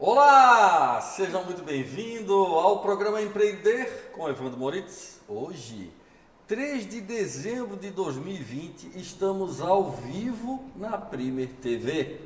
Olá, 0.00 1.00
seja 1.00 1.42
muito 1.42 1.64
bem-vindo 1.64 2.32
ao 2.32 2.78
programa 2.78 3.20
Empreender 3.20 4.12
com 4.14 4.28
Evandro 4.28 4.56
Moritz. 4.56 5.20
Hoje, 5.26 5.92
3 6.46 6.88
de 6.88 7.00
dezembro 7.00 7.76
de 7.76 7.90
2020, 7.90 8.96
estamos 8.96 9.60
ao 9.60 9.90
vivo 9.90 10.64
na 10.76 10.96
Primer 10.96 11.48
TV. 11.60 12.20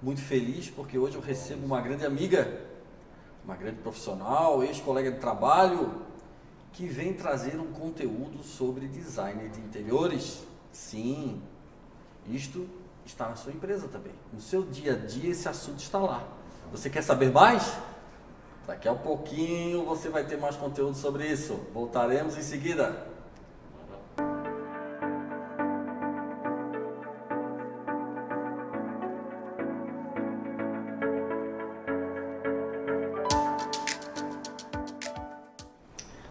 Muito 0.00 0.22
feliz 0.22 0.70
porque 0.70 0.96
hoje 0.96 1.16
eu 1.16 1.20
recebo 1.20 1.66
uma 1.66 1.78
grande 1.82 2.06
amiga, 2.06 2.64
uma 3.44 3.54
grande 3.54 3.76
profissional, 3.82 4.64
ex-colega 4.64 5.12
de 5.12 5.18
trabalho, 5.18 6.02
que 6.72 6.86
vem 6.86 7.12
trazer 7.12 7.60
um 7.60 7.70
conteúdo 7.70 8.42
sobre 8.42 8.88
design 8.88 9.46
de 9.50 9.60
interiores. 9.60 10.42
Sim, 10.72 11.42
isto 12.26 12.66
está 13.04 13.28
na 13.28 13.36
sua 13.36 13.52
empresa 13.52 13.88
também. 13.88 14.14
No 14.32 14.40
seu 14.40 14.62
dia 14.62 14.94
a 14.94 14.96
dia 14.96 15.32
esse 15.32 15.46
assunto 15.46 15.80
está 15.80 15.98
lá. 15.98 16.40
Você 16.72 16.88
quer 16.88 17.02
saber 17.02 17.30
mais? 17.30 17.76
Daqui 18.66 18.88
a 18.88 18.94
pouquinho 18.94 19.84
você 19.84 20.08
vai 20.08 20.24
ter 20.24 20.38
mais 20.38 20.56
conteúdo 20.56 20.96
sobre 20.96 21.26
isso. 21.26 21.60
Voltaremos 21.74 22.38
em 22.38 22.40
seguida. 22.40 23.08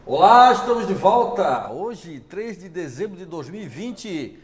Olá, 0.04 0.54
estamos 0.54 0.88
de 0.88 0.96
volta. 0.96 1.72
Hoje, 1.72 2.20
3 2.20 2.58
de 2.58 2.68
dezembro 2.68 3.16
de 3.16 3.26
2020, 3.26 4.40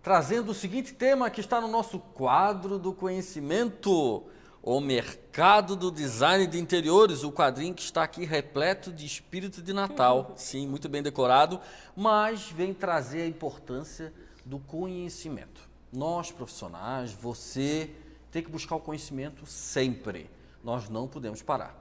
trazendo 0.00 0.52
o 0.52 0.54
seguinte 0.54 0.94
tema 0.94 1.28
que 1.28 1.40
está 1.40 1.60
no 1.60 1.66
nosso 1.66 1.98
quadro 1.98 2.78
do 2.78 2.92
conhecimento: 2.92 4.22
o 4.62 4.80
mercado 4.80 5.74
do 5.74 5.90
design 5.90 6.46
de 6.46 6.58
interiores, 6.58 7.22
o 7.24 7.32
quadrinho 7.32 7.74
que 7.74 7.82
está 7.82 8.02
aqui 8.02 8.24
repleto 8.24 8.92
de 8.92 9.06
espírito 9.06 9.62
de 9.62 9.72
Natal. 9.72 10.34
Sim, 10.36 10.66
muito 10.66 10.88
bem 10.88 11.02
decorado, 11.02 11.60
mas 11.96 12.50
vem 12.50 12.74
trazer 12.74 13.22
a 13.22 13.26
importância 13.26 14.12
do 14.44 14.58
conhecimento. 14.58 15.68
Nós 15.92 16.30
profissionais, 16.30 17.12
você 17.12 17.90
tem 18.30 18.42
que 18.42 18.50
buscar 18.50 18.76
o 18.76 18.80
conhecimento 18.80 19.46
sempre. 19.46 20.30
Nós 20.62 20.88
não 20.88 21.08
podemos 21.08 21.42
parar. 21.42 21.76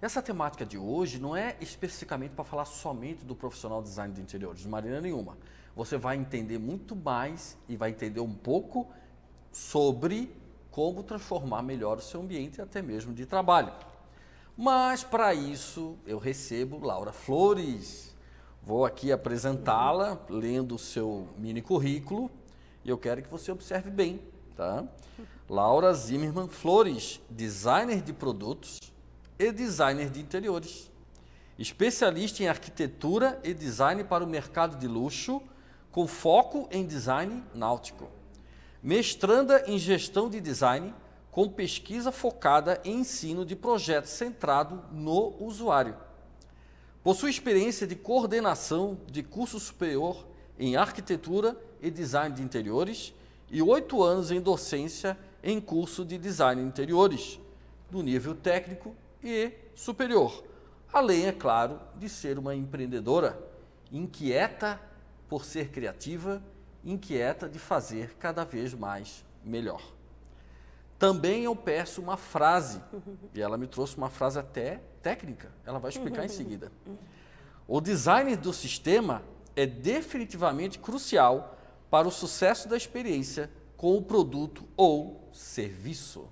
Essa 0.00 0.22
temática 0.22 0.64
de 0.64 0.78
hoje 0.78 1.18
não 1.18 1.36
é 1.36 1.56
especificamente 1.60 2.30
para 2.30 2.44
falar 2.44 2.64
somente 2.64 3.24
do 3.24 3.34
profissional 3.34 3.82
design 3.82 4.14
de 4.14 4.20
interiores, 4.20 4.62
de 4.62 4.68
maneira 4.68 5.00
nenhuma. 5.00 5.36
Você 5.76 5.98
vai 5.98 6.16
entender 6.16 6.58
muito 6.58 6.96
mais 6.96 7.58
e 7.68 7.76
vai 7.76 7.90
entender 7.90 8.20
um 8.20 8.32
pouco 8.32 8.88
sobre 9.52 10.32
como 10.70 11.02
transformar 11.02 11.62
melhor 11.62 11.98
o 11.98 12.02
seu 12.02 12.20
ambiente 12.20 12.60
até 12.60 12.80
mesmo 12.80 13.12
de 13.12 13.26
trabalho. 13.26 13.72
Mas 14.56 15.02
para 15.02 15.34
isso 15.34 15.96
eu 16.06 16.18
recebo 16.18 16.84
Laura 16.84 17.12
Flores. 17.12 18.14
Vou 18.62 18.84
aqui 18.84 19.10
apresentá-la 19.10 20.18
lendo 20.28 20.74
o 20.74 20.78
seu 20.78 21.28
mini 21.38 21.62
currículo 21.62 22.30
e 22.84 22.90
eu 22.90 22.98
quero 22.98 23.22
que 23.22 23.28
você 23.28 23.50
observe 23.50 23.90
bem, 23.90 24.20
tá? 24.56 24.84
Laura 25.48 25.92
Zimmermann 25.92 26.48
Flores, 26.48 27.20
designer 27.28 28.00
de 28.00 28.12
produtos, 28.12 28.78
e 29.40 29.50
designer 29.50 30.10
de 30.10 30.20
interiores. 30.20 30.90
Especialista 31.58 32.42
em 32.42 32.48
arquitetura 32.48 33.40
e 33.42 33.54
design 33.54 34.04
para 34.04 34.22
o 34.22 34.26
mercado 34.26 34.76
de 34.76 34.86
luxo, 34.86 35.42
com 35.90 36.06
foco 36.06 36.68
em 36.70 36.86
design 36.86 37.42
náutico. 37.54 38.08
Mestranda 38.82 39.64
em 39.66 39.78
gestão 39.78 40.30
de 40.30 40.40
design, 40.40 40.94
com 41.30 41.48
pesquisa 41.48 42.10
focada 42.10 42.80
em 42.84 43.00
ensino 43.00 43.44
de 43.44 43.54
projetos 43.54 44.10
centrado 44.10 44.82
no 44.90 45.34
usuário. 45.38 45.96
Possui 47.02 47.30
experiência 47.30 47.86
de 47.86 47.94
coordenação 47.94 48.98
de 49.06 49.22
curso 49.22 49.60
superior 49.60 50.26
em 50.58 50.76
arquitetura 50.76 51.56
e 51.80 51.90
design 51.90 52.34
de 52.34 52.42
interiores 52.42 53.14
e 53.50 53.62
oito 53.62 54.02
anos 54.02 54.30
em 54.30 54.40
docência 54.40 55.18
em 55.42 55.60
curso 55.60 56.04
de 56.04 56.18
design 56.18 56.60
de 56.60 56.68
interiores, 56.68 57.38
no 57.90 58.02
nível 58.02 58.34
técnico 58.34 58.94
e 59.22 59.52
superior. 59.74 60.44
Além, 60.92 61.26
é 61.26 61.32
claro, 61.32 61.80
de 61.96 62.08
ser 62.08 62.38
uma 62.38 62.54
empreendedora 62.54 63.38
inquieta 63.92 64.80
por 65.28 65.44
ser 65.44 65.70
criativa, 65.70 66.42
inquieta 66.84 67.48
de 67.48 67.58
fazer 67.58 68.16
cada 68.18 68.44
vez 68.44 68.74
mais 68.74 69.24
melhor. 69.44 69.82
Também 70.98 71.44
eu 71.44 71.56
peço 71.56 72.02
uma 72.02 72.16
frase, 72.16 72.82
e 73.34 73.40
ela 73.40 73.56
me 73.56 73.66
trouxe 73.66 73.96
uma 73.96 74.10
frase 74.10 74.38
até 74.38 74.82
técnica, 75.02 75.50
ela 75.64 75.78
vai 75.78 75.90
explicar 75.90 76.24
em 76.24 76.28
seguida. 76.28 76.70
O 77.66 77.80
design 77.80 78.36
do 78.36 78.52
sistema 78.52 79.22
é 79.56 79.66
definitivamente 79.66 80.78
crucial 80.78 81.56
para 81.90 82.06
o 82.06 82.10
sucesso 82.10 82.68
da 82.68 82.76
experiência 82.76 83.50
com 83.76 83.96
o 83.96 84.02
produto 84.02 84.64
ou 84.76 85.28
serviço. 85.32 86.28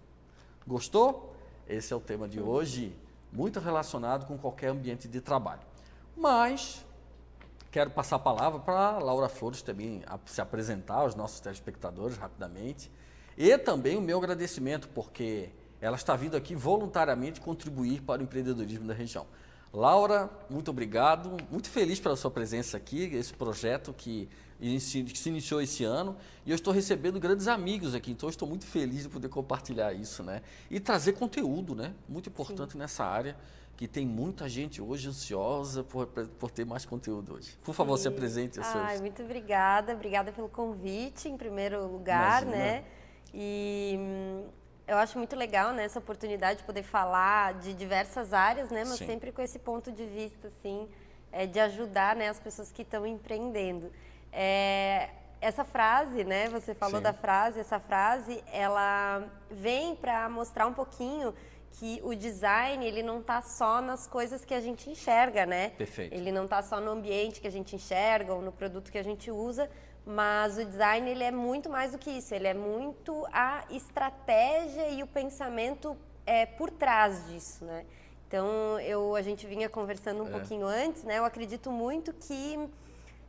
Gostou? 0.67 1.35
Esse 1.67 1.93
é 1.93 1.97
o 1.97 2.01
tema 2.01 2.29
de 2.29 2.41
hoje, 2.41 2.95
muito 3.33 3.61
relacionado 3.61 4.27
com 4.27 4.37
qualquer 4.37 4.69
ambiente 4.69 5.09
de 5.09 5.21
trabalho. 5.21 5.63
Mas 6.17 6.85
quero 7.71 7.91
passar 7.91 8.17
a 8.17 8.19
palavra 8.19 8.61
para 8.61 8.99
Laura 8.99 9.29
Flores 9.29 9.63
também 9.63 10.03
se 10.27 10.41
apresentar 10.41 10.97
aos 10.97 11.15
nossos 11.15 11.41
telespectadores 11.41 12.17
rapidamente. 12.17 12.91
E 13.37 13.57
também 13.59 13.97
o 13.97 14.01
meu 14.01 14.19
agradecimento, 14.19 14.89
porque 14.89 15.51
ela 15.81 15.97
está 15.97 16.17
vindo 16.17 16.37
aqui 16.37 16.55
voluntariamente 16.55 17.41
contribuir 17.41 18.03
para 18.03 18.21
o 18.21 18.25
empreendedorismo 18.25 18.87
da 18.87 18.95
região. 18.95 19.27
Laura, 19.73 20.31
muito 20.49 20.71
obrigado, 20.71 21.37
muito 21.51 21.69
feliz 21.69 22.01
pela 22.01 22.17
sua 22.17 22.31
presença 22.31 22.77
aqui, 22.77 23.05
esse 23.15 23.35
projeto 23.35 23.93
que 23.93 24.29
que 24.59 24.81
se 24.81 25.29
iniciou 25.29 25.61
esse 25.61 25.85
ano, 25.85 26.17
e 26.45 26.51
eu 26.51 26.55
estou 26.57 26.73
recebendo 26.73 27.21
grandes 27.21 27.47
amigos 27.47 27.95
aqui, 27.95 28.11
então 28.11 28.29
estou 28.29 28.49
muito 28.49 28.67
feliz 28.67 29.05
de 29.05 29.09
poder 29.09 29.29
compartilhar 29.29 29.93
isso, 29.93 30.23
né? 30.23 30.43
E 30.69 30.81
trazer 30.81 31.13
conteúdo, 31.13 31.77
né? 31.77 31.95
Muito 32.09 32.29
importante 32.29 32.73
Sim. 32.73 32.79
nessa 32.79 33.05
área, 33.05 33.37
que 33.79 33.87
tem 33.87 34.05
muita 34.05 34.49
gente 34.49 34.83
hoje 34.83 35.09
ansiosa 35.09 35.85
por, 35.85 36.09
por 36.09 36.51
ter 36.51 36.67
mais 36.67 36.85
conteúdo 36.85 37.35
hoje. 37.35 37.57
Por 37.65 37.73
favor, 37.73 37.97
Sim. 37.97 38.03
se 38.03 38.09
apresente. 38.09 38.61
Ai, 38.61 38.89
seus... 38.89 39.01
muito 39.01 39.23
obrigada, 39.23 39.93
obrigada 39.93 40.33
pelo 40.33 40.49
convite, 40.49 41.29
em 41.29 41.37
primeiro 41.37 41.87
lugar, 41.87 42.43
Imagina. 42.43 42.57
né? 42.57 42.85
E 43.33 43.95
hum, 43.97 44.49
eu 44.85 44.97
acho 44.97 45.17
muito 45.17 45.37
legal 45.37 45.73
né, 45.73 45.85
essa 45.85 46.01
oportunidade 46.01 46.59
de 46.59 46.65
poder 46.65 46.83
falar 46.83 47.55
de 47.55 47.73
diversas 47.73 48.33
áreas, 48.33 48.69
né? 48.69 48.83
Mas 48.85 48.99
Sim. 48.99 49.07
sempre 49.07 49.31
com 49.31 49.41
esse 49.41 49.61
ponto 49.61 49.93
de 49.93 50.07
vista, 50.07 50.49
assim, 50.49 50.89
é, 51.31 51.47
de 51.47 51.61
ajudar 51.61 52.17
né, 52.17 52.29
as 52.29 52.41
pessoas 52.41 52.73
que 52.73 52.83
estão 52.83 53.07
empreendendo. 53.07 53.93
É, 54.33 55.11
essa 55.41 55.63
frase, 55.63 56.25
né? 56.25 56.49
Você 56.49 56.75
falou 56.75 56.97
Sim. 56.97 57.05
da 57.05 57.13
frase, 57.13 57.61
essa 57.61 57.79
frase, 57.79 58.43
ela 58.53 59.23
vem 59.49 59.95
para 59.95 60.29
mostrar 60.29 60.67
um 60.67 60.75
pouquinho 60.75 61.33
que 61.73 62.01
o 62.03 62.15
design 62.15 62.85
ele 62.85 63.03
não 63.03 63.21
está 63.21 63.41
só 63.41 63.81
nas 63.81 64.07
coisas 64.07 64.45
que 64.45 64.55
a 64.55 64.61
gente 64.61 64.91
enxerga, 64.91 65.47
né? 65.47 65.71
Perfeito. 65.71 66.13
Ele 66.13 66.33
não 66.33 66.45
está 66.45 66.63
só 66.63 66.81
no 66.81 66.91
ambiente 66.91 67.41
que 67.41 67.47
a 67.47 67.51
gente 67.51 67.77
enxerga 67.77 68.35
ou 68.35 68.43
no 68.43 68.51
produto 68.51 68.91
que 68.91 68.99
a 68.99 69.03
gente 69.03 69.31
usa, 69.31 69.71
mas 70.05 70.59
o 70.59 70.65
design 70.65 71.09
ele 71.09 71.23
é 71.23 71.31
muito 71.31 71.69
mais 71.69 71.93
do 71.93 71.99
que 71.99 72.11
isso. 72.11 72.35
Ele 72.35 72.49
é 72.49 72.55
muito 72.55 73.27
a 73.33 73.65
estratégia 73.71 74.89
e 74.89 75.03
o 75.03 75.07
pensamento 75.07 75.97
é, 76.27 76.47
por 76.47 76.71
trás 76.71 77.27
disso, 77.29 77.65
né? 77.65 77.85
Então 78.27 78.79
eu 78.81 79.15
a 79.15 79.23
gente 79.23 79.47
vinha 79.47 79.69
conversando 79.69 80.23
um 80.23 80.29
é. 80.29 80.31
pouquinho 80.31 80.67
antes, 80.67 81.05
né? 81.05 81.19
Eu 81.19 81.25
acredito 81.25 81.71
muito 81.71 82.13
que 82.13 82.69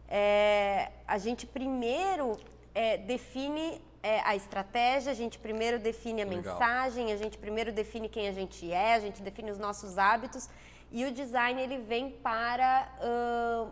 é, 0.07 0.91
a 1.07 1.17
gente 1.17 1.45
primeiro 1.45 2.37
é, 2.73 2.97
define 2.97 3.81
é, 4.01 4.21
a 4.21 4.35
estratégia, 4.35 5.11
a 5.11 5.15
gente 5.15 5.37
primeiro 5.37 5.79
define 5.79 6.21
a 6.21 6.25
Legal. 6.25 6.53
mensagem, 6.53 7.11
a 7.11 7.17
gente 7.17 7.37
primeiro 7.37 7.71
define 7.71 8.07
quem 8.07 8.27
a 8.27 8.31
gente 8.31 8.71
é, 8.71 8.93
a 8.93 8.99
gente 8.99 9.21
define 9.21 9.51
os 9.51 9.57
nossos 9.57 9.97
hábitos 9.97 10.49
e 10.91 11.05
o 11.05 11.11
design 11.11 11.61
ele 11.61 11.77
vem 11.77 12.09
para 12.09 12.89
uh, 13.01 13.71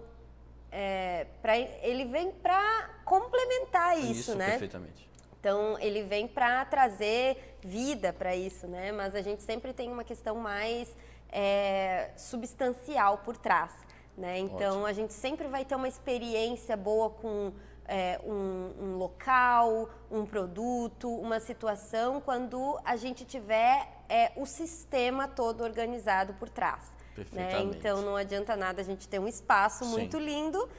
é, 0.72 1.26
pra, 1.42 1.58
ele 1.58 2.06
vem 2.06 2.32
para 2.32 2.90
complementar 3.06 3.98
isso, 3.98 4.12
isso, 4.12 4.36
né? 4.36 4.52
Perfeitamente. 4.52 5.08
Então 5.40 5.80
ele 5.80 6.04
vem 6.04 6.28
para 6.28 6.66
trazer 6.66 7.58
vida 7.62 8.12
para 8.12 8.36
isso, 8.36 8.68
né? 8.68 8.92
Mas 8.92 9.16
a 9.16 9.22
gente 9.22 9.44
sempre 9.44 9.72
tem 9.72 9.90
uma 9.90 10.04
questão 10.04 10.36
mais 10.36 10.94
é, 11.30 12.12
substancial 12.18 13.20
por 13.20 13.38
trás. 13.38 13.72
Né? 14.18 14.40
Então 14.40 14.78
Ótimo. 14.78 14.86
a 14.88 14.94
gente 14.94 15.14
sempre 15.14 15.48
vai 15.48 15.64
ter 15.64 15.76
uma 15.76 15.88
experiência 15.88 16.76
boa 16.76 17.12
com 17.12 17.54
é, 17.88 18.20
um, 18.24 18.74
um, 18.80 18.98
local, 18.98 19.90
um 20.12 20.26
produto, 20.26 21.10
uma 21.10 21.40
situação, 21.40 22.20
quando 22.22 22.80
a 22.84 22.96
gente 22.96 23.26
tiver 23.26 23.88
é, 24.10 24.32
o 24.36 24.46
sistema 24.46 25.28
todo 25.28 25.64
organizado 25.64 26.34
por 26.34 26.50
trás. 26.50 26.96
Né? 27.32 27.62
Então 27.62 28.02
não 28.02 28.16
adianta 28.16 28.56
nada 28.56 28.82
a 28.82 28.86
gente 28.86 29.08
ter 29.08 29.20
um 29.20 29.28
espaço 29.28 29.86
Sim. 29.86 29.92
muito 29.92 30.20
lindo 30.20 30.70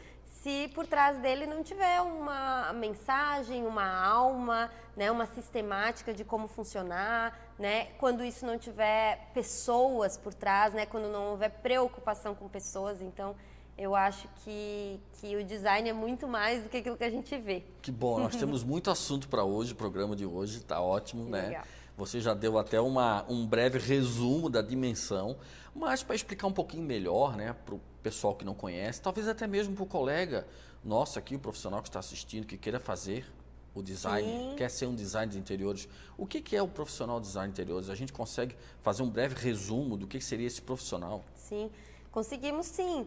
se 0.42 0.68
por 0.68 0.86
trás 0.86 1.18
dele 1.18 1.46
não 1.46 1.62
tiver 1.62 2.00
uma 2.00 2.72
mensagem, 2.72 3.66
uma 3.66 3.86
alma, 3.86 4.70
né, 4.96 5.10
uma 5.10 5.26
sistemática 5.26 6.14
de 6.14 6.24
como 6.24 6.46
funcionar, 6.46 7.36
né, 7.58 7.86
quando 7.98 8.24
isso 8.24 8.46
não 8.46 8.56
tiver 8.56 9.30
pessoas 9.34 10.16
por 10.16 10.32
trás, 10.32 10.72
né, 10.72 10.86
quando 10.86 11.08
não 11.08 11.30
houver 11.30 11.50
preocupação 11.50 12.34
com 12.34 12.48
pessoas, 12.48 13.02
então 13.02 13.34
eu 13.78 13.94
acho 13.94 14.28
que, 14.42 14.98
que 15.14 15.36
o 15.36 15.44
design 15.44 15.88
é 15.88 15.92
muito 15.92 16.26
mais 16.26 16.64
do 16.64 16.68
que 16.68 16.78
aquilo 16.78 16.96
que 16.96 17.04
a 17.04 17.10
gente 17.10 17.38
vê. 17.38 17.62
Que 17.80 17.92
bom, 17.92 18.18
nós 18.18 18.34
temos 18.36 18.64
muito 18.64 18.90
assunto 18.90 19.28
para 19.28 19.44
hoje, 19.44 19.72
o 19.72 19.76
programa 19.76 20.16
de 20.16 20.26
hoje 20.26 20.58
está 20.58 20.80
ótimo, 20.80 21.26
que 21.26 21.30
né? 21.30 21.42
Legal. 21.46 21.64
Você 21.96 22.20
já 22.20 22.34
deu 22.34 22.58
até 22.58 22.80
uma, 22.80 23.24
um 23.28 23.46
breve 23.46 23.78
resumo 23.78 24.48
da 24.48 24.62
dimensão, 24.62 25.36
mas 25.74 26.02
para 26.02 26.14
explicar 26.14 26.46
um 26.46 26.52
pouquinho 26.52 26.84
melhor, 26.84 27.36
né, 27.36 27.54
para 27.64 27.74
o 27.74 27.80
pessoal 28.02 28.36
que 28.36 28.44
não 28.44 28.54
conhece, 28.54 29.02
talvez 29.02 29.26
até 29.26 29.48
mesmo 29.48 29.74
para 29.74 29.82
o 29.82 29.86
colega 29.86 30.46
nosso 30.84 31.18
aqui, 31.18 31.34
o 31.34 31.40
profissional 31.40 31.82
que 31.82 31.88
está 31.88 31.98
assistindo, 31.98 32.46
que 32.46 32.56
queira 32.56 32.78
fazer 32.78 33.26
o 33.74 33.82
design, 33.82 34.28
Sim. 34.28 34.54
quer 34.56 34.70
ser 34.70 34.86
um 34.86 34.94
design 34.94 35.30
de 35.30 35.38
interiores. 35.38 35.88
O 36.16 36.24
que, 36.24 36.40
que 36.40 36.56
é 36.56 36.62
o 36.62 36.68
profissional 36.68 37.20
design 37.20 37.52
de 37.52 37.60
interiores? 37.60 37.90
A 37.90 37.94
gente 37.96 38.12
consegue 38.12 38.56
fazer 38.80 39.02
um 39.02 39.10
breve 39.10 39.34
resumo 39.34 39.96
do 39.96 40.06
que 40.06 40.20
seria 40.20 40.46
esse 40.46 40.62
profissional? 40.62 41.24
Sim, 41.34 41.68
conseguimos 42.12 42.66
sim. 42.66 43.06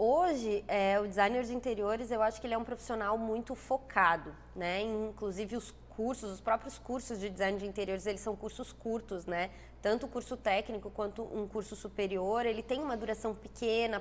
Hoje, 0.00 0.64
é, 0.68 1.00
o 1.00 1.08
designer 1.08 1.42
de 1.42 1.52
interiores, 1.52 2.12
eu 2.12 2.22
acho 2.22 2.40
que 2.40 2.46
ele 2.46 2.54
é 2.54 2.58
um 2.58 2.62
profissional 2.62 3.18
muito 3.18 3.56
focado, 3.56 4.32
né? 4.54 4.80
Inclusive 4.80 5.56
os 5.56 5.74
cursos, 5.88 6.30
os 6.30 6.40
próprios 6.40 6.78
cursos 6.78 7.18
de 7.18 7.28
design 7.28 7.58
de 7.58 7.66
interiores, 7.66 8.06
eles 8.06 8.20
são 8.20 8.36
cursos 8.36 8.72
curtos, 8.72 9.26
né? 9.26 9.50
Tanto 9.82 10.06
o 10.06 10.08
curso 10.08 10.36
técnico 10.36 10.88
quanto 10.88 11.24
um 11.24 11.48
curso 11.48 11.74
superior, 11.74 12.46
ele 12.46 12.62
tem 12.62 12.80
uma 12.80 12.96
duração 12.96 13.34
pequena, 13.34 14.00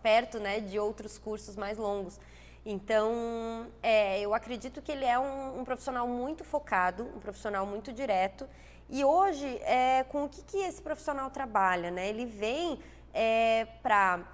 perto, 0.00 0.38
né, 0.38 0.60
de 0.60 0.78
outros 0.78 1.18
cursos 1.18 1.56
mais 1.56 1.76
longos. 1.76 2.20
Então, 2.64 3.66
é, 3.82 4.20
eu 4.20 4.34
acredito 4.34 4.80
que 4.80 4.92
ele 4.92 5.04
é 5.04 5.18
um, 5.18 5.58
um, 5.58 5.64
profissional 5.64 6.06
muito 6.06 6.44
focado, 6.44 7.02
um 7.16 7.18
profissional 7.18 7.66
muito 7.66 7.92
direto. 7.92 8.48
E 8.88 9.04
hoje, 9.04 9.58
é, 9.64 10.04
com 10.04 10.22
o 10.22 10.28
que, 10.28 10.42
que 10.44 10.58
esse 10.58 10.80
profissional 10.80 11.28
trabalha, 11.30 11.90
né? 11.90 12.08
Ele 12.08 12.26
vem 12.26 12.78
é, 13.12 13.66
para 13.82 14.24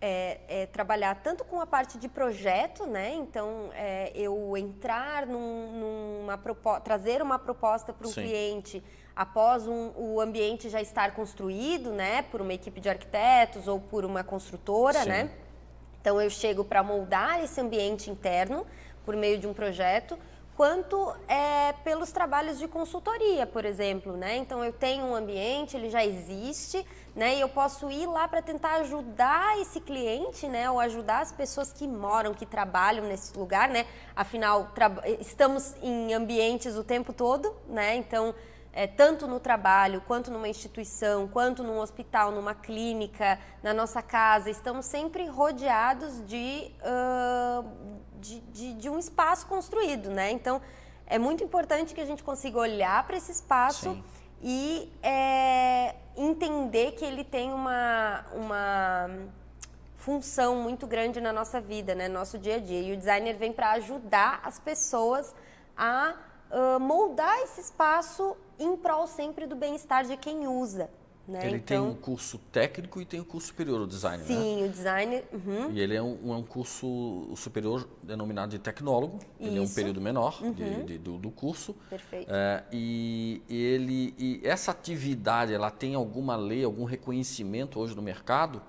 é, 0.00 0.40
é, 0.48 0.66
trabalhar 0.66 1.16
tanto 1.22 1.44
com 1.44 1.60
a 1.60 1.66
parte 1.66 1.98
de 1.98 2.08
projeto, 2.08 2.86
né? 2.86 3.14
Então, 3.14 3.70
é, 3.74 4.10
eu 4.14 4.56
entrar 4.56 5.26
num, 5.26 6.20
numa 6.22 6.38
trazer 6.80 7.20
uma 7.20 7.38
proposta 7.38 7.92
para 7.92 8.06
o 8.06 8.12
cliente 8.12 8.82
após 9.14 9.66
um, 9.66 9.92
o 9.96 10.20
ambiente 10.20 10.70
já 10.70 10.80
estar 10.80 11.14
construído, 11.14 11.92
né? 11.92 12.22
Por 12.22 12.40
uma 12.40 12.54
equipe 12.54 12.80
de 12.80 12.88
arquitetos 12.88 13.68
ou 13.68 13.78
por 13.78 14.04
uma 14.04 14.24
construtora, 14.24 15.02
Sim. 15.02 15.08
né? 15.08 15.30
Então, 16.00 16.20
eu 16.20 16.30
chego 16.30 16.64
para 16.64 16.82
moldar 16.82 17.44
esse 17.44 17.60
ambiente 17.60 18.10
interno 18.10 18.66
por 19.04 19.14
meio 19.14 19.38
de 19.38 19.46
um 19.46 19.52
projeto 19.52 20.18
quanto 20.60 21.14
é, 21.26 21.72
pelos 21.84 22.12
trabalhos 22.12 22.58
de 22.58 22.68
consultoria, 22.68 23.46
por 23.46 23.64
exemplo, 23.64 24.14
né? 24.14 24.36
Então 24.36 24.62
eu 24.62 24.74
tenho 24.74 25.06
um 25.06 25.14
ambiente, 25.14 25.74
ele 25.74 25.88
já 25.88 26.04
existe, 26.04 26.86
né? 27.16 27.36
E 27.36 27.40
eu 27.40 27.48
posso 27.48 27.90
ir 27.90 28.06
lá 28.06 28.28
para 28.28 28.42
tentar 28.42 28.74
ajudar 28.80 29.58
esse 29.58 29.80
cliente, 29.80 30.46
né? 30.46 30.70
Ou 30.70 30.78
ajudar 30.78 31.20
as 31.20 31.32
pessoas 31.32 31.72
que 31.72 31.88
moram, 31.88 32.34
que 32.34 32.44
trabalham 32.44 33.06
nesse 33.06 33.34
lugar, 33.38 33.70
né? 33.70 33.86
Afinal, 34.14 34.70
estamos 35.18 35.74
em 35.80 36.12
ambientes 36.12 36.76
o 36.76 36.84
tempo 36.84 37.14
todo, 37.14 37.56
né? 37.66 37.96
Então 37.96 38.34
é, 38.72 38.86
tanto 38.86 39.26
no 39.26 39.40
trabalho, 39.40 40.00
quanto 40.06 40.30
numa 40.30 40.48
instituição, 40.48 41.26
quanto 41.26 41.62
num 41.62 41.78
hospital, 41.78 42.30
numa 42.30 42.54
clínica, 42.54 43.38
na 43.62 43.74
nossa 43.74 44.00
casa, 44.00 44.48
estamos 44.48 44.86
sempre 44.86 45.26
rodeados 45.26 46.24
de, 46.26 46.70
uh, 46.82 47.99
de, 48.20 48.40
de, 48.40 48.74
de, 48.74 48.88
um 48.88 48.98
espaço 48.98 49.46
construído, 49.46 50.10
né? 50.10 50.30
Então, 50.30 50.60
é 51.06 51.18
muito 51.18 51.42
importante 51.42 51.94
que 51.94 52.00
a 52.00 52.04
gente 52.04 52.22
consiga 52.22 52.58
olhar 52.58 53.06
para 53.06 53.16
esse 53.16 53.32
espaço 53.32 53.92
Sim. 53.92 54.04
e 54.42 54.92
é, 55.02 55.94
entender 56.16 56.92
que 56.92 57.04
ele 57.04 57.24
tem 57.24 57.52
uma, 57.52 58.24
uma 58.32 59.10
função 59.96 60.56
muito 60.56 60.86
grande 60.86 61.20
na 61.20 61.32
nossa 61.32 61.60
vida, 61.60 61.94
né? 61.94 62.08
No 62.08 62.14
nosso 62.14 62.38
dia 62.38 62.56
a 62.56 62.58
dia. 62.58 62.80
E 62.80 62.92
o 62.92 62.96
designer 62.96 63.36
vem 63.36 63.52
para 63.52 63.72
ajudar 63.72 64.40
as 64.44 64.58
pessoas 64.58 65.34
a 65.76 66.14
uh, 66.50 66.80
moldar 66.80 67.38
esse 67.40 67.60
espaço 67.60 68.36
em 68.58 68.76
prol 68.76 69.06
sempre 69.06 69.46
do 69.46 69.56
bem-estar 69.56 70.04
de 70.04 70.16
quem 70.16 70.46
usa. 70.46 70.90
Né? 71.30 71.46
Ele 71.46 71.56
então, 71.58 71.84
tem 71.84 71.92
um 71.92 71.94
curso 71.94 72.38
técnico 72.50 73.00
e 73.00 73.04
tem 73.04 73.20
um 73.20 73.24
curso 73.24 73.46
superior, 73.46 73.80
o 73.80 73.86
design, 73.86 74.24
sim, 74.24 74.34
né? 74.34 74.40
Sim, 74.40 74.64
o 74.64 74.68
design. 74.68 75.22
Uhum. 75.32 75.70
E 75.70 75.80
ele 75.80 75.94
é 75.94 76.02
um, 76.02 76.34
é 76.34 76.36
um, 76.36 76.42
curso 76.42 77.32
superior 77.36 77.88
denominado 78.02 78.50
de 78.50 78.58
tecnólogo. 78.58 79.18
Isso. 79.38 79.48
Ele 79.48 79.58
é 79.58 79.62
um 79.62 79.68
período 79.68 80.00
menor 80.00 80.42
uhum. 80.42 80.52
de, 80.52 80.82
de, 80.82 80.98
do, 80.98 81.18
do, 81.18 81.30
curso. 81.30 81.76
Perfeito. 81.88 82.28
É, 82.28 82.64
e, 82.72 83.40
e, 83.48 83.56
ele, 83.56 84.14
e 84.18 84.40
essa 84.42 84.72
atividade, 84.72 85.54
ela 85.54 85.70
tem 85.70 85.94
alguma 85.94 86.34
lei, 86.34 86.64
algum 86.64 86.84
reconhecimento 86.84 87.78
hoje 87.78 87.94
no 87.94 88.02
mercado? 88.02 88.60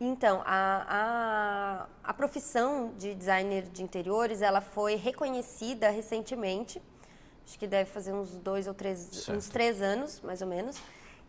Então, 0.00 0.42
a, 0.46 0.86
a, 0.88 2.10
a 2.10 2.14
profissão 2.14 2.94
de 2.96 3.14
designer 3.14 3.64
de 3.64 3.82
interiores, 3.82 4.40
ela 4.40 4.62
foi 4.62 4.96
reconhecida 4.96 5.90
recentemente 5.90 6.80
acho 7.46 7.58
que 7.58 7.66
deve 7.66 7.90
fazer 7.90 8.12
uns 8.12 8.36
dois 8.36 8.66
ou 8.66 8.74
três, 8.74 8.98
certo. 8.98 9.36
uns 9.36 9.48
três 9.48 9.82
anos, 9.82 10.20
mais 10.22 10.40
ou 10.40 10.48
menos. 10.48 10.76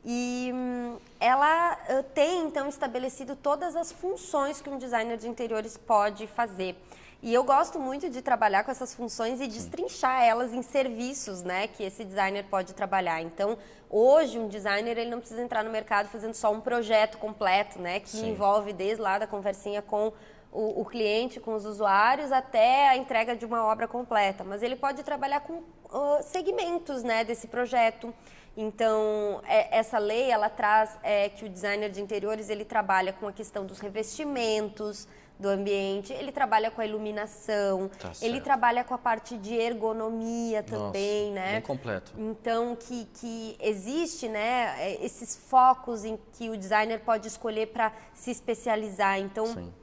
E 0.05 0.51
hum, 0.53 0.97
ela 1.19 1.77
uh, 1.89 2.03
tem, 2.13 2.43
então, 2.43 2.69
estabelecido 2.69 3.35
todas 3.35 3.75
as 3.75 3.91
funções 3.91 4.61
que 4.61 4.69
um 4.69 4.77
designer 4.77 5.17
de 5.17 5.27
interiores 5.27 5.77
pode 5.77 6.27
fazer. 6.27 6.75
E 7.23 7.33
eu 7.33 7.43
gosto 7.43 7.79
muito 7.79 8.07
de 8.07 8.21
trabalhar 8.21 8.63
com 8.63 8.69
essas 8.69 8.93
funções 8.93 9.41
e 9.41 9.47
destrinchar 9.47 10.21
elas 10.23 10.53
em 10.53 10.61
serviços, 10.61 11.41
né, 11.41 11.67
que 11.67 11.81
esse 11.81 12.03
designer 12.03 12.43
pode 12.43 12.75
trabalhar. 12.75 13.19
Então, 13.19 13.57
hoje 13.89 14.37
um 14.37 14.47
designer 14.47 14.95
ele 14.95 15.09
não 15.09 15.17
precisa 15.17 15.41
entrar 15.41 15.63
no 15.63 15.71
mercado 15.71 16.07
fazendo 16.07 16.35
só 16.35 16.51
um 16.51 16.61
projeto 16.61 17.17
completo, 17.17 17.79
né, 17.79 17.99
que 17.99 18.09
Sim. 18.09 18.29
envolve 18.29 18.73
desde 18.73 19.01
lá 19.01 19.17
da 19.17 19.25
conversinha 19.25 19.81
com 19.81 20.13
o, 20.51 20.81
o, 20.81 20.85
cliente, 20.85 21.39
com 21.39 21.55
os 21.55 21.65
usuários, 21.65 22.31
até 22.31 22.87
a 22.89 22.95
entrega 22.95 23.35
de 23.35 23.43
uma 23.43 23.65
obra 23.65 23.87
completa. 23.87 24.43
Mas 24.43 24.61
ele 24.61 24.75
pode 24.75 25.01
trabalhar 25.01 25.39
com 25.39 25.53
uh, 25.53 26.21
segmentos 26.21 27.01
né, 27.03 27.23
desse 27.23 27.47
projeto. 27.47 28.13
Então, 28.57 29.41
é, 29.45 29.77
essa 29.77 29.97
lei, 29.97 30.31
ela 30.31 30.49
traz 30.49 30.97
é, 31.03 31.29
que 31.29 31.45
o 31.45 31.49
designer 31.49 31.89
de 31.89 32.01
interiores, 32.01 32.49
ele 32.49 32.63
trabalha 32.63 33.11
com 33.11 33.27
a 33.27 33.33
questão 33.33 33.65
dos 33.65 33.79
revestimentos, 33.79 35.07
do 35.37 35.49
ambiente, 35.49 36.13
ele 36.13 36.31
trabalha 36.31 36.71
com 36.71 36.79
a 36.79 36.85
iluminação, 36.85 37.89
tá 37.99 38.13
ele 38.21 38.39
trabalha 38.39 38.85
com 38.85 38.93
a 38.93 38.97
parte 38.97 39.35
de 39.35 39.53
ergonomia 39.53 40.63
também, 40.63 41.31
Nossa, 41.31 41.41
né? 41.41 41.51
Bem 41.51 41.61
completo. 41.61 42.13
Então 42.17 42.73
que, 42.73 43.03
que 43.15 43.57
existe, 43.59 44.29
né, 44.29 44.73
é, 44.79 45.03
esses 45.03 45.35
focos 45.35 46.05
em 46.05 46.17
que 46.31 46.49
o 46.49 46.55
designer 46.55 47.01
pode 47.01 47.27
escolher 47.27 47.67
para 47.67 47.91
se 48.13 48.31
especializar. 48.31 49.19
Então 49.19 49.45
Sim 49.47 49.73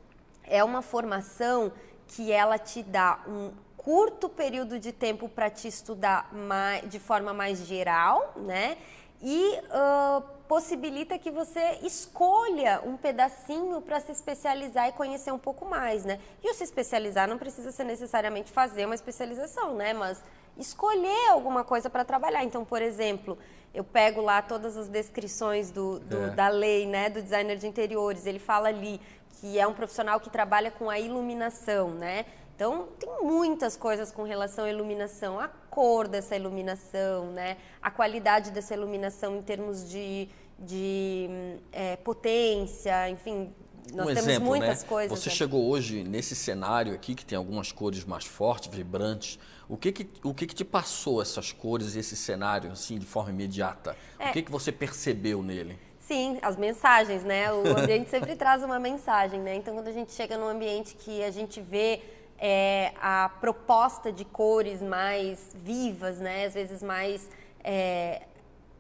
é 0.45 0.63
uma 0.63 0.83
formação 0.83 1.73
que 2.09 2.31
ela 2.31 2.59
te 2.59 2.83
dá 2.83 3.21
um 3.27 3.53
curto 3.85 4.29
período 4.29 4.79
de 4.79 4.93
tempo 4.93 5.29
para 5.29 5.51
te 5.51 5.69
estudar 5.69 6.33
mais, 6.33 6.89
de 6.89 6.99
forma 6.99 7.33
mais 7.33 7.67
geral, 7.67 8.33
né? 8.37 8.77
E 9.21 9.59
uh, 9.69 10.23
possibilita 10.49 11.19
que 11.19 11.31
você 11.31 11.79
escolha 11.83 12.83
um 12.85 12.97
pedacinho 12.97 13.81
para 13.81 14.01
se 14.01 14.13
especializar 14.13 14.89
e 14.89 14.93
conhecer 14.93 15.33
um 15.33 15.39
pouco 15.39 15.65
mais, 15.65 16.05
né? 16.05 16.19
E 16.43 16.51
o 16.51 16.55
se 16.55 16.65
especializar 16.65 17.29
não 17.29 17.39
precisa 17.39 17.71
ser 17.71 17.85
necessariamente 17.85 18.51
fazer 18.51 18.85
uma 18.85 18.95
especialização, 18.95 19.75
né? 19.75 19.93
Mas 19.93 20.23
escolher 20.57 21.31
alguma 21.31 21.65
coisa 21.65 21.89
para 21.89 22.05
trabalhar. 22.05 22.45
Então, 22.45 22.65
por 22.65 22.83
exemplo, 22.83 23.39
eu 23.73 23.85
pego 23.85 24.21
lá 24.21 24.43
todas 24.43 24.77
as 24.77 24.89
descrições 24.89 25.71
do, 25.71 25.99
do 26.01 26.25
é. 26.25 26.31
da 26.31 26.49
lei, 26.49 26.87
né, 26.87 27.09
do 27.09 27.23
designer 27.23 27.57
de 27.57 27.67
interiores. 27.67 28.27
Ele 28.27 28.39
fala 28.39 28.69
ali 28.69 29.01
que 29.41 29.59
é 29.59 29.67
um 29.67 29.75
profissional 29.75 30.21
que 30.21 30.31
trabalha 30.31 30.71
com 30.71 30.91
a 30.91 31.01
iluminação, 31.01 31.91
né? 31.91 32.27
Então, 32.63 32.87
tem 32.97 33.11
muitas 33.21 33.77
coisas 33.77 34.13
com 34.13 34.23
relação 34.23 34.67
à 34.67 34.71
iluminação, 34.71 35.41
a 35.41 35.49
cor 35.49 36.07
dessa 36.07 36.37
iluminação, 36.37 37.33
né? 37.33 37.57
A 37.83 37.91
qualidade 37.91 38.53
dessa 38.53 38.73
iluminação 38.73 39.37
em 39.37 39.43
termos 39.43 39.91
de, 39.91 40.29
de 40.57 41.29
é, 41.73 41.97
potência, 41.97 43.11
enfim, 43.11 43.53
nós 43.93 44.07
um 44.07 44.15
temos 44.15 44.29
exemplo, 44.29 44.47
muitas 44.47 44.83
né? 44.83 44.89
coisas. 44.89 45.19
Você 45.19 45.29
né? 45.29 45.35
chegou 45.35 45.69
hoje 45.69 46.05
nesse 46.05 46.37
cenário 46.37 46.95
aqui 46.95 47.17
que 47.17 47.27
tem 47.27 47.37
algumas 47.37 47.73
cores 47.73 48.05
mais 48.05 48.27
fortes, 48.27 48.73
vibrantes. 48.73 49.41
O 49.69 49.77
que 49.77 49.91
que, 49.91 50.09
o 50.23 50.33
que, 50.33 50.47
que 50.47 50.55
te 50.55 50.65
passou 50.65 51.21
essas 51.21 51.51
cores 51.51 51.97
e 51.97 51.99
esse 51.99 52.15
cenário 52.15 52.71
assim 52.71 52.97
de 52.97 53.07
forma 53.07 53.31
imediata? 53.31 53.97
É. 54.21 54.31
O 54.31 54.33
que 54.35 54.41
que 54.41 54.53
você 54.53 54.71
percebeu 54.71 55.43
nele? 55.43 55.77
Sim, 55.99 56.39
as 56.43 56.57
mensagens, 56.57 57.25
né? 57.25 57.53
O 57.53 57.77
ambiente 57.77 58.09
sempre 58.09 58.37
traz 58.37 58.63
uma 58.63 58.79
mensagem, 58.79 59.41
né? 59.41 59.57
Então, 59.57 59.75
quando 59.75 59.89
a 59.89 59.93
gente 59.93 60.13
chega 60.13 60.39
num 60.39 60.47
ambiente 60.47 60.95
que 60.95 61.25
a 61.25 61.31
gente 61.33 61.61
vê 61.61 62.01
é, 62.45 62.93
a 63.01 63.31
proposta 63.41 64.11
de 64.11 64.25
cores 64.25 64.83
mais 64.83 65.55
vivas, 65.55 66.19
né? 66.19 66.47
Às 66.47 66.55
vezes 66.55 66.83
mais 66.83 67.31
é, 67.63 68.23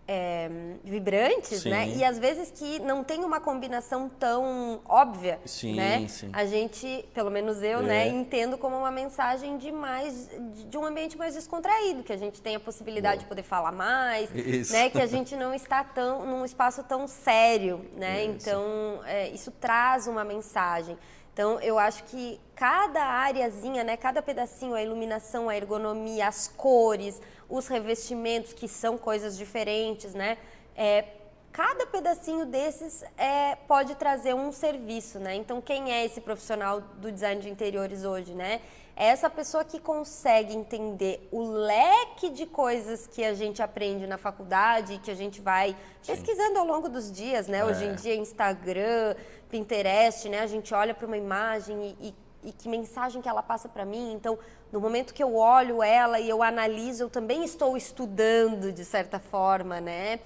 é, 0.09 0.50
vibrantes, 0.83 1.64
né? 1.64 1.85
sim. 1.85 1.92
né? 1.92 1.97
E 1.97 2.02
às 2.02 2.19
vezes 2.19 2.50
que 2.50 2.81
não 2.81 3.04
tem 3.04 3.25
uma 3.25 3.38
combinação 3.38 4.09
tão 4.09 4.81
óbvia, 4.85 5.38
sim, 5.45 5.76
né? 5.76 6.09
Sim. 6.09 6.31
A 6.33 6.45
gente, 6.45 7.04
pelo 7.14 7.31
menos 7.31 7.62
eu, 7.62 7.81
né, 7.83 8.09
é. 8.09 8.11
né, 8.11 8.19
entendo 8.19 8.59
como 8.59 8.76
uma 8.76 8.90
mensagem 8.90 9.57
de 9.57 9.71
mais 9.71 10.28
de 10.69 10.76
um 10.76 10.85
ambiente 10.85 11.16
mais 11.16 11.37
descontraído, 11.37 12.02
que 12.02 12.12
a 12.12 12.16
gente 12.16 12.42
tem 12.42 12.57
a 12.57 12.61
possibilidade 12.61 13.19
Boa. 13.19 13.23
de 13.23 13.26
poder 13.26 13.45
falar 13.45 13.71
mais, 13.71 14.28
isso. 14.35 14.73
né? 14.73 14.90
Que 14.90 15.00
a 15.00 15.07
gente 15.07 15.37
não 15.37 15.54
está 15.54 15.85
tão 15.85 16.26
num 16.26 16.45
espaço 16.45 16.83
tão 16.83 17.07
sério, 17.07 17.87
né? 17.97 18.25
Isso. 18.25 18.35
Então 18.40 19.00
é, 19.07 19.28
isso 19.28 19.52
traz 19.52 20.09
uma 20.09 20.25
mensagem. 20.25 20.99
Então, 21.33 21.59
eu 21.61 21.79
acho 21.79 22.05
que 22.05 22.39
cada 22.55 23.03
areazinha, 23.03 23.83
né, 23.83 23.97
cada 23.97 24.21
pedacinho, 24.21 24.75
a 24.75 24.83
iluminação, 24.83 25.49
a 25.49 25.57
ergonomia, 25.57 26.29
as 26.29 26.47
cores, 26.47 27.21
os 27.49 27.69
revestimentos, 27.69 28.53
que 28.53 28.69
são 28.69 28.99
coisas 28.99 29.37
diferentes, 29.37 30.15
né? 30.15 30.37
É, 30.77 31.05
cada 31.51 31.87
pedacinho 31.87 32.45
desses 32.45 33.03
é, 33.17 33.57
pode 33.67 33.95
trazer 33.95 34.35
um 34.35 34.53
serviço, 34.53 35.19
né? 35.19 35.35
Então, 35.35 35.61
quem 35.61 35.91
é 35.91 36.05
esse 36.05 36.21
profissional 36.21 36.81
do 36.81 37.11
design 37.11 37.41
de 37.41 37.49
interiores 37.49 38.05
hoje, 38.05 38.35
né? 38.35 38.61
É 38.95 39.07
essa 39.07 39.31
pessoa 39.31 39.65
que 39.65 39.81
consegue 39.81 40.55
entender 40.55 41.27
o 41.33 41.43
leque 41.43 42.29
de 42.29 42.45
coisas 42.45 43.07
que 43.07 43.25
a 43.25 43.33
gente 43.33 43.63
aprende 43.63 44.07
na 44.07 44.19
faculdade, 44.19 44.99
que 44.99 45.11
a 45.11 45.15
gente 45.15 45.41
vai 45.41 45.75
Sim. 46.03 46.13
pesquisando 46.13 46.59
ao 46.59 46.67
longo 46.67 46.89
dos 46.89 47.11
dias, 47.11 47.49
né? 47.49 47.59
É. 47.59 47.65
Hoje 47.65 47.85
em 47.87 47.95
dia, 47.95 48.15
Instagram, 48.15 49.15
Pinterest, 49.49 50.29
né? 50.29 50.41
A 50.41 50.47
gente 50.47 50.75
olha 50.75 50.93
para 50.93 51.07
uma 51.07 51.17
imagem 51.17 51.97
e, 52.01 52.09
e, 52.09 52.49
e, 52.51 52.53
que 52.53 52.69
mensagem 52.69 53.23
que 53.23 53.29
ela 53.29 53.43
passa 53.43 53.67
para 53.67 53.85
mim. 53.85 54.13
Então, 54.13 54.39
no 54.71 54.79
momento 54.79 55.15
que 55.15 55.23
eu 55.23 55.37
olho 55.37 55.83
ela 55.83 56.21
e 56.21 56.29
eu 56.29 56.43
analiso, 56.43 57.05
eu 57.05 57.11
também 57.11 57.45
estou 57.45 57.77
estudando 57.79 58.71
de 58.71 58.85
certa 58.85 59.19
forma, 59.19 59.81
né? 59.81 60.21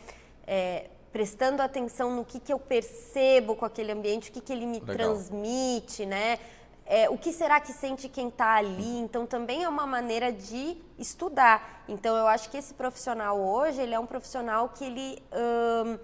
É, 0.44 0.90
prestando 1.12 1.62
atenção 1.62 2.14
no 2.14 2.24
que, 2.24 2.40
que 2.40 2.52
eu 2.52 2.58
percebo 2.58 3.54
com 3.54 3.64
aquele 3.64 3.92
ambiente, 3.92 4.28
o 4.28 4.32
que, 4.32 4.40
que 4.40 4.52
ele 4.52 4.66
me 4.66 4.80
Legal. 4.80 4.96
transmite, 4.96 6.04
né? 6.04 6.38
É, 6.86 7.10
o 7.10 7.18
que 7.18 7.32
será 7.32 7.60
que 7.60 7.72
sente 7.72 8.08
quem 8.08 8.28
está 8.28 8.54
ali? 8.54 8.98
Então, 8.98 9.26
também 9.26 9.64
é 9.64 9.68
uma 9.68 9.86
maneira 9.86 10.32
de 10.32 10.76
estudar. 10.98 11.84
Então, 11.88 12.16
eu 12.16 12.28
acho 12.28 12.48
que 12.48 12.56
esse 12.56 12.72
profissional 12.72 13.38
hoje, 13.38 13.80
ele 13.82 13.94
é 13.94 13.98
um 13.98 14.06
profissional 14.06 14.68
que 14.68 14.84
ele... 14.84 15.22
Hum, 15.32 15.98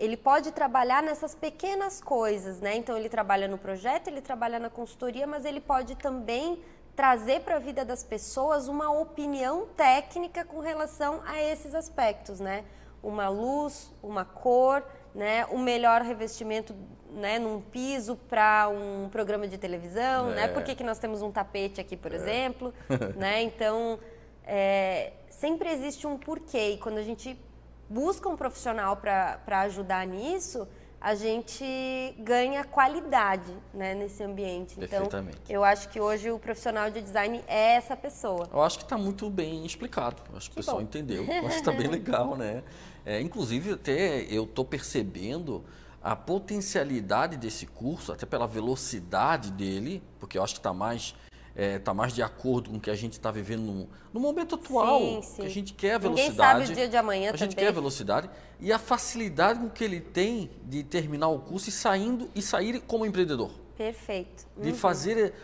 ele 0.00 0.16
pode 0.16 0.50
trabalhar 0.52 1.02
nessas 1.02 1.34
pequenas 1.34 2.00
coisas, 2.00 2.58
né? 2.58 2.74
Então 2.74 2.96
ele 2.96 3.10
trabalha 3.10 3.46
no 3.46 3.58
projeto, 3.58 4.08
ele 4.08 4.22
trabalha 4.22 4.58
na 4.58 4.70
consultoria, 4.70 5.26
mas 5.26 5.44
ele 5.44 5.60
pode 5.60 5.94
também 5.94 6.58
trazer 6.96 7.40
para 7.40 7.56
a 7.56 7.58
vida 7.58 7.84
das 7.84 8.02
pessoas 8.02 8.66
uma 8.66 8.90
opinião 8.90 9.66
técnica 9.76 10.42
com 10.42 10.58
relação 10.60 11.20
a 11.26 11.42
esses 11.42 11.74
aspectos, 11.74 12.40
né? 12.40 12.64
Uma 13.02 13.28
luz, 13.28 13.92
uma 14.02 14.24
cor, 14.24 14.82
né? 15.14 15.46
Um 15.46 15.58
melhor 15.58 16.02
revestimento, 16.02 16.74
né? 17.12 17.38
Num 17.38 17.60
piso 17.60 18.16
para 18.16 18.68
um 18.68 19.08
programa 19.08 19.46
de 19.46 19.58
televisão, 19.58 20.26
né? 20.26 20.44
é. 20.44 20.46
né? 20.46 20.48
Por 20.48 20.62
que, 20.62 20.74
que 20.74 20.84
nós 20.84 20.98
temos 20.98 21.22
um 21.22 21.30
tapete 21.30 21.80
aqui, 21.80 21.96
por 21.96 22.12
é. 22.12 22.16
exemplo, 22.16 22.74
né? 23.16 23.42
Então 23.42 23.98
é, 24.44 25.12
sempre 25.28 25.70
existe 25.70 26.06
um 26.06 26.18
porquê 26.18 26.72
e 26.72 26.78
quando 26.78 26.98
a 26.98 27.02
gente 27.02 27.38
busca 27.88 28.28
um 28.28 28.36
profissional 28.36 28.96
para 28.96 29.60
ajudar 29.62 30.06
nisso, 30.06 30.66
a 31.00 31.14
gente 31.14 31.64
ganha 32.18 32.62
qualidade 32.62 33.52
né, 33.72 33.94
nesse 33.94 34.22
ambiente. 34.22 34.74
Então, 34.78 35.08
eu 35.48 35.64
acho 35.64 35.88
que 35.88 35.98
hoje 35.98 36.30
o 36.30 36.38
profissional 36.38 36.90
de 36.90 37.00
design 37.00 37.42
é 37.48 37.76
essa 37.76 37.96
pessoa. 37.96 38.46
Eu 38.52 38.62
acho 38.62 38.76
que 38.76 38.84
está 38.84 38.98
muito 38.98 39.30
bem 39.30 39.64
explicado. 39.64 40.22
Eu 40.30 40.36
acho 40.36 40.50
que, 40.50 40.54
que 40.54 40.60
o 40.60 40.62
pessoal 40.62 40.76
bom. 40.76 40.82
entendeu. 40.82 41.24
Eu 41.30 41.46
acho 41.46 41.48
que 41.48 41.54
está 41.54 41.72
bem 41.72 41.88
legal, 41.88 42.36
né? 42.36 42.62
É, 43.04 43.18
inclusive, 43.20 43.72
até 43.72 44.26
eu 44.28 44.44
estou 44.44 44.62
percebendo 44.64 45.64
a 46.02 46.14
potencialidade 46.14 47.36
desse 47.36 47.66
curso, 47.66 48.12
até 48.12 48.26
pela 48.26 48.46
velocidade 48.46 49.50
dele, 49.50 50.02
porque 50.18 50.36
eu 50.36 50.44
acho 50.44 50.54
que 50.54 50.60
está 50.60 50.72
mais 50.72 51.14
está 51.50 51.62
é, 51.62 51.78
tá 51.78 51.92
mais 51.92 52.12
de 52.12 52.22
acordo 52.22 52.70
com 52.70 52.76
o 52.76 52.80
que 52.80 52.90
a 52.90 52.94
gente 52.94 53.14
está 53.14 53.30
vivendo 53.30 53.62
no, 53.62 53.88
no, 54.12 54.20
momento 54.20 54.54
atual. 54.54 55.00
Sim, 55.00 55.22
sim. 55.22 55.42
Que 55.42 55.46
a 55.46 55.50
gente 55.50 55.74
quer 55.74 55.94
a 55.94 55.98
velocidade. 55.98 56.30
Ninguém 56.30 56.46
sabe 56.46 56.72
o 56.72 56.74
dia 56.74 56.88
de 56.88 56.96
amanhã 56.96 57.30
A 57.32 57.36
gente 57.36 57.56
quer 57.56 57.68
a 57.68 57.72
velocidade 57.72 58.30
e 58.60 58.72
a 58.72 58.78
facilidade 58.78 59.58
com 59.58 59.68
que 59.68 59.82
ele 59.82 60.00
tem 60.00 60.50
de 60.64 60.82
terminar 60.82 61.28
o 61.28 61.38
curso 61.38 61.68
e 61.68 61.72
saindo 61.72 62.30
e 62.34 62.42
sair 62.42 62.80
como 62.80 63.04
empreendedor. 63.04 63.50
Perfeito. 63.76 64.46
Uhum. 64.56 64.62
De 64.62 64.72
fazer 64.72 65.34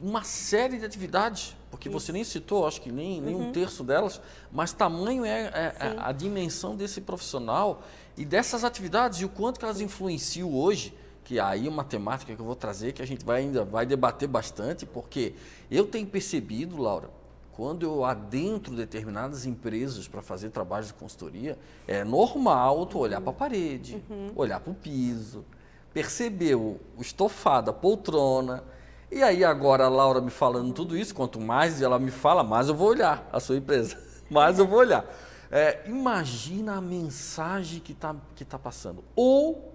uma 0.00 0.24
série 0.24 0.78
de 0.78 0.84
atividades, 0.84 1.56
porque 1.70 1.88
Isso. 1.88 2.00
você 2.00 2.12
nem 2.12 2.24
citou, 2.24 2.66
acho 2.66 2.80
que 2.80 2.90
nem, 2.90 3.20
nem 3.20 3.34
uhum. 3.34 3.48
um 3.48 3.52
terço 3.52 3.84
delas, 3.84 4.20
mas 4.50 4.72
tamanho 4.72 5.24
é, 5.24 5.42
é, 5.42 5.74
é 5.78 5.94
a 5.98 6.10
dimensão 6.12 6.74
desse 6.74 7.00
profissional 7.00 7.82
e 8.16 8.24
dessas 8.24 8.64
atividades 8.64 9.20
e 9.20 9.24
o 9.24 9.28
quanto 9.28 9.58
que 9.58 9.64
elas 9.64 9.80
influenciam 9.80 10.52
hoje 10.52 10.94
que 11.28 11.38
aí 11.38 11.68
uma 11.68 11.84
temática 11.84 12.34
que 12.34 12.40
eu 12.40 12.46
vou 12.46 12.56
trazer 12.56 12.92
que 12.92 13.02
a 13.02 13.06
gente 13.06 13.22
vai 13.22 13.42
ainda 13.42 13.62
vai 13.62 13.84
debater 13.84 14.26
bastante, 14.26 14.86
porque 14.86 15.34
eu 15.70 15.84
tenho 15.84 16.06
percebido, 16.06 16.80
Laura, 16.80 17.10
quando 17.52 17.82
eu 17.82 18.02
adentro 18.02 18.74
determinadas 18.74 19.44
empresas 19.44 20.08
para 20.08 20.22
fazer 20.22 20.48
trabalho 20.48 20.86
de 20.86 20.94
consultoria, 20.94 21.58
é 21.86 22.02
normal 22.02 22.86
tu 22.86 22.98
olhar 22.98 23.20
para 23.20 23.28
a 23.28 23.34
parede, 23.34 24.02
uhum. 24.08 24.32
olhar 24.34 24.58
para 24.58 24.70
o 24.70 24.74
piso, 24.74 25.44
perceber 25.92 26.54
o, 26.54 26.80
o 26.96 27.02
estofado, 27.02 27.70
a 27.70 27.74
poltrona. 27.74 28.64
E 29.12 29.22
aí 29.22 29.44
agora 29.44 29.84
a 29.84 29.88
Laura 29.90 30.22
me 30.22 30.30
falando 30.30 30.72
tudo 30.72 30.96
isso, 30.96 31.14
quanto 31.14 31.38
mais 31.38 31.82
ela 31.82 31.98
me 31.98 32.10
fala, 32.10 32.42
mais 32.42 32.68
eu 32.68 32.74
vou 32.74 32.88
olhar 32.88 33.28
a 33.30 33.38
sua 33.38 33.58
empresa, 33.58 33.98
mais 34.30 34.58
eu 34.58 34.66
vou 34.66 34.78
olhar. 34.78 35.04
É, 35.50 35.82
imagina 35.86 36.76
a 36.76 36.80
mensagem 36.80 37.80
que 37.80 37.92
está 37.92 38.16
que 38.34 38.46
tá 38.46 38.58
passando. 38.58 39.04
Ou 39.14 39.67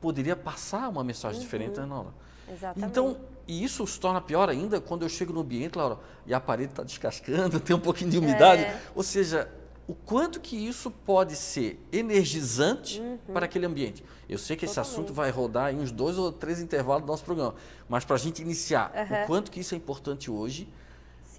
poderia 0.00 0.36
passar 0.36 0.88
uma 0.88 1.04
mensagem 1.04 1.38
uhum. 1.38 1.44
diferente, 1.44 1.78
né, 1.78 1.86
Laura? 1.86 2.10
Exatamente. 2.52 2.90
Então, 2.90 3.16
e 3.46 3.62
isso 3.62 3.86
se 3.86 3.98
torna 3.98 4.20
pior 4.20 4.48
ainda 4.48 4.80
quando 4.80 5.02
eu 5.02 5.08
chego 5.08 5.32
no 5.32 5.40
ambiente, 5.40 5.76
Laura, 5.76 5.98
e 6.26 6.34
a 6.34 6.40
parede 6.40 6.72
está 6.72 6.82
descascando, 6.82 7.58
tem 7.60 7.74
um 7.74 7.80
pouquinho 7.80 8.10
de 8.10 8.18
umidade. 8.18 8.62
É. 8.62 8.80
Ou 8.94 9.02
seja, 9.02 9.50
o 9.86 9.94
quanto 9.94 10.38
que 10.40 10.56
isso 10.56 10.90
pode 10.90 11.34
ser 11.34 11.84
energizante 11.92 13.00
uhum. 13.00 13.18
para 13.32 13.46
aquele 13.46 13.66
ambiente. 13.66 14.04
Eu 14.28 14.38
sei 14.38 14.56
que 14.56 14.64
Totalmente. 14.64 14.86
esse 14.86 14.94
assunto 14.94 15.12
vai 15.12 15.30
rodar 15.30 15.74
em 15.74 15.78
uns 15.78 15.90
dois 15.90 16.16
ou 16.16 16.30
três 16.30 16.60
intervalos 16.60 17.02
do 17.02 17.08
nosso 17.08 17.24
programa, 17.24 17.54
mas 17.88 18.04
para 18.04 18.14
a 18.14 18.18
gente 18.18 18.40
iniciar, 18.40 18.92
uhum. 18.94 19.24
o 19.24 19.26
quanto 19.26 19.50
que 19.50 19.60
isso 19.60 19.74
é 19.74 19.76
importante 19.76 20.30
hoje 20.30 20.68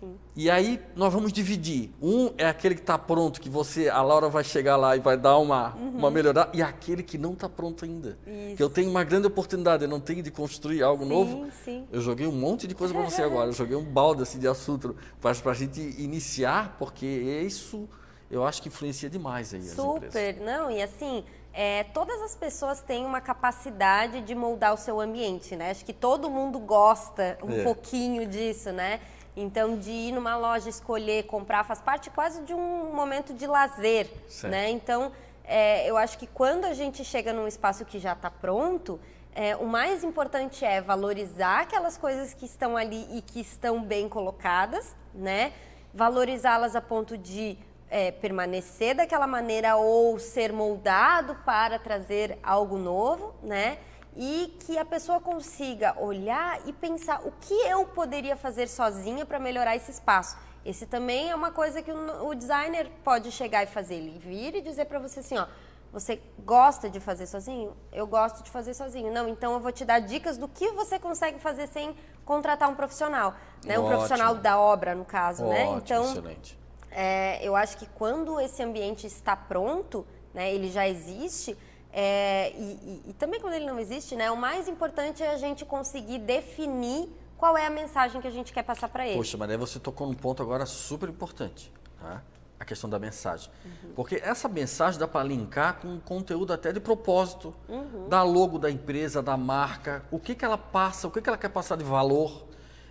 Sim. 0.02 0.18
E 0.36 0.50
aí 0.50 0.82
nós 0.96 1.14
vamos 1.14 1.32
dividir. 1.32 1.92
Um 2.02 2.32
é 2.38 2.48
aquele 2.48 2.74
que 2.74 2.82
está 2.82 2.98
pronto, 2.98 3.40
que 3.40 3.50
você, 3.50 3.88
a 3.88 4.02
Laura 4.02 4.28
vai 4.28 4.44
chegar 4.44 4.76
lá 4.76 4.98
e 4.98 5.00
vai 5.00 5.16
dar 5.16 5.38
uma, 5.38 5.76
uhum. 5.76 5.90
uma 5.92 6.10
melhorada, 6.12 6.50
e 6.54 6.62
aquele 6.62 7.04
que 7.04 7.18
não 7.18 7.34
está 7.34 7.48
pronto 7.48 7.86
ainda. 7.86 8.18
Isso. 8.26 8.58
Que 8.58 8.64
eu 8.64 8.70
tenho 8.70 8.90
uma 8.90 9.04
grande 9.04 9.28
oportunidade, 9.28 9.84
eu 9.84 9.90
não 9.90 10.00
tenho 10.00 10.24
de 10.24 10.32
construir 10.32 10.82
algo 10.82 11.04
sim, 11.04 11.10
novo. 11.10 11.48
Sim. 11.64 11.88
Eu 11.92 12.02
joguei 12.02 12.26
um 12.26 12.32
monte 12.32 12.68
de 12.68 12.74
coisa 12.74 12.94
para 12.94 13.04
você 13.04 13.22
agora. 13.22 13.50
Eu 13.50 13.54
joguei 13.54 13.78
um 13.78 13.86
balde 13.86 14.24
assim, 14.24 14.40
de 14.40 14.48
assunto 14.48 14.96
para 15.22 15.32
a 15.32 15.54
gente 15.54 15.80
iniciar, 16.02 16.76
porque 16.80 17.06
isso 17.06 17.88
eu 18.32 18.46
acho 18.46 18.62
que 18.62 18.70
influencia 18.70 19.10
demais 19.10 19.54
aí 19.54 19.62
Super, 19.62 20.40
não, 20.40 20.72
e 20.72 20.82
assim, 20.82 21.26
é, 21.54 21.84
todas 21.84 22.22
as 22.22 22.34
pessoas 22.34 22.82
têm 22.82 23.06
uma 23.06 23.20
capacidade 23.20 24.22
de 24.22 24.34
moldar 24.34 24.74
o 24.74 24.78
seu 24.78 25.02
ambiente, 25.02 25.54
né? 25.56 25.72
Acho 25.72 25.84
que 25.84 25.92
todo 25.92 26.30
mundo 26.30 26.58
gosta 26.58 27.38
um 27.44 27.52
é. 27.52 27.64
pouquinho 27.64 28.26
disso, 28.26 28.72
né? 28.72 29.02
Então, 29.36 29.78
de 29.78 29.90
ir 29.90 30.12
numa 30.12 30.36
loja, 30.36 30.70
escolher, 30.70 31.24
comprar, 31.24 31.64
faz 31.64 31.80
parte 31.82 32.10
quase 32.10 32.42
de 32.44 32.54
um 32.54 32.94
momento 32.94 33.34
de 33.34 33.48
lazer, 33.48 34.08
certo. 34.28 34.52
né? 34.52 34.70
Então, 34.70 35.12
é, 35.44 35.90
eu 35.90 35.98
acho 35.98 36.18
que 36.18 36.28
quando 36.28 36.66
a 36.66 36.74
gente 36.74 37.04
chega 37.04 37.32
num 37.32 37.48
espaço 37.48 37.86
que 37.86 38.00
já 38.00 38.14
está 38.14 38.30
pronto, 38.30 39.00
é, 39.34 39.56
o 39.56 39.66
mais 39.66 40.04
importante 40.04 40.66
é 40.66 40.82
valorizar 40.82 41.62
aquelas 41.62 41.98
coisas 41.98 42.34
que 42.34 42.46
estão 42.46 42.76
ali 42.76 43.08
e 43.18 43.22
que 43.22 43.40
estão 43.40 43.82
bem 43.82 44.10
colocadas, 44.10 44.96
né? 45.14 45.54
Valorizá-las 45.94 46.76
a 46.76 46.82
ponto 46.82 47.18
de 47.18 47.58
é, 47.90 48.12
permanecer 48.12 48.96
daquela 48.96 49.28
maneira 49.28 49.76
ou 49.78 50.20
ser 50.20 50.52
moldado 50.52 51.36
para 51.46 51.80
trazer 51.80 52.38
algo 52.44 52.78
novo, 52.78 53.34
né? 53.42 53.78
E 54.16 54.56
que 54.66 54.78
a 54.78 54.86
pessoa 54.86 55.20
consiga 55.20 55.96
olhar 56.00 56.60
e 56.68 56.74
pensar 56.74 57.22
o 57.26 57.32
que 57.40 57.54
eu 57.54 57.86
poderia 57.86 58.36
fazer 58.36 58.68
sozinha 58.68 59.26
para 59.26 59.40
melhorar 59.40 59.76
esse 59.76 59.92
espaço. 59.92 60.38
Esse 60.66 60.86
também 60.86 61.30
é 61.30 61.36
uma 61.36 61.52
coisa 61.52 61.82
que 61.82 61.92
o, 61.92 62.36
designer 62.36 62.90
pode 63.04 63.32
chegar 63.32 63.64
e 63.64 63.68
fazer. 63.68 63.96
Ele 63.96 64.20
vir 64.20 64.56
e 64.56 64.62
dizer 64.62 64.86
para 64.86 65.00
você 65.00 65.22
assim, 65.22 65.38
ó, 65.38 65.48
você 65.92 66.22
gosta 66.40 66.90
de 66.90 67.00
fazer 67.00 67.26
sozinho? 67.26 67.76
Eu 67.92 68.06
gosto 68.06 68.44
de 68.44 68.52
fazer 68.52 68.74
sozinho. 68.74 69.12
Não, 69.12 69.28
então 69.28 69.54
eu 69.54 69.60
vou 69.60 69.72
te 69.72 69.84
dar 69.84 70.00
dicas 70.00 70.38
do 70.38 70.48
que 70.48 70.70
você 70.72 71.00
consegue 71.00 71.40
fazer 71.40 71.68
sem 71.68 71.96
contratar 72.24 72.70
um 72.70 72.76
profissional, 72.76 73.34
né? 73.66 73.80
Um 73.80 73.88
profissional 73.88 74.36
da 74.36 74.60
obra, 74.60 74.94
no 74.94 75.04
caso, 75.04 75.44
né? 75.46 75.64
Ótimo, 75.64 75.74
né? 75.74 75.82
Então, 75.84 76.04
excelente. 76.04 76.60
É, 76.92 77.40
eu 77.42 77.56
acho 77.56 77.78
que 77.78 77.86
quando 77.88 78.40
esse 78.40 78.62
ambiente 78.62 79.08
está 79.08 79.36
pronto, 79.36 80.06
né? 80.34 80.54
Ele 80.54 80.70
já 80.70 80.88
existe 80.88 81.58
é, 81.94 82.52
e, 82.52 82.64
e, 82.64 83.10
e, 83.10 83.14
também 83.14 83.40
quando 83.40 83.54
ele 83.54 83.66
não 83.66 83.80
existe, 83.80 84.16
né, 84.16 84.32
o 84.32 84.38
mais 84.38 84.68
importante 84.68 85.22
é 85.22 85.32
a 85.32 85.38
gente 85.38 85.66
conseguir 85.66 86.20
definir 86.20 87.10
qual 87.38 87.58
é 87.58 87.66
a 87.66 87.70
mensagem 87.70 88.22
que 88.22 88.28
a 88.28 88.32
gente 88.32 88.54
quer 88.54 88.64
passar 88.64 88.88
para 88.88 89.08
ele. 89.08 89.18
Poxa, 89.18 89.38
aí 89.42 89.58
você 89.58 89.80
tocou 89.80 90.08
num 90.08 90.14
ponto 90.14 90.42
agora 90.42 90.66
super 90.66 91.10
importante. 91.10 91.72
Tá? 92.00 92.22
a 92.62 92.66
questão 92.66 92.88
da 92.88 93.00
mensagem. 93.00 93.50
Uhum. 93.66 93.94
Porque 93.96 94.22
essa 94.24 94.48
mensagem 94.48 95.00
dá 95.00 95.08
para 95.08 95.24
linkar 95.24 95.80
com 95.80 96.00
conteúdo 96.00 96.54
até 96.54 96.72
de 96.72 96.80
propósito, 96.80 97.56
uhum. 97.68 98.08
da 98.08 98.22
logo 98.22 98.60
da 98.60 98.70
empresa, 98.70 99.20
da 99.20 99.36
marca, 99.36 100.06
o 100.12 100.20
que, 100.20 100.36
que 100.36 100.46
ela 100.46 100.60
passa, 100.60 101.08
o 101.08 101.12
que, 101.12 101.20
que 101.22 101.28
ela 101.28 101.40
quer 101.40 101.50
passar 101.50 101.76
de 101.76 101.84
valor. 101.84 102.46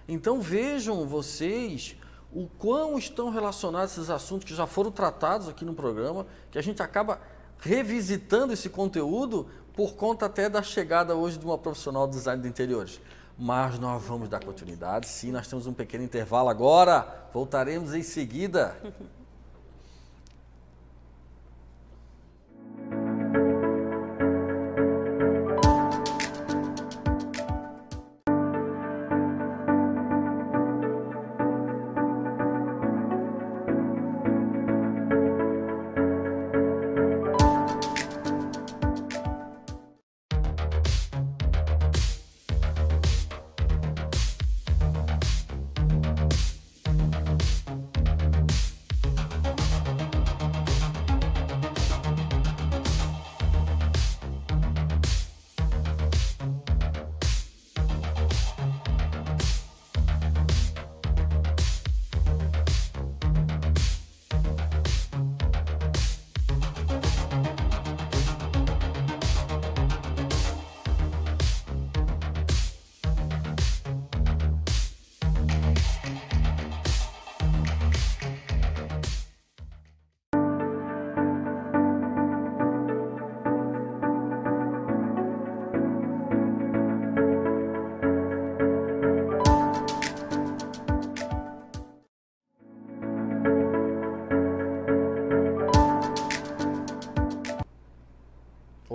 Então 0.08 0.40
vejam 0.40 1.06
vocês 1.06 1.96
o 2.32 2.48
quão 2.58 2.98
estão 2.98 3.30
relacionados 3.30 3.92
esses 3.92 4.10
assuntos 4.10 4.44
que 4.44 4.54
já 4.56 4.66
foram 4.66 4.90
tratados 4.90 5.48
aqui 5.48 5.64
no 5.64 5.72
programa, 5.72 6.26
que 6.50 6.58
a 6.58 6.62
gente 6.62 6.82
acaba 6.82 7.20
revisitando 7.60 8.52
esse 8.52 8.68
conteúdo 8.68 9.46
por 9.74 9.94
conta 9.94 10.26
até 10.26 10.48
da 10.48 10.62
chegada 10.62 11.14
hoje 11.14 11.38
de 11.38 11.44
uma 11.44 11.58
profissional 11.58 12.06
de 12.06 12.14
design 12.14 12.42
de 12.42 12.48
interiores. 12.48 13.00
Mas 13.38 13.78
nós 13.78 14.02
vamos 14.02 14.28
dar 14.28 14.44
continuidade, 14.44 15.08
sim, 15.08 15.30
nós 15.30 15.48
temos 15.48 15.66
um 15.66 15.72
pequeno 15.72 16.04
intervalo 16.04 16.48
agora, 16.48 17.26
voltaremos 17.32 17.94
em 17.94 18.02
seguida. 18.02 18.76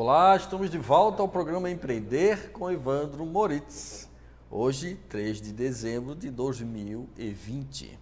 Olá, 0.07 0.35
estamos 0.35 0.69
de 0.69 0.77
volta 0.77 1.23
ao 1.23 1.27
programa 1.27 1.67
Empreender 1.67 2.51
com 2.51 2.69
Evandro 2.69 3.25
Moritz. 3.25 4.07
Hoje, 4.51 4.99
3 5.09 5.41
de 5.41 5.51
dezembro 5.51 6.13
de 6.13 6.29
2020. 6.29 7.97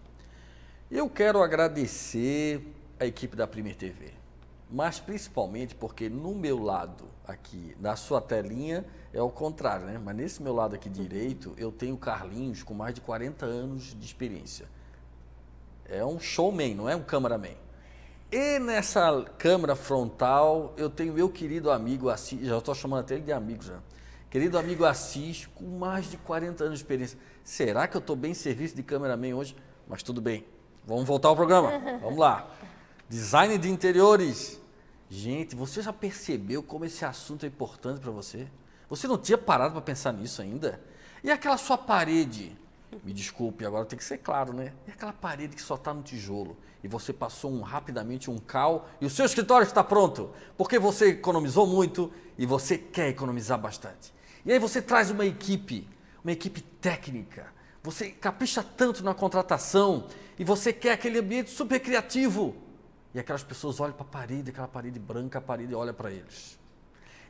Eu 0.92 1.10
quero 1.10 1.42
agradecer 1.42 2.62
a 3.00 3.06
equipe 3.06 3.38
da 3.38 3.48
Primeira 3.48 3.80
TV, 3.80 4.12
mas 4.70 5.00
principalmente 5.00 5.76
porque 5.76 6.10
no 6.10 6.36
meu 6.36 6.62
lado 6.62 7.06
aqui, 7.26 7.74
na 7.80 7.96
sua 7.96 8.20
telinha, 8.20 8.84
é 9.14 9.22
o 9.22 9.30
contrário, 9.30 9.86
né? 9.86 9.98
Mas 9.98 10.14
nesse 10.14 10.44
meu 10.44 10.54
lado 10.54 10.76
aqui 10.76 10.90
direito, 10.90 11.54
eu 11.56 11.72
tenho 11.72 11.96
Carlinhos 11.96 12.64
com 12.64 12.74
mais 12.74 12.94
de 12.94 13.00
40 13.00 13.46
anos 13.46 13.96
de 13.98 14.06
experiência. 14.06 14.66
É 15.86 16.04
um 16.04 16.20
showman, 16.20 16.76
não 16.76 16.90
é 16.90 16.98
um 16.98 17.04
cameraman. 17.04 17.56
E 18.36 18.58
nessa 18.58 19.24
câmera 19.38 19.76
frontal, 19.76 20.74
eu 20.76 20.90
tenho 20.90 21.14
meu 21.14 21.30
querido 21.30 21.70
amigo 21.70 22.10
Assis, 22.10 22.44
já 22.44 22.58
estou 22.58 22.74
chamando 22.74 23.02
até 23.02 23.14
ele 23.14 23.24
de 23.26 23.32
amigo 23.32 23.62
já. 23.62 23.78
Querido 24.28 24.58
amigo 24.58 24.86
Assis, 24.86 25.48
com 25.54 25.78
mais 25.78 26.10
de 26.10 26.18
40 26.18 26.64
anos 26.64 26.80
de 26.80 26.84
experiência. 26.84 27.16
Será 27.44 27.88
que 27.88 27.96
eu 27.96 28.00
estou 28.00 28.16
bem 28.16 28.32
em 28.32 28.34
serviço 28.34 28.76
de 28.76 28.82
cameraman 28.82 29.36
hoje? 29.36 29.56
Mas 29.88 30.02
tudo 30.02 30.20
bem. 30.20 30.48
Vamos 30.84 31.06
voltar 31.06 31.28
ao 31.28 31.36
programa. 31.36 31.78
Vamos 32.02 32.18
lá. 32.18 32.50
Design 33.08 33.56
de 33.56 33.70
interiores. 33.70 34.60
Gente, 35.12 35.56
você 35.56 35.84
já 35.84 35.94
percebeu 35.94 36.64
como 36.64 36.86
esse 36.86 37.06
assunto 37.06 37.46
é 37.46 37.48
importante 37.48 38.00
para 38.00 38.10
você? 38.10 38.48
Você 38.90 39.08
não 39.08 39.20
tinha 39.20 39.38
parado 39.38 39.74
para 39.74 39.82
pensar 39.84 40.12
nisso 40.12 40.42
ainda? 40.42 40.82
E 41.24 41.30
aquela 41.30 41.56
sua 41.56 41.78
parede? 41.78 42.58
Me 43.04 43.14
desculpe, 43.14 43.66
agora 43.66 43.86
tem 43.86 43.98
que 43.98 44.06
ser 44.06 44.18
claro, 44.18 44.54
né? 44.54 44.74
E 44.88 44.92
aquela 44.92 45.14
parede 45.14 45.56
que 45.56 45.62
só 45.62 45.76
está 45.76 45.94
no 45.94 46.04
tijolo? 46.04 46.58
e 46.84 46.88
você 46.88 47.14
passou 47.14 47.52
um, 47.52 47.62
rapidamente 47.62 48.30
um 48.30 48.38
cal 48.38 48.90
e 49.00 49.06
o 49.06 49.10
seu 49.10 49.26
escritório 49.26 49.66
está 49.66 49.84
pronto, 49.84 50.32
porque 50.58 50.78
você 50.78 51.12
economizou 51.12 51.66
muito 51.66 52.12
e 52.38 52.46
você 52.46 52.78
quer 52.78 53.08
economizar 53.08 53.58
bastante. 53.58 54.14
E 54.46 54.52
aí 54.52 54.60
você 54.60 54.82
traz 54.82 55.10
uma 55.10 55.26
equipe, 55.26 55.88
uma 56.22 56.34
equipe 56.34 56.62
técnica, 56.62 57.48
você 57.82 58.10
capricha 58.10 58.62
tanto 58.62 59.04
na 59.04 59.14
contratação 59.14 60.08
e 60.38 60.44
você 60.44 60.74
quer 60.74 60.92
aquele 60.92 61.20
ambiente 61.20 61.50
super 61.50 61.80
criativo. 61.80 62.56
E 63.14 63.20
aquelas 63.20 63.44
pessoas 63.44 63.80
olham 63.80 63.94
para 63.94 64.06
a 64.06 64.10
parede, 64.10 64.50
aquela 64.50 64.68
parede 64.68 65.00
branca, 65.00 65.38
a 65.38 65.42
parede 65.42 65.74
olha 65.74 65.94
para 65.94 66.12
eles. 66.12 66.60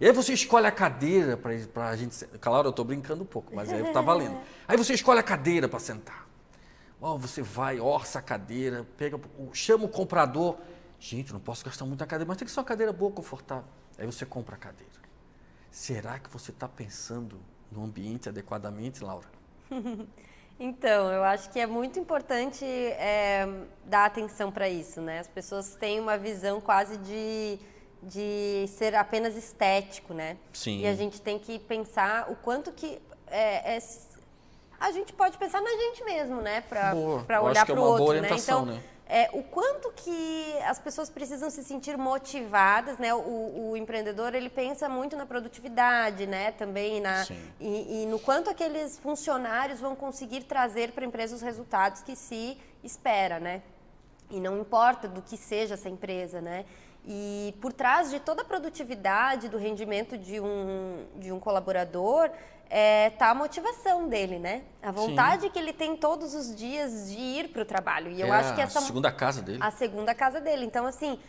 E 0.04 0.06
aí 0.06 0.12
você 0.12 0.34
escolhe 0.34 0.68
a 0.68 0.72
cadeira 0.72 1.38
para 1.38 1.88
a 1.88 1.96
gente. 1.96 2.26
Claro, 2.42 2.68
eu 2.68 2.72
estou 2.72 2.84
brincando 2.84 3.24
um 3.24 3.26
pouco, 3.26 3.56
mas 3.56 3.72
aí 3.72 3.82
está 3.88 4.02
valendo. 4.02 4.38
Aí 4.68 4.76
você 4.76 4.94
escolhe 4.94 5.22
a 5.22 5.24
cadeira 5.24 5.70
para 5.70 5.80
sentar. 5.80 6.28
Oh, 7.00 7.18
você 7.18 7.42
vai, 7.42 7.80
orça 7.80 8.20
a 8.20 8.22
cadeira, 8.22 8.86
pega, 8.98 9.18
chama 9.54 9.86
o 9.86 9.88
comprador. 9.88 10.58
Gente, 11.00 11.32
não 11.32 11.40
posso 11.40 11.64
gastar 11.64 11.86
muito 11.86 12.02
na 12.02 12.06
cadeira, 12.06 12.28
mas 12.28 12.36
tem 12.36 12.46
que 12.46 12.52
ser 12.52 12.60
uma 12.60 12.66
cadeira 12.66 12.92
boa, 12.92 13.14
confortável. 13.14 13.64
Aí 13.98 14.06
você 14.06 14.26
compra 14.26 14.56
a 14.56 14.58
cadeira. 14.58 14.92
Será 15.72 16.20
que 16.20 16.30
você 16.30 16.52
está 16.52 16.68
pensando 16.68 17.40
no 17.72 17.86
ambiente 17.86 18.28
adequadamente, 18.28 19.02
Laura? 19.02 19.28
Então, 20.60 21.12
eu 21.12 21.24
acho 21.24 21.50
que 21.50 21.60
é 21.60 21.66
muito 21.66 21.98
importante 21.98 22.64
é, 22.64 23.48
dar 23.86 24.06
atenção 24.06 24.52
para 24.52 24.70
isso, 24.70 25.02
né? 25.02 25.20
As 25.20 25.28
pessoas 25.28 25.76
têm 25.76 26.00
uma 26.00 26.16
visão 26.16 26.62
quase 26.62 26.96
de, 26.98 27.60
de 28.04 28.66
ser 28.68 28.96
apenas 28.96 29.36
estético, 29.36 30.14
né? 30.14 30.38
Sim. 30.52 30.82
E 30.82 30.88
a 30.88 30.94
gente 30.94 31.22
tem 31.22 31.40
que 31.40 31.60
pensar 31.60 32.30
o 32.30 32.36
quanto 32.36 32.72
que 32.72 33.02
é, 33.28 33.76
é 33.76 33.80
a 34.80 34.92
gente 34.92 35.14
pode 35.14 35.38
pensar 35.38 35.62
na 35.62 35.70
gente 35.70 36.04
mesmo, 36.04 36.42
né? 36.42 36.62
Para 36.62 37.42
olhar 37.42 37.66
para 37.66 37.80
o 37.80 37.86
é 37.86 37.88
outro, 37.88 38.22
né? 38.22 38.30
Então, 38.32 38.66
né? 38.66 38.84
É, 39.06 39.30
o 39.34 39.44
quanto 39.44 39.92
que 39.92 40.56
as 40.66 40.80
pessoas 40.80 41.10
precisam 41.10 41.50
se 41.50 41.64
sentir 41.64 41.98
motivadas, 41.98 42.98
né? 42.98 43.14
O, 43.14 43.70
o 43.70 43.78
empreendedor 43.78 44.34
ele 44.34 44.50
pensa 44.50 44.90
muito 44.90 45.16
na 45.16 45.26
produtividade, 45.26 46.26
né? 46.26 46.52
Também 46.52 47.00
na 47.00 47.26
e, 47.60 48.04
e, 48.04 48.06
no 48.08 48.18
quanto 48.20 48.50
aqueles 48.50 48.98
funcionários 48.98 49.80
vão 49.80 49.96
conseguir 49.96 50.44
trazer 50.44 50.92
para 50.92 51.04
a 51.04 51.08
empresa 51.08 51.36
os 51.36 51.42
resultados 51.42 52.02
que 52.02 52.16
se 52.16 52.58
espera, 52.84 53.40
né? 53.40 53.62
E 54.30 54.40
não 54.40 54.60
importa 54.60 55.08
do 55.08 55.22
que 55.22 55.38
seja 55.38 55.76
essa 55.76 55.90
empresa, 55.90 56.42
né? 56.42 56.66
E 57.06 57.54
por 57.60 57.74
trás 57.74 58.10
de 58.10 58.20
toda 58.20 58.44
a 58.44 58.46
produtividade, 58.46 59.50
do 59.50 59.58
rendimento 59.58 60.18
de 60.18 60.40
um, 60.40 61.06
de 61.18 61.32
um 61.32 61.40
colaborador, 61.40 62.30
é, 62.70 63.10
tá 63.12 63.30
a 63.30 63.36
motivação 63.36 64.08
dele, 64.08 64.40
né? 64.40 64.64
A 64.82 64.92
vontade 64.92 65.44
Sim. 65.44 65.50
que 65.50 65.60
ele 65.60 65.74
tem 65.74 65.98
todos 65.98 66.34
os 66.34 66.56
dias 66.56 67.10
de 67.10 67.18
ir 67.18 67.50
para 67.50 67.62
o 67.62 67.66
trabalho. 67.66 68.10
E 68.10 68.22
eu 68.22 68.28
é 68.28 68.32
acho 68.32 68.56
que 68.56 68.62
essa 68.62 68.80
a 68.80 68.82
segunda 68.82 69.12
casa 69.12 69.42
dele. 69.42 69.60
A 69.62 69.70
segunda 69.70 70.16
casa 70.16 70.40
dele. 70.40 70.66
Então 70.66 70.86
assim, 70.86 71.20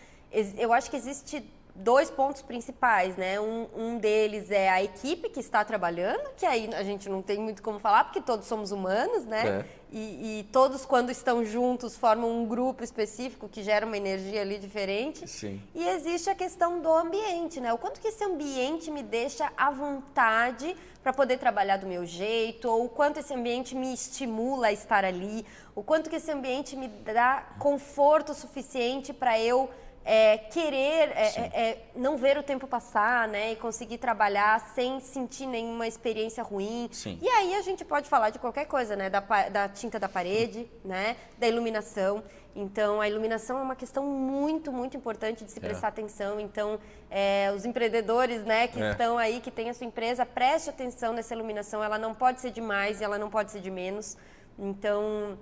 eu 0.56 0.72
acho 0.72 0.90
que 0.90 0.96
existe 0.96 1.44
dois 1.74 2.08
pontos 2.10 2.40
principais, 2.40 3.16
né? 3.16 3.40
Um, 3.40 3.66
um, 3.76 3.98
deles 3.98 4.50
é 4.50 4.70
a 4.70 4.82
equipe 4.82 5.28
que 5.28 5.40
está 5.40 5.64
trabalhando, 5.64 6.30
que 6.36 6.46
aí 6.46 6.70
a 6.72 6.84
gente 6.84 7.08
não 7.08 7.20
tem 7.20 7.38
muito 7.38 7.62
como 7.62 7.80
falar, 7.80 8.04
porque 8.04 8.20
todos 8.20 8.46
somos 8.46 8.70
humanos, 8.70 9.24
né? 9.24 9.48
É. 9.48 9.84
E, 9.90 10.40
e, 10.40 10.48
todos, 10.50 10.84
quando 10.84 11.10
estão 11.10 11.44
juntos, 11.44 11.96
formam 11.96 12.28
um 12.28 12.46
grupo 12.46 12.82
específico 12.82 13.48
que 13.48 13.62
gera 13.62 13.86
uma 13.86 13.96
energia 13.96 14.40
ali 14.40 14.58
diferente. 14.58 15.28
Sim. 15.28 15.62
E 15.72 15.86
existe 15.88 16.28
a 16.28 16.34
questão 16.34 16.80
do 16.80 16.92
ambiente, 16.92 17.60
né? 17.60 17.72
O 17.72 17.78
quanto 17.78 18.00
que 18.00 18.08
esse 18.08 18.24
ambiente 18.24 18.90
me 18.90 19.02
deixa 19.02 19.52
à 19.56 19.70
vontade 19.70 20.76
para 21.00 21.12
poder 21.12 21.38
trabalhar 21.38 21.76
do 21.76 21.86
meu 21.86 22.04
jeito, 22.06 22.68
ou 22.68 22.86
o 22.86 22.88
quanto 22.88 23.20
esse 23.20 23.32
ambiente 23.34 23.76
me 23.76 23.92
estimula 23.92 24.68
a 24.68 24.72
estar 24.72 25.04
ali, 25.04 25.44
o 25.74 25.82
quanto 25.82 26.08
que 26.08 26.16
esse 26.16 26.30
ambiente 26.30 26.74
me 26.76 26.88
dá 26.88 27.46
conforto 27.58 28.32
suficiente 28.32 29.12
para 29.12 29.38
eu 29.38 29.70
é, 30.04 30.36
querer 30.36 31.10
é, 31.16 31.32
é, 31.36 31.50
é, 31.54 31.78
não 31.96 32.16
ver 32.16 32.36
o 32.36 32.42
tempo 32.42 32.66
passar, 32.66 33.26
né? 33.26 33.52
E 33.52 33.56
conseguir 33.56 33.98
trabalhar 33.98 34.60
sem 34.74 35.00
sentir 35.00 35.46
nenhuma 35.46 35.86
experiência 35.86 36.42
ruim. 36.42 36.88
Sim. 36.92 37.18
E 37.22 37.28
aí 37.28 37.54
a 37.54 37.62
gente 37.62 37.84
pode 37.84 38.08
falar 38.08 38.30
de 38.30 38.38
qualquer 38.38 38.66
coisa, 38.66 38.94
né? 38.94 39.08
Da, 39.08 39.20
da 39.20 39.68
tinta 39.68 39.98
da 39.98 40.08
parede, 40.08 40.70
né? 40.84 41.16
Da 41.38 41.48
iluminação. 41.48 42.22
Então, 42.56 43.00
a 43.00 43.08
iluminação 43.08 43.58
é 43.58 43.62
uma 43.62 43.74
questão 43.74 44.04
muito, 44.04 44.70
muito 44.70 44.96
importante 44.96 45.44
de 45.44 45.50
se 45.50 45.58
é. 45.58 45.62
prestar 45.62 45.88
atenção. 45.88 46.38
Então, 46.38 46.78
é, 47.10 47.52
os 47.54 47.64
empreendedores 47.64 48.44
né, 48.44 48.68
que 48.68 48.80
é. 48.80 48.90
estão 48.90 49.18
aí, 49.18 49.40
que 49.40 49.50
têm 49.50 49.70
a 49.70 49.74
sua 49.74 49.86
empresa, 49.86 50.24
preste 50.24 50.70
atenção 50.70 51.12
nessa 51.12 51.34
iluminação. 51.34 51.82
Ela 51.82 51.98
não 51.98 52.14
pode 52.14 52.40
ser 52.40 52.52
de 52.52 52.60
mais 52.60 53.00
e 53.00 53.04
ela 53.04 53.18
não 53.18 53.28
pode 53.28 53.50
ser 53.50 53.60
de 53.60 53.70
menos. 53.70 54.16
Então, 54.56 55.36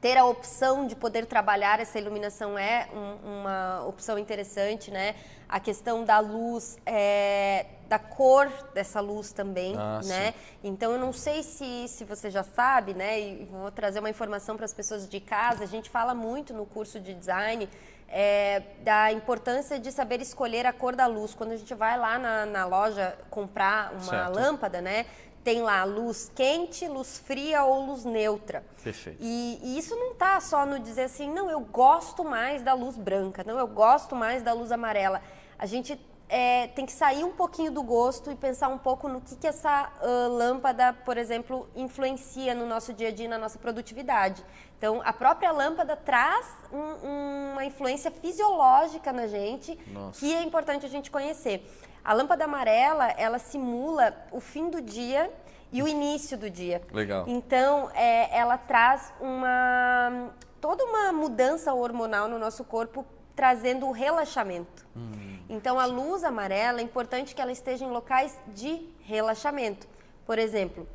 ter 0.00 0.16
a 0.16 0.24
opção 0.24 0.86
de 0.86 0.96
poder 0.96 1.26
trabalhar 1.26 1.78
essa 1.78 1.98
iluminação 1.98 2.58
é 2.58 2.88
um, 2.92 3.40
uma 3.40 3.84
opção 3.86 4.18
interessante, 4.18 4.90
né? 4.90 5.14
A 5.48 5.60
questão 5.60 6.04
da 6.04 6.18
luz, 6.20 6.78
é, 6.86 7.66
da 7.86 7.98
cor 7.98 8.48
dessa 8.72 9.00
luz 9.00 9.32
também, 9.32 9.74
ah, 9.76 10.00
né? 10.04 10.32
Sim. 10.32 10.34
Então 10.64 10.92
eu 10.92 10.98
não 10.98 11.12
sei 11.12 11.42
se, 11.42 11.86
se 11.88 12.04
você 12.04 12.30
já 12.30 12.42
sabe, 12.42 12.94
né? 12.94 13.20
E 13.20 13.44
vou 13.44 13.70
trazer 13.70 13.98
uma 13.98 14.08
informação 14.08 14.56
para 14.56 14.64
as 14.64 14.72
pessoas 14.72 15.08
de 15.08 15.20
casa. 15.20 15.64
A 15.64 15.66
gente 15.66 15.90
fala 15.90 16.14
muito 16.14 16.54
no 16.54 16.64
curso 16.64 16.98
de 16.98 17.12
design 17.12 17.68
é, 18.08 18.62
da 18.82 19.12
importância 19.12 19.78
de 19.78 19.92
saber 19.92 20.20
escolher 20.20 20.66
a 20.66 20.72
cor 20.72 20.96
da 20.96 21.06
luz. 21.06 21.34
Quando 21.34 21.52
a 21.52 21.56
gente 21.56 21.74
vai 21.74 21.98
lá 21.98 22.18
na, 22.18 22.46
na 22.46 22.64
loja 22.64 23.16
comprar 23.28 23.92
uma 23.92 24.02
certo. 24.02 24.34
lâmpada, 24.34 24.80
né? 24.80 25.04
Tem 25.42 25.62
lá 25.62 25.84
luz 25.84 26.30
quente, 26.34 26.86
luz 26.86 27.18
fria 27.18 27.64
ou 27.64 27.86
luz 27.86 28.04
neutra. 28.04 28.64
Perfeito. 28.82 29.18
E, 29.20 29.58
e 29.62 29.78
isso 29.78 29.96
não 29.96 30.12
está 30.12 30.40
só 30.40 30.66
no 30.66 30.78
dizer 30.78 31.02
assim, 31.02 31.30
não, 31.30 31.50
eu 31.50 31.60
gosto 31.60 32.24
mais 32.24 32.62
da 32.62 32.74
luz 32.74 32.96
branca, 32.96 33.42
não, 33.46 33.58
eu 33.58 33.66
gosto 33.66 34.14
mais 34.14 34.42
da 34.42 34.52
luz 34.52 34.70
amarela. 34.70 35.22
A 35.58 35.66
gente 35.66 35.98
é, 36.30 36.68
tem 36.68 36.86
que 36.86 36.92
sair 36.92 37.24
um 37.24 37.32
pouquinho 37.32 37.72
do 37.72 37.82
gosto 37.82 38.30
e 38.30 38.36
pensar 38.36 38.68
um 38.68 38.78
pouco 38.78 39.08
no 39.08 39.20
que, 39.20 39.34
que 39.34 39.46
essa 39.46 39.90
uh, 40.00 40.28
lâmpada, 40.32 40.92
por 41.04 41.18
exemplo, 41.18 41.68
influencia 41.74 42.54
no 42.54 42.66
nosso 42.66 42.92
dia 42.92 43.08
a 43.08 43.10
dia, 43.10 43.28
na 43.28 43.36
nossa 43.36 43.58
produtividade. 43.58 44.44
Então, 44.78 45.02
a 45.04 45.12
própria 45.12 45.50
lâmpada 45.50 45.96
traz 45.96 46.46
um, 46.72 47.52
uma 47.52 47.64
influência 47.64 48.10
fisiológica 48.10 49.12
na 49.12 49.26
gente 49.26 49.78
Nossa. 49.88 50.20
que 50.20 50.32
é 50.32 50.42
importante 50.42 50.86
a 50.86 50.88
gente 50.88 51.10
conhecer. 51.10 51.68
A 52.04 52.12
lâmpada 52.12 52.44
amarela, 52.44 53.08
ela 53.16 53.38
simula 53.38 54.14
o 54.30 54.40
fim 54.40 54.70
do 54.70 54.80
dia 54.80 55.30
e 55.72 55.82
o 55.82 55.88
início 55.88 56.36
do 56.36 56.50
dia. 56.50 56.82
Legal. 56.92 57.24
Então, 57.28 57.90
é, 57.94 58.36
ela 58.36 58.56
traz 58.58 59.12
uma 59.20 60.30
toda 60.60 60.84
uma 60.84 61.12
mudança 61.12 61.72
hormonal 61.72 62.28
no 62.28 62.38
nosso 62.38 62.62
corpo, 62.64 63.04
trazendo 63.34 63.86
o 63.86 63.92
relaxamento. 63.92 64.86
Hum. 64.94 65.38
Então, 65.48 65.80
a 65.80 65.86
luz 65.86 66.22
amarela 66.22 66.80
é 66.80 66.82
importante 66.82 67.34
que 67.34 67.40
ela 67.40 67.50
esteja 67.50 67.84
em 67.84 67.90
locais 67.90 68.38
de 68.48 68.88
relaxamento. 69.00 69.88
Por 70.26 70.38
exemplo, 70.38 70.86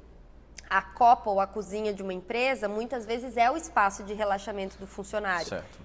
a 0.69 0.81
copa 0.81 1.29
ou 1.29 1.39
a 1.39 1.47
cozinha 1.47 1.93
de 1.93 2.03
uma 2.03 2.13
empresa 2.13 2.67
muitas 2.67 3.05
vezes 3.05 3.37
é 3.37 3.49
o 3.49 3.57
espaço 3.57 4.03
de 4.03 4.13
relaxamento 4.13 4.77
do 4.77 4.87
funcionário. 4.87 5.47
Certo. 5.47 5.79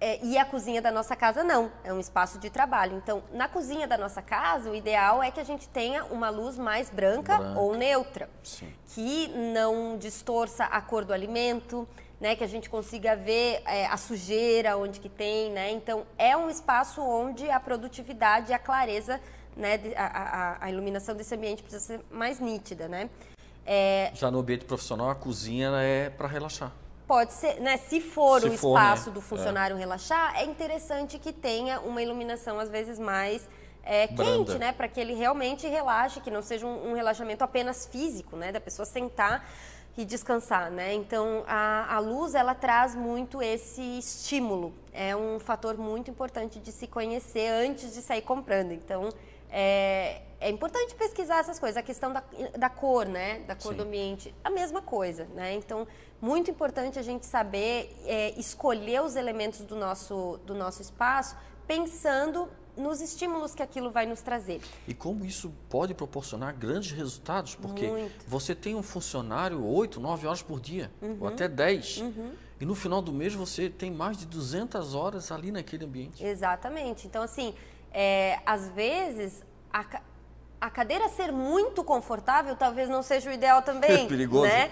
É, 0.00 0.18
e 0.24 0.38
a 0.38 0.46
cozinha 0.46 0.80
da 0.80 0.90
nossa 0.90 1.14
casa 1.14 1.44
não, 1.44 1.70
é 1.84 1.92
um 1.92 2.00
espaço 2.00 2.38
de 2.38 2.48
trabalho. 2.48 2.96
Então, 2.96 3.22
na 3.34 3.46
cozinha 3.46 3.86
da 3.86 3.98
nossa 3.98 4.22
casa, 4.22 4.70
o 4.70 4.74
ideal 4.74 5.22
é 5.22 5.30
que 5.30 5.38
a 5.38 5.44
gente 5.44 5.68
tenha 5.68 6.06
uma 6.06 6.30
luz 6.30 6.56
mais 6.56 6.88
branca, 6.88 7.36
branca. 7.36 7.60
ou 7.60 7.76
neutra, 7.76 8.30
Sim. 8.42 8.72
que 8.86 9.28
não 9.28 9.98
distorça 9.98 10.64
a 10.64 10.80
cor 10.80 11.04
do 11.04 11.12
alimento, 11.12 11.86
né, 12.18 12.34
que 12.34 12.42
a 12.42 12.46
gente 12.46 12.70
consiga 12.70 13.14
ver 13.14 13.62
é, 13.66 13.86
a 13.86 13.96
sujeira 13.98 14.74
onde 14.78 15.00
que 15.00 15.08
tem, 15.08 15.50
né? 15.50 15.70
Então, 15.70 16.06
é 16.16 16.34
um 16.34 16.48
espaço 16.48 17.02
onde 17.02 17.50
a 17.50 17.60
produtividade 17.60 18.52
e 18.52 18.54
a 18.54 18.58
clareza, 18.58 19.20
né, 19.54 19.78
a, 19.96 20.06
a, 20.06 20.64
a 20.64 20.70
iluminação 20.70 21.14
desse 21.14 21.34
ambiente 21.34 21.62
precisa 21.62 21.84
ser 21.84 22.00
mais 22.10 22.40
nítida, 22.40 22.88
né? 22.88 23.10
É... 23.66 24.10
Já 24.14 24.30
no 24.30 24.38
ambiente 24.38 24.64
profissional, 24.64 25.10
a 25.10 25.14
cozinha 25.14 25.70
é 25.76 26.08
para 26.08 26.26
relaxar 26.26 26.72
pode 27.10 27.32
ser, 27.32 27.60
né? 27.60 27.76
Se 27.76 28.00
for 28.00 28.40
se 28.40 28.46
o 28.46 28.56
for, 28.56 28.68
espaço 28.68 29.08
né? 29.08 29.14
do 29.14 29.20
funcionário 29.20 29.74
é. 29.74 29.80
relaxar, 29.80 30.36
é 30.36 30.44
interessante 30.44 31.18
que 31.18 31.32
tenha 31.32 31.80
uma 31.80 32.00
iluminação 32.00 32.60
às 32.60 32.70
vezes 32.70 33.00
mais 33.00 33.48
é, 33.82 34.06
quente, 34.06 34.56
né? 34.56 34.70
Para 34.70 34.86
que 34.86 35.00
ele 35.00 35.14
realmente 35.14 35.66
relaxe, 35.66 36.20
que 36.20 36.30
não 36.30 36.40
seja 36.40 36.64
um, 36.64 36.90
um, 36.90 36.94
relaxamento 36.94 37.42
apenas 37.42 37.84
físico, 37.84 38.36
né? 38.36 38.52
Da 38.52 38.60
pessoa 38.60 38.86
sentar 38.86 39.44
e 39.98 40.04
descansar, 40.04 40.70
né? 40.70 40.94
Então 40.94 41.42
a, 41.48 41.96
a 41.96 41.98
luz 41.98 42.36
ela 42.36 42.54
traz 42.54 42.94
muito 42.94 43.42
esse 43.42 43.82
estímulo. 43.98 44.72
É 44.92 45.16
um 45.16 45.40
fator 45.40 45.76
muito 45.76 46.12
importante 46.12 46.60
de 46.60 46.70
se 46.70 46.86
conhecer 46.86 47.48
antes 47.48 47.92
de 47.92 48.02
sair 48.02 48.22
comprando. 48.22 48.70
Então 48.70 49.08
é, 49.50 50.22
é 50.40 50.50
importante 50.50 50.94
pesquisar 50.94 51.38
essas 51.40 51.58
coisas. 51.58 51.76
A 51.76 51.82
questão 51.82 52.12
da, 52.12 52.22
da 52.58 52.70
cor, 52.70 53.06
né? 53.06 53.40
Da 53.40 53.54
cor 53.54 53.72
Sim. 53.72 53.78
do 53.78 53.82
ambiente, 53.84 54.34
a 54.42 54.50
mesma 54.50 54.80
coisa, 54.80 55.26
né? 55.34 55.54
Então, 55.54 55.86
muito 56.20 56.50
importante 56.50 56.98
a 56.98 57.02
gente 57.02 57.26
saber 57.26 57.94
é, 58.04 58.38
escolher 58.38 59.02
os 59.02 59.16
elementos 59.16 59.60
do 59.60 59.76
nosso, 59.76 60.38
do 60.44 60.54
nosso 60.54 60.82
espaço 60.82 61.36
pensando 61.66 62.48
nos 62.76 63.00
estímulos 63.00 63.54
que 63.54 63.62
aquilo 63.62 63.90
vai 63.90 64.06
nos 64.06 64.22
trazer. 64.22 64.60
E 64.88 64.94
como 64.94 65.24
isso 65.24 65.52
pode 65.68 65.94
proporcionar 65.94 66.56
grandes 66.56 66.90
resultados, 66.92 67.54
porque 67.54 67.86
Muito. 67.86 68.24
você 68.26 68.54
tem 68.54 68.74
um 68.74 68.82
funcionário 68.82 69.64
8, 69.64 70.00
9 70.00 70.26
horas 70.26 70.42
por 70.42 70.60
dia, 70.60 70.90
uhum. 71.00 71.18
ou 71.20 71.28
até 71.28 71.46
10, 71.46 71.98
uhum. 71.98 72.32
e 72.60 72.64
no 72.64 72.74
final 72.74 73.00
do 73.00 73.12
mês 73.12 73.34
você 73.34 73.68
tem 73.68 73.90
mais 73.90 74.16
de 74.16 74.26
200 74.26 74.94
horas 74.94 75.30
ali 75.30 75.52
naquele 75.52 75.84
ambiente. 75.84 76.24
Exatamente. 76.24 77.06
Então, 77.06 77.22
assim, 77.22 77.54
é, 77.92 78.38
às 78.46 78.68
vezes 78.68 79.42
a, 79.72 79.84
a 80.60 80.68
cadeira 80.68 81.08
ser 81.08 81.32
muito 81.32 81.82
confortável 81.82 82.54
talvez 82.54 82.88
não 82.88 83.02
seja 83.02 83.30
o 83.30 83.32
ideal 83.32 83.62
também. 83.62 84.04
É 84.04 84.08
perigoso. 84.08 84.46
Né? 84.46 84.70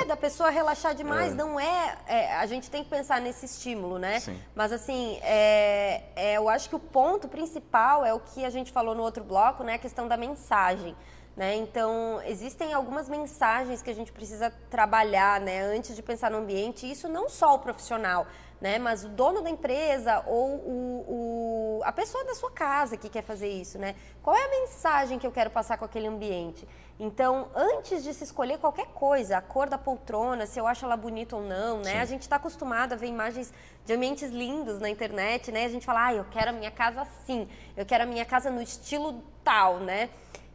É, 0.00 0.04
da 0.04 0.16
pessoa 0.16 0.50
relaxar 0.50 0.94
demais. 0.94 1.32
É. 1.32 1.34
Não 1.34 1.60
é, 1.60 1.98
é, 2.06 2.34
A 2.36 2.46
gente 2.46 2.70
tem 2.70 2.82
que 2.82 2.90
pensar 2.90 3.20
nesse 3.20 3.46
estímulo, 3.46 3.98
né? 3.98 4.20
Sim. 4.20 4.38
Mas 4.54 4.72
assim, 4.72 5.18
é, 5.22 6.02
é, 6.16 6.36
eu 6.36 6.48
acho 6.48 6.68
que 6.68 6.74
o 6.74 6.78
ponto 6.78 7.28
principal 7.28 8.04
é 8.04 8.12
o 8.12 8.20
que 8.20 8.44
a 8.44 8.50
gente 8.50 8.72
falou 8.72 8.94
no 8.94 9.02
outro 9.02 9.22
bloco, 9.22 9.62
né? 9.62 9.74
A 9.74 9.78
questão 9.78 10.08
da 10.08 10.16
mensagem. 10.16 10.96
Né? 11.36 11.54
Então, 11.54 12.20
existem 12.26 12.72
algumas 12.72 13.08
mensagens 13.08 13.80
que 13.80 13.88
a 13.88 13.94
gente 13.94 14.10
precisa 14.10 14.52
trabalhar 14.68 15.40
né? 15.40 15.62
antes 15.62 15.94
de 15.94 16.02
pensar 16.02 16.32
no 16.32 16.38
ambiente, 16.38 16.90
isso 16.90 17.08
não 17.08 17.28
só 17.28 17.54
o 17.54 17.60
profissional, 17.60 18.26
né? 18.60 18.78
Mas 18.78 19.04
o 19.04 19.08
dono 19.08 19.40
da 19.42 19.50
empresa 19.50 20.22
ou 20.26 20.56
o, 20.56 21.78
o, 21.78 21.80
a 21.84 21.92
pessoa 21.92 22.24
da 22.24 22.34
sua 22.34 22.50
casa 22.50 22.96
que 22.96 23.08
quer 23.08 23.22
fazer 23.22 23.48
isso, 23.48 23.78
né? 23.78 23.94
Qual 24.22 24.34
é 24.36 24.44
a 24.44 24.48
mensagem 24.60 25.18
que 25.18 25.26
eu 25.26 25.32
quero 25.32 25.50
passar 25.50 25.76
com 25.76 25.84
aquele 25.84 26.06
ambiente? 26.06 26.66
Então, 27.00 27.48
antes 27.54 28.02
de 28.02 28.12
se 28.12 28.24
escolher 28.24 28.58
qualquer 28.58 28.86
coisa, 28.86 29.38
a 29.38 29.40
cor 29.40 29.68
da 29.68 29.78
poltrona, 29.78 30.46
se 30.46 30.58
eu 30.58 30.66
acho 30.66 30.84
ela 30.84 30.96
bonita 30.96 31.36
ou 31.36 31.42
não, 31.42 31.78
né? 31.78 31.92
Sim. 31.92 31.98
A 31.98 32.04
gente 32.04 32.22
está 32.22 32.36
acostumado 32.36 32.94
a 32.94 32.96
ver 32.96 33.06
imagens 33.06 33.52
de 33.84 33.92
ambientes 33.92 34.30
lindos 34.30 34.80
na 34.80 34.90
internet, 34.90 35.52
né? 35.52 35.64
A 35.64 35.68
gente 35.68 35.86
fala, 35.86 36.06
ah, 36.06 36.14
eu 36.14 36.24
quero 36.24 36.50
a 36.50 36.52
minha 36.52 36.72
casa 36.72 37.02
assim, 37.02 37.48
eu 37.76 37.86
quero 37.86 38.02
a 38.02 38.06
minha 38.06 38.24
casa 38.24 38.50
no 38.50 38.60
estilo 38.60 39.22
tal, 39.44 39.78
né? 39.78 40.10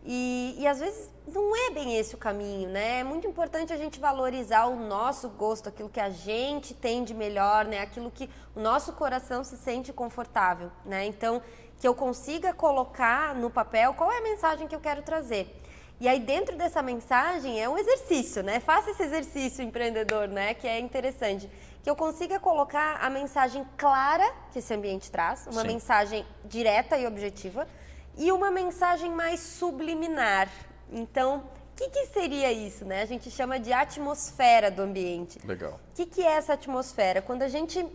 E, 0.06 0.56
e, 0.60 0.68
às 0.68 0.82
vezes 0.82 1.10
não 1.28 1.56
é 1.56 1.72
bem 1.72 1.98
esse 1.98 2.16
o 2.16 2.18
caminho, 2.18 2.70
né? 2.70 3.00
É 3.00 3.04
muito 3.04 3.26
importante 3.26 3.72
a 3.72 3.78
gente 3.78 4.00
valorizar 4.00 4.66
o 4.66 4.76
nosso 4.76 5.30
gosto, 5.30 5.70
aquilo 5.70 5.90
que 5.90 6.00
a 6.00 6.10
gente 6.10 6.74
tem 6.74 7.04
de 7.04 7.14
melhor, 7.14 7.66
né? 7.66 7.80
Aquilo 7.80 8.12
que 8.12 8.30
o 8.56 8.60
nosso 8.60 8.94
coração 8.94 9.44
se 9.44 9.56
sente 9.58 9.94
confortável, 9.94 10.72
né? 10.86 11.06
Então, 11.06 11.42
que 11.80 11.88
eu 11.88 11.96
consiga 11.96 12.54
colocar 12.54 13.36
no 13.36 13.50
papel 13.50 13.94
qual 13.94 14.12
é 14.12 14.18
a 14.18 14.22
mensagem 14.22 14.68
que 14.68 14.76
eu 14.76 14.80
quero 14.80 15.02
trazer. 15.02 15.60
E 16.00 16.08
aí, 16.08 16.20
dentro 16.20 16.58
dessa 16.58 16.82
mensagem, 16.82 17.62
é 17.62 17.70
um 17.70 17.78
exercício, 17.78 18.44
né? 18.44 18.60
Faça 18.60 18.92
esse 18.92 19.04
exercício, 19.04 19.64
empreendedor, 19.64 20.28
né? 20.28 20.54
Que 20.54 20.68
é 20.68 20.80
interessante. 20.80 21.50
Que 21.82 21.90
eu 21.90 21.96
consiga 21.96 22.40
colocar 22.40 22.98
a 23.02 23.10
mensagem 23.10 23.66
clara 23.78 24.30
que 24.52 24.60
esse 24.60 24.74
ambiente 24.74 25.10
traz, 25.10 25.48
uma 25.48 25.62
Sim. 25.62 25.68
mensagem 25.68 26.26
direta 26.44 26.98
e 26.98 27.08
objetiva 27.08 27.68
e 28.18 28.32
uma 28.32 28.52
mensagem 28.52 29.10
mais 29.12 29.40
subliminar. 29.40 30.50
Então, 30.94 31.44
o 31.74 31.76
que, 31.76 31.90
que, 31.90 32.06
seria 32.08 32.52
isso, 32.52 32.86
né? 32.86 33.02
A 33.02 33.06
gente 33.06 33.32
chama 33.32 33.60
de 33.60 33.74
atmosfera 33.74 34.70
do 34.70 34.84
ambiente. 34.84 35.40
Legal. 35.46 35.80
O 35.92 35.96
que, 35.96 36.06
que 36.06 36.22
é 36.22 36.34
essa 36.34 36.54
atmosfera? 36.54 37.22
Quando 37.22 37.42
a 37.42 37.48
gente 37.48 37.86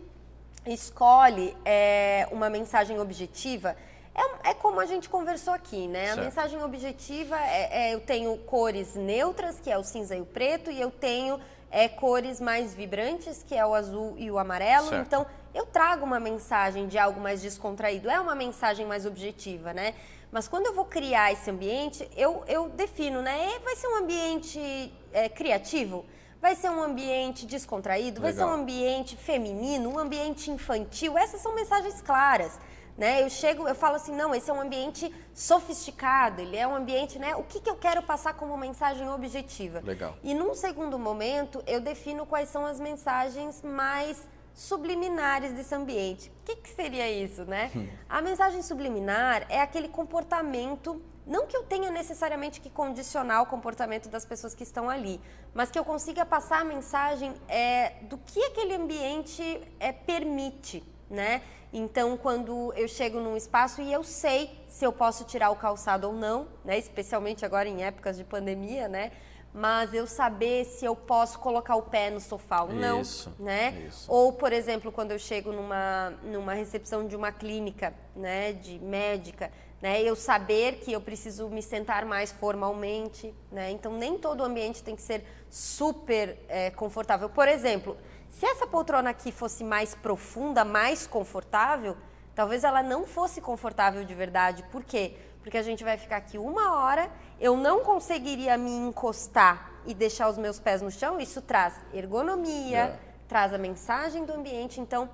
escolhe 0.65 1.55
é, 1.63 2.27
uma 2.31 2.49
mensagem 2.49 2.99
objetiva, 2.99 3.75
é, 4.13 4.49
é, 4.49 4.53
como 4.53 4.81
a 4.81 4.85
gente 4.85 5.07
conversou 5.07 5.53
aqui, 5.53 5.87
né? 5.87 6.07
Certo. 6.07 6.19
A 6.19 6.23
mensagem 6.23 6.61
objetiva 6.61 7.39
é, 7.39 7.89
é, 7.89 7.93
eu 7.93 8.01
tenho 8.01 8.37
cores 8.39 8.95
neutras, 8.95 9.59
que 9.59 9.71
é 9.71 9.77
o 9.77 9.83
cinza 9.83 10.15
e 10.15 10.21
o 10.21 10.25
preto, 10.25 10.69
e 10.69 10.81
eu 10.81 10.91
tenho 10.91 11.39
é, 11.71 11.87
cores 11.87 12.41
mais 12.41 12.73
vibrantes, 12.73 13.43
que 13.43 13.55
é 13.55 13.65
o 13.65 13.73
azul 13.73 14.15
e 14.17 14.29
o 14.29 14.37
amarelo. 14.37 14.89
Certo. 14.89 15.07
Então, 15.07 15.25
eu 15.53 15.65
trago 15.65 16.05
uma 16.05 16.19
mensagem 16.19 16.87
de 16.87 16.97
algo 16.97 17.19
mais 17.19 17.41
descontraído, 17.41 18.09
é 18.09 18.19
uma 18.19 18.35
mensagem 18.35 18.85
mais 18.85 19.05
objetiva, 19.05 19.73
né? 19.73 19.95
Mas 20.31 20.47
quando 20.47 20.67
eu 20.67 20.73
vou 20.73 20.85
criar 20.85 21.31
esse 21.31 21.49
ambiente, 21.49 22.07
eu, 22.15 22.43
eu 22.47 22.69
defino, 22.69 23.21
né? 23.21 23.59
Vai 23.63 23.75
ser 23.75 23.87
um 23.87 23.97
ambiente 23.97 24.93
é, 25.11 25.27
criativo, 25.27 26.05
vai 26.41 26.55
ser 26.55 26.69
um 26.69 26.81
ambiente 26.81 27.45
descontraído, 27.45 28.21
vai 28.21 28.31
ser 28.31 28.43
um 28.43 28.51
ambiente 28.51 29.15
feminino, 29.17 29.89
um 29.89 29.97
ambiente 29.97 30.51
infantil. 30.51 31.17
Essas 31.17 31.41
são 31.41 31.55
mensagens 31.55 32.01
claras. 32.01 32.59
Né? 32.97 33.23
Eu 33.23 33.29
chego, 33.29 33.65
eu 33.65 33.73
falo 33.73 33.95
assim, 33.95 34.13
não, 34.13 34.35
esse 34.35 34.51
é 34.51 34.53
um 34.53 34.59
ambiente 34.59 35.09
sofisticado, 35.33 36.41
ele 36.41 36.57
é 36.57 36.67
um 36.67 36.75
ambiente, 36.75 37.17
né? 37.17 37.33
O 37.33 37.43
que, 37.43 37.61
que 37.61 37.69
eu 37.69 37.77
quero 37.77 38.03
passar 38.03 38.33
como 38.33 38.57
mensagem 38.57 39.09
objetiva? 39.09 39.79
Legal. 39.79 40.17
E 40.21 40.33
num 40.33 40.53
segundo 40.53 40.99
momento, 40.99 41.63
eu 41.65 41.79
defino 41.79 42.25
quais 42.25 42.49
são 42.49 42.65
as 42.65 42.77
mensagens 42.77 43.61
mais 43.61 44.27
subliminares 44.53 45.53
desse 45.53 45.73
ambiente. 45.73 46.29
O 46.29 46.45
que, 46.45 46.55
que 46.57 46.69
seria 46.69 47.09
isso, 47.09 47.45
né? 47.45 47.71
Hum. 47.75 47.87
A 48.07 48.21
mensagem 48.21 48.61
subliminar 48.61 49.45
é 49.49 49.61
aquele 49.61 49.87
comportamento, 49.87 51.01
não 51.25 51.47
que 51.47 51.55
eu 51.55 51.63
tenha 51.63 51.89
necessariamente 51.91 52.59
que 52.59 52.69
condicionar 52.69 53.41
o 53.41 53.45
comportamento 53.45 54.09
das 54.09 54.25
pessoas 54.25 54.53
que 54.53 54.63
estão 54.63 54.89
ali, 54.89 55.21
mas 55.53 55.69
que 55.69 55.77
eu 55.77 55.85
consiga 55.85 56.25
passar 56.25 56.61
a 56.61 56.65
mensagem 56.65 57.33
é, 57.47 57.93
do 58.03 58.17
que 58.17 58.43
aquele 58.45 58.75
ambiente 58.75 59.43
é, 59.79 59.91
permite, 59.91 60.83
né? 61.09 61.41
Então, 61.71 62.17
quando 62.17 62.73
eu 62.75 62.87
chego 62.87 63.19
num 63.19 63.37
espaço 63.37 63.79
e 63.81 63.93
eu 63.93 64.03
sei 64.03 64.59
se 64.67 64.83
eu 64.83 64.91
posso 64.91 65.23
tirar 65.23 65.51
o 65.51 65.55
calçado 65.55 66.07
ou 66.07 66.13
não, 66.13 66.47
né? 66.65 66.77
Especialmente 66.77 67.45
agora 67.45 67.69
em 67.69 67.83
épocas 67.83 68.17
de 68.17 68.23
pandemia, 68.23 68.87
né? 68.87 69.11
Mas 69.53 69.93
eu 69.93 70.05
saber 70.05 70.65
se 70.65 70.85
eu 70.85 70.95
posso 70.95 71.39
colocar 71.39 71.75
o 71.75 71.81
pé 71.81 72.11
no 72.11 72.19
sofá 72.19 72.61
ou 72.61 72.71
não, 72.71 73.01
isso, 73.01 73.33
né? 73.39 73.85
Isso. 73.87 74.11
Ou, 74.11 74.31
por 74.33 74.53
exemplo, 74.53 74.91
quando 74.91 75.11
eu 75.11 75.19
chego 75.19 75.51
numa, 75.51 76.11
numa 76.23 76.53
recepção 76.53 77.07
de 77.07 77.15
uma 77.15 77.31
clínica, 77.31 77.93
né? 78.15 78.53
De 78.53 78.77
médica, 78.77 79.51
né? 79.81 80.01
Eu 80.03 80.15
saber 80.15 80.75
que 80.75 80.91
eu 80.93 81.01
preciso 81.01 81.49
me 81.49 81.63
sentar 81.63 82.05
mais 82.05 82.31
formalmente, 82.31 83.33
né? 83.51 83.71
Então, 83.71 83.93
nem 83.93 84.19
todo 84.19 84.43
ambiente 84.43 84.83
tem 84.83 84.95
que 84.95 85.01
ser 85.01 85.25
super 85.49 86.37
é, 86.47 86.69
confortável. 86.69 87.27
Por 87.27 87.47
exemplo, 87.47 87.97
se 88.29 88.45
essa 88.45 88.67
poltrona 88.67 89.09
aqui 89.09 89.31
fosse 89.31 89.63
mais 89.63 89.95
profunda, 89.95 90.63
mais 90.63 91.07
confortável, 91.07 91.97
talvez 92.35 92.63
ela 92.63 92.83
não 92.83 93.05
fosse 93.05 93.41
confortável 93.41 94.05
de 94.05 94.13
verdade. 94.13 94.63
Por 94.71 94.83
quê? 94.83 95.13
Porque 95.13 95.28
a 95.57 95.61
gente 95.63 95.83
vai 95.83 95.97
ficar 95.97 96.17
aqui 96.17 96.37
uma 96.37 96.75
hora, 96.77 97.09
eu 97.39 97.55
não 97.55 97.81
conseguiria 97.81 98.57
me 98.57 98.71
encostar 98.71 99.71
e 99.85 99.93
deixar 99.93 100.29
os 100.29 100.37
meus 100.37 100.59
pés 100.59 100.81
no 100.81 100.91
chão. 100.91 101.19
Isso 101.19 101.41
traz 101.41 101.73
ergonomia, 101.93 102.77
é. 102.77 102.99
traz 103.27 103.53
a 103.53 103.57
mensagem 103.57 104.25
do 104.25 104.33
ambiente. 104.33 104.79
Então, 104.79 105.09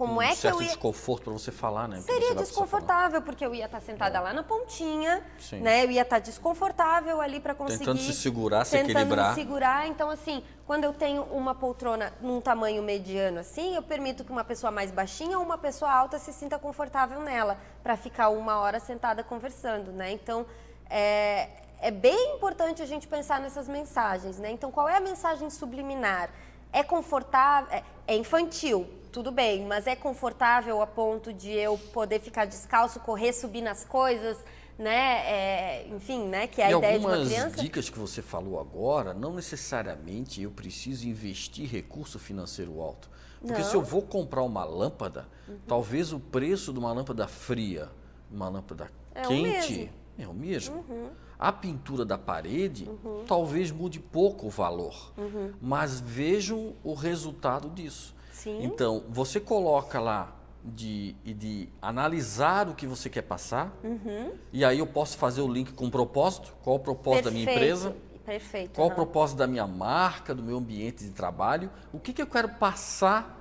como 0.00 0.14
um 0.14 0.22
é 0.22 0.34
que 0.34 0.46
eu 0.46 0.62
ia... 0.62 0.68
desconforto 0.68 1.24
para 1.24 1.32
você 1.34 1.52
falar, 1.52 1.86
né? 1.86 2.00
Seria 2.00 2.34
desconfortável, 2.34 3.20
porque 3.20 3.44
eu 3.44 3.54
ia 3.54 3.66
estar 3.66 3.82
sentada 3.82 4.16
é. 4.16 4.20
lá 4.22 4.32
na 4.32 4.42
pontinha, 4.42 5.22
Sim. 5.38 5.60
né? 5.60 5.84
Eu 5.84 5.90
ia 5.90 6.00
estar 6.00 6.18
desconfortável 6.18 7.20
ali 7.20 7.38
para 7.38 7.54
conseguir... 7.54 7.80
Tentando 7.80 8.00
se 8.00 8.14
segurar, 8.14 8.64
se 8.64 8.70
tentando 8.70 8.92
equilibrar. 8.92 9.28
me 9.28 9.34
segurar. 9.34 9.86
Então, 9.88 10.08
assim, 10.08 10.42
quando 10.66 10.84
eu 10.84 10.94
tenho 10.94 11.24
uma 11.24 11.54
poltrona 11.54 12.14
num 12.18 12.40
tamanho 12.40 12.82
mediano 12.82 13.40
assim, 13.40 13.76
eu 13.76 13.82
permito 13.82 14.24
que 14.24 14.32
uma 14.32 14.42
pessoa 14.42 14.70
mais 14.70 14.90
baixinha 14.90 15.38
ou 15.38 15.44
uma 15.44 15.58
pessoa 15.58 15.92
alta 15.92 16.18
se 16.18 16.32
sinta 16.32 16.58
confortável 16.58 17.20
nela, 17.20 17.58
para 17.82 17.94
ficar 17.94 18.30
uma 18.30 18.58
hora 18.58 18.80
sentada 18.80 19.22
conversando, 19.22 19.92
né? 19.92 20.12
Então, 20.12 20.46
é, 20.88 21.46
é 21.78 21.90
bem 21.90 22.36
importante 22.36 22.80
a 22.80 22.86
gente 22.86 23.06
pensar 23.06 23.38
nessas 23.38 23.68
mensagens, 23.68 24.38
né? 24.38 24.50
Então, 24.50 24.72
qual 24.72 24.88
é 24.88 24.96
a 24.96 25.00
mensagem 25.00 25.50
subliminar? 25.50 26.30
É 26.72 26.82
confortável, 26.82 27.70
é, 27.70 27.82
é 28.06 28.16
infantil, 28.16 28.88
tudo 29.10 29.30
bem, 29.30 29.66
mas 29.66 29.86
é 29.86 29.96
confortável 29.96 30.80
a 30.80 30.86
ponto 30.86 31.32
de 31.32 31.50
eu 31.50 31.76
poder 31.92 32.20
ficar 32.20 32.44
descalço, 32.44 33.00
correr, 33.00 33.32
subir 33.32 33.60
nas 33.60 33.84
coisas, 33.84 34.38
né? 34.78 35.26
É, 35.26 35.88
enfim, 35.88 36.26
né? 36.28 36.46
Que 36.46 36.62
é 36.62 36.66
a 36.66 36.72
e 36.72 36.74
ideia 36.74 36.98
de 36.98 37.04
uma 37.04 37.12
criança. 37.12 37.44
Algumas 37.44 37.62
dicas 37.62 37.90
que 37.90 37.98
você 37.98 38.22
falou 38.22 38.58
agora, 38.58 39.12
não 39.12 39.34
necessariamente 39.34 40.42
eu 40.42 40.50
preciso 40.50 41.06
investir 41.06 41.68
recurso 41.68 42.18
financeiro 42.18 42.80
alto. 42.80 43.10
Porque 43.40 43.62
não. 43.62 43.68
se 43.68 43.74
eu 43.74 43.82
vou 43.82 44.02
comprar 44.02 44.42
uma 44.42 44.64
lâmpada, 44.64 45.26
uhum. 45.48 45.58
talvez 45.66 46.12
o 46.12 46.20
preço 46.20 46.72
de 46.72 46.78
uma 46.78 46.92
lâmpada 46.92 47.26
fria, 47.26 47.88
uma 48.30 48.48
lâmpada 48.48 48.90
é 49.14 49.22
quente, 49.22 49.90
o 50.18 50.22
é 50.22 50.28
o 50.28 50.34
mesmo. 50.34 50.84
Uhum. 50.88 51.08
A 51.38 51.50
pintura 51.50 52.04
da 52.04 52.18
parede 52.18 52.86
uhum. 52.86 53.24
talvez 53.26 53.70
mude 53.70 53.98
pouco 53.98 54.46
o 54.46 54.50
valor, 54.50 55.12
uhum. 55.16 55.52
mas 55.60 55.98
vejam 55.98 56.74
o 56.84 56.92
resultado 56.92 57.70
disso. 57.70 58.14
Sim. 58.40 58.64
Então, 58.64 59.04
você 59.10 59.38
coloca 59.38 60.00
lá 60.00 60.34
de, 60.64 61.12
de 61.24 61.68
analisar 61.80 62.68
o 62.70 62.74
que 62.74 62.86
você 62.86 63.10
quer 63.10 63.22
passar, 63.22 63.70
uhum. 63.84 64.32
e 64.50 64.64
aí 64.64 64.78
eu 64.78 64.86
posso 64.86 65.18
fazer 65.18 65.42
o 65.42 65.48
link 65.48 65.72
com 65.74 65.86
o 65.86 65.90
propósito, 65.90 66.54
qual 66.62 66.76
o 66.76 66.78
propósito 66.78 67.24
Perfeito. 67.24 67.24
da 67.24 67.30
minha 67.30 67.52
empresa, 67.52 67.96
Perfeito. 68.24 68.72
qual 68.74 68.88
o 68.88 68.94
propósito 68.94 69.36
da 69.36 69.46
minha 69.46 69.66
marca, 69.66 70.34
do 70.34 70.42
meu 70.42 70.56
ambiente 70.56 71.04
de 71.04 71.10
trabalho, 71.10 71.70
o 71.92 72.00
que, 72.00 72.14
que 72.14 72.22
eu 72.22 72.26
quero 72.26 72.48
passar 72.48 73.36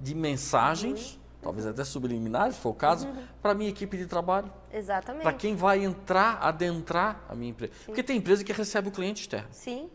de 0.00 0.14
mensagens, 0.14 1.14
uhum. 1.14 1.20
talvez 1.42 1.66
até 1.66 1.82
subliminares, 1.82 2.54
se 2.54 2.60
for 2.60 2.70
o 2.70 2.74
caso, 2.74 3.08
uhum. 3.08 3.24
para 3.42 3.50
a 3.50 3.54
minha 3.54 3.70
equipe 3.70 3.96
de 3.96 4.06
trabalho. 4.06 4.52
Exatamente. 4.72 5.22
Para 5.22 5.32
quem 5.32 5.56
vai 5.56 5.84
entrar, 5.84 6.38
adentrar 6.40 7.24
a 7.28 7.34
minha 7.34 7.50
empresa. 7.50 7.72
Sim. 7.72 7.86
Porque 7.86 8.04
tem 8.04 8.18
empresa 8.18 8.44
que 8.44 8.52
recebe 8.52 8.88
o 8.88 8.92
cliente 8.92 9.22
externo. 9.22 9.48
Sim. 9.50 9.90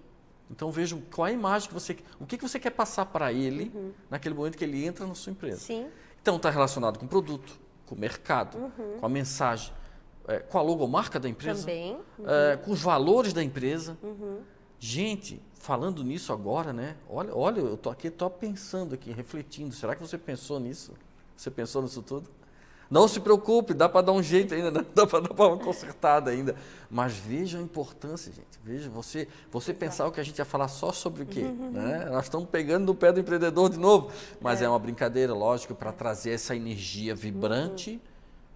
Então 0.49 0.71
vejam 0.71 1.01
qual 1.13 1.27
é 1.27 1.31
a 1.31 1.33
imagem 1.33 1.67
que 1.67 1.73
você, 1.73 1.97
o 2.19 2.25
que, 2.25 2.38
que 2.38 2.47
você 2.47 2.60
quer 2.60 2.71
passar 2.71 3.05
para 3.05 3.33
ele 3.33 3.71
uhum. 3.73 3.91
naquele 4.10 4.33
momento 4.33 4.57
que 4.57 4.63
ele 4.63 4.86
entra 4.86 5.05
na 5.05 5.15
sua 5.15 5.31
empresa. 5.31 5.60
Sim. 5.60 5.88
Então 6.21 6.38
está 6.38 6.49
relacionado 6.49 6.97
com 6.97 7.05
o 7.05 7.10
produto, 7.10 7.60
com 7.86 7.95
o 7.95 7.99
mercado, 7.99 8.57
uhum. 8.57 8.99
com 8.99 9.05
a 9.05 9.10
mensagem, 9.10 9.73
é, 10.27 10.39
com 10.39 10.57
a 10.57 10.62
logomarca 10.62 11.19
da 11.19 11.27
empresa, 11.27 11.62
Também. 11.62 11.97
Uhum. 12.17 12.29
É, 12.29 12.57
com 12.57 12.71
os 12.71 12.81
valores 12.81 13.33
da 13.33 13.43
empresa. 13.43 13.97
Uhum. 14.01 14.41
Gente, 14.79 15.41
falando 15.55 16.03
nisso 16.03 16.31
agora, 16.31 16.71
né? 16.71 16.95
Olha, 17.10 17.36
olha, 17.36 17.60
eu 17.60 17.77
tô 17.77 17.89
aqui, 17.89 18.10
tô 18.10 18.29
pensando 18.29 18.93
aqui, 18.93 19.12
refletindo. 19.12 19.73
Será 19.73 19.95
que 19.95 20.01
você 20.01 20.17
pensou 20.17 20.60
nisso? 20.60 20.93
Você 21.36 21.49
pensou 21.51 21.81
nisso 21.81 22.01
tudo? 22.01 22.29
Não 22.89 23.08
se 23.08 23.19
preocupe, 23.19 23.73
dá 23.73 23.89
para 23.89 24.02
dar 24.02 24.12
um 24.13 24.23
jeito 24.23 24.54
ainda, 24.54 24.71
dá 24.95 25.06
para 25.06 25.19
dar 25.19 25.34
uma 25.34 25.58
consertada 25.58 26.32
ainda. 26.32 26.56
Mas 26.89 27.13
veja 27.13 27.58
a 27.58 27.62
importância, 27.62 28.32
gente. 28.32 28.60
Veja, 28.63 28.89
você, 28.89 29.28
você 29.52 29.73
pensar 29.73 30.08
o 30.08 30.12
que 30.12 30.19
a 30.19 30.23
gente 30.23 30.38
ia 30.38 30.45
falar 30.45 30.67
só 30.67 30.91
sobre 30.91 31.23
o 31.23 31.26
quê? 31.26 31.41
Uhum. 31.41 31.71
Né? 31.71 32.06
Nós 32.06 32.26
estamos 32.26 32.47
pegando 32.50 32.86
no 32.86 32.95
pé 32.95 33.12
do 33.12 33.19
empreendedor 33.19 33.69
de 33.69 33.78
novo. 33.78 34.12
Mas 34.39 34.62
é, 34.62 34.65
é 34.65 34.69
uma 34.69 34.80
brincadeira, 34.80 35.34
lógico, 35.34 35.76
para 35.76 35.91
trazer 35.91 36.32
essa 36.32 36.56
energia 36.56 37.13
vibrante 37.13 37.91
uhum. 37.91 38.00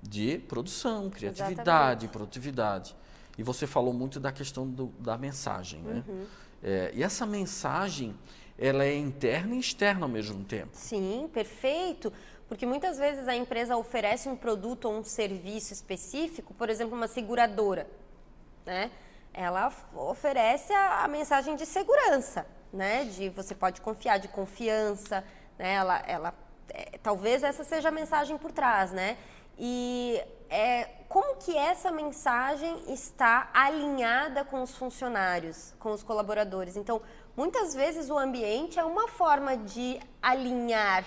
de 0.01 0.37
produção, 0.47 1.09
criatividade, 1.09 1.61
Exatamente. 1.61 2.07
produtividade. 2.07 2.95
E 3.37 3.43
você 3.43 3.65
falou 3.65 3.93
muito 3.93 4.19
da 4.19 4.31
questão 4.31 4.67
do, 4.67 4.87
da 4.99 5.17
mensagem, 5.17 5.81
né? 5.81 6.03
Uhum. 6.07 6.25
É, 6.63 6.91
e 6.93 7.01
essa 7.01 7.25
mensagem, 7.25 8.15
ela 8.57 8.83
é 8.83 8.95
interna 8.95 9.55
e 9.55 9.59
externa 9.59 10.05
ao 10.05 10.09
mesmo 10.09 10.43
tempo. 10.43 10.69
Sim, 10.73 11.29
perfeito. 11.33 12.13
Porque 12.51 12.65
muitas 12.65 12.97
vezes 12.97 13.29
a 13.29 13.33
empresa 13.33 13.77
oferece 13.77 14.27
um 14.27 14.35
produto 14.35 14.83
ou 14.83 14.95
um 14.95 15.05
serviço 15.05 15.71
específico, 15.71 16.53
por 16.53 16.69
exemplo, 16.69 16.97
uma 16.97 17.07
seguradora, 17.07 17.89
né? 18.65 18.91
Ela 19.33 19.71
oferece 19.95 20.73
a, 20.73 21.05
a 21.05 21.07
mensagem 21.07 21.55
de 21.55 21.65
segurança, 21.65 22.45
né? 22.73 23.05
De 23.05 23.29
você 23.29 23.55
pode 23.55 23.79
confiar, 23.79 24.19
de 24.19 24.27
confiança, 24.27 25.23
né? 25.57 25.75
Ela, 25.75 26.03
ela 26.05 26.33
é, 26.67 26.97
talvez 27.01 27.41
essa 27.41 27.63
seja 27.63 27.87
a 27.87 27.91
mensagem 27.91 28.37
por 28.37 28.51
trás, 28.51 28.91
né? 28.91 29.17
E 29.57 30.21
é, 30.49 30.89
como 31.07 31.37
que 31.37 31.55
essa 31.55 31.89
mensagem 31.89 32.83
está 32.91 33.49
alinhada 33.53 34.43
com 34.43 34.61
os 34.61 34.75
funcionários, 34.75 35.73
com 35.79 35.93
os 35.93 36.03
colaboradores? 36.03 36.75
Então, 36.75 37.01
muitas 37.33 37.73
vezes 37.73 38.09
o 38.09 38.17
ambiente 38.17 38.77
é 38.77 38.83
uma 38.83 39.07
forma 39.07 39.55
de 39.55 40.01
alinhar 40.21 41.05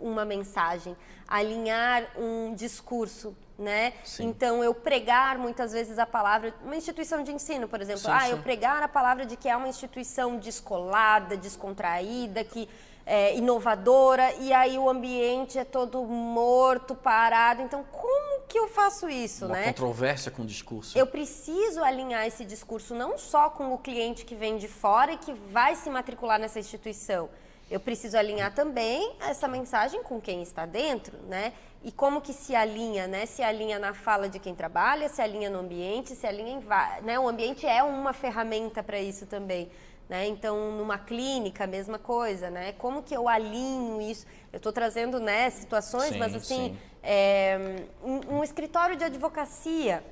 uma 0.00 0.24
mensagem, 0.24 0.96
alinhar 1.26 2.06
um 2.16 2.54
discurso, 2.54 3.36
né? 3.58 3.94
Sim. 4.04 4.26
Então 4.26 4.62
eu 4.62 4.74
pregar 4.74 5.38
muitas 5.38 5.72
vezes 5.72 5.98
a 5.98 6.06
palavra, 6.06 6.54
uma 6.62 6.76
instituição 6.76 7.22
de 7.22 7.32
ensino, 7.32 7.66
por 7.66 7.80
exemplo, 7.80 8.02
sim, 8.02 8.10
ah, 8.10 8.20
sim. 8.20 8.30
eu 8.30 8.38
pregar 8.38 8.82
a 8.82 8.88
palavra 8.88 9.24
de 9.24 9.36
que 9.36 9.48
é 9.48 9.56
uma 9.56 9.68
instituição 9.68 10.36
descolada, 10.36 11.36
descontraída, 11.36 12.44
que 12.44 12.68
é 13.06 13.36
inovadora 13.36 14.32
e 14.34 14.52
aí 14.52 14.76
o 14.76 14.90
ambiente 14.90 15.58
é 15.58 15.64
todo 15.64 16.02
morto, 16.04 16.94
parado. 16.94 17.62
Então 17.62 17.84
como 17.84 18.42
que 18.48 18.58
eu 18.58 18.68
faço 18.68 19.08
isso, 19.08 19.46
uma 19.46 19.56
né? 19.56 19.64
controvérsia 19.66 20.30
com 20.30 20.42
o 20.42 20.46
discurso. 20.46 20.96
Eu 20.96 21.06
preciso 21.06 21.82
alinhar 21.82 22.26
esse 22.26 22.44
discurso 22.44 22.94
não 22.94 23.16
só 23.16 23.48
com 23.48 23.72
o 23.72 23.78
cliente 23.78 24.24
que 24.24 24.34
vem 24.34 24.56
de 24.58 24.68
fora 24.68 25.12
e 25.12 25.16
que 25.16 25.32
vai 25.32 25.74
se 25.76 25.88
matricular 25.88 26.38
nessa 26.38 26.58
instituição 26.58 27.28
eu 27.70 27.80
preciso 27.80 28.16
alinhar 28.16 28.54
também 28.54 29.16
essa 29.20 29.48
mensagem 29.48 30.02
com 30.02 30.20
quem 30.20 30.40
está 30.42 30.64
dentro, 30.64 31.18
né? 31.28 31.52
E 31.82 31.90
como 31.90 32.20
que 32.20 32.32
se 32.32 32.54
alinha, 32.54 33.06
né? 33.06 33.26
Se 33.26 33.42
alinha 33.42 33.78
na 33.78 33.92
fala 33.92 34.28
de 34.28 34.38
quem 34.38 34.54
trabalha, 34.54 35.08
se 35.08 35.20
alinha 35.20 35.50
no 35.50 35.58
ambiente, 35.58 36.14
se 36.14 36.26
alinha 36.26 36.52
em... 36.52 37.04
Né? 37.04 37.18
O 37.18 37.28
ambiente 37.28 37.66
é 37.66 37.82
uma 37.82 38.12
ferramenta 38.12 38.82
para 38.82 39.00
isso 39.00 39.26
também. 39.26 39.68
Né? 40.08 40.26
Então, 40.28 40.70
numa 40.72 40.98
clínica, 40.98 41.64
a 41.64 41.66
mesma 41.66 41.98
coisa, 41.98 42.48
né? 42.48 42.72
Como 42.72 43.02
que 43.02 43.14
eu 43.14 43.28
alinho 43.28 44.00
isso? 44.00 44.26
Eu 44.52 44.58
estou 44.58 44.72
trazendo 44.72 45.18
né, 45.18 45.50
situações, 45.50 46.12
sim, 46.12 46.18
mas 46.18 46.34
assim, 46.34 46.70
sim. 46.70 46.78
É, 47.02 47.58
um, 48.02 48.36
um, 48.36 48.44
escritório 48.44 48.96
de 48.96 49.02
advocacia, 49.02 50.04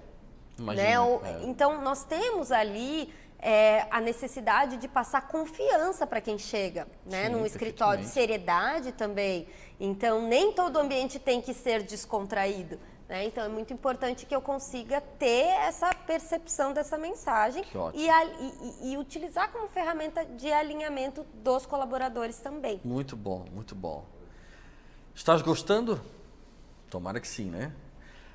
Imagina, 0.58 0.84
né? 0.84 1.20
É. 1.24 1.44
Então, 1.44 1.80
nós 1.80 2.04
temos 2.04 2.50
ali 2.50 3.12
é, 3.44 3.86
a 3.90 4.00
necessidade 4.00 4.78
de 4.78 4.88
passar 4.88 5.28
confiança 5.28 6.06
para 6.06 6.18
quem 6.18 6.38
chega, 6.38 6.88
né? 7.04 7.26
Sim, 7.26 7.32
Num 7.32 7.44
escritório, 7.44 8.02
seriedade 8.02 8.90
também. 8.92 9.46
Então, 9.78 10.26
nem 10.26 10.52
todo 10.52 10.78
ambiente 10.78 11.18
tem 11.18 11.42
que 11.42 11.52
ser 11.52 11.82
descontraído. 11.82 12.80
Né? 13.06 13.26
Então, 13.26 13.44
é 13.44 13.48
muito 13.48 13.70
importante 13.70 14.24
que 14.24 14.34
eu 14.34 14.40
consiga 14.40 14.98
ter 14.98 15.48
essa 15.60 15.94
percepção 15.94 16.72
dessa 16.72 16.96
mensagem 16.96 17.62
e, 17.92 18.08
e, 18.08 18.92
e, 18.92 18.96
utilizar 18.96 19.52
como 19.52 19.68
ferramenta 19.68 20.24
de 20.24 20.50
alinhamento 20.50 21.26
dos 21.34 21.66
colaboradores 21.66 22.38
também. 22.38 22.80
Muito 22.82 23.14
bom, 23.14 23.44
muito 23.52 23.74
bom. 23.74 24.06
Estás 25.14 25.42
gostando? 25.42 26.00
Tomara 26.88 27.20
que 27.20 27.28
sim, 27.28 27.50
né? 27.50 27.74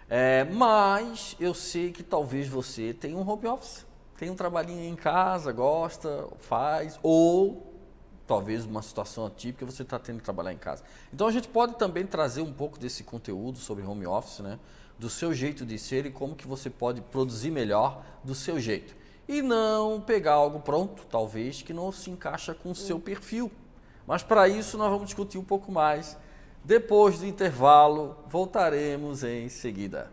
É, 0.07 0.43
mas 0.43 1.35
eu 1.39 1.55
sei 1.55 1.91
que 1.91 2.03
talvez 2.03 2.47
você 2.47 2.93
tenha 2.93 3.17
um 3.17 3.27
home 3.27 3.47
office, 3.47 3.88
tem 4.19 4.29
um 4.29 4.35
trabalhinho 4.35 4.83
em 4.83 4.97
casa, 4.97 5.49
gosta, 5.53 6.27
faz, 6.39 6.99
ou 7.01 7.73
talvez 8.27 8.65
uma 8.65 8.81
situação 8.81 9.25
atípica 9.25 9.65
você 9.65 9.81
está 9.81 9.97
tendo 9.97 10.17
que 10.17 10.25
trabalhar 10.25 10.51
em 10.51 10.57
casa. 10.57 10.83
Então 11.13 11.25
a 11.25 11.31
gente 11.31 11.47
pode 11.47 11.75
também 11.75 12.05
trazer 12.05 12.41
um 12.41 12.51
pouco 12.51 12.77
desse 12.77 13.01
conteúdo 13.01 13.57
sobre 13.57 13.85
home 13.85 14.05
office, 14.05 14.39
né? 14.39 14.59
Do 14.99 15.09
seu 15.09 15.33
jeito 15.33 15.65
de 15.65 15.79
ser 15.79 16.05
e 16.05 16.11
como 16.11 16.35
que 16.35 16.45
você 16.45 16.69
pode 16.69 16.99
produzir 16.99 17.49
melhor 17.49 18.03
do 18.21 18.35
seu 18.35 18.59
jeito. 18.59 18.93
E 19.25 19.41
não 19.41 20.01
pegar 20.01 20.33
algo 20.33 20.59
pronto, 20.59 21.05
talvez, 21.09 21.61
que 21.61 21.71
não 21.71 21.89
se 21.89 22.11
encaixa 22.11 22.53
com 22.53 22.71
o 22.71 22.75
seu 22.75 22.99
perfil. 22.99 23.49
Mas 24.05 24.21
para 24.21 24.49
isso 24.49 24.77
nós 24.77 24.89
vamos 24.89 25.05
discutir 25.05 25.37
um 25.37 25.45
pouco 25.45 25.71
mais. 25.71 26.17
Depois 26.61 27.19
do 27.19 27.25
intervalo, 27.25 28.17
voltaremos 28.27 29.23
em 29.23 29.47
seguida. 29.47 30.11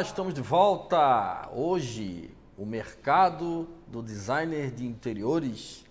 Olá, 0.00 0.06
estamos 0.06 0.32
de 0.32 0.40
volta. 0.40 1.50
Hoje, 1.52 2.30
o 2.56 2.64
mercado 2.64 3.68
do 3.86 4.02
designer 4.02 4.70
de 4.70 4.86
interiores 4.86 5.84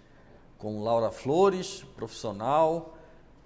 com 0.58 0.82
Laura 0.82 1.12
Flores, 1.12 1.86
profissional, 1.96 2.98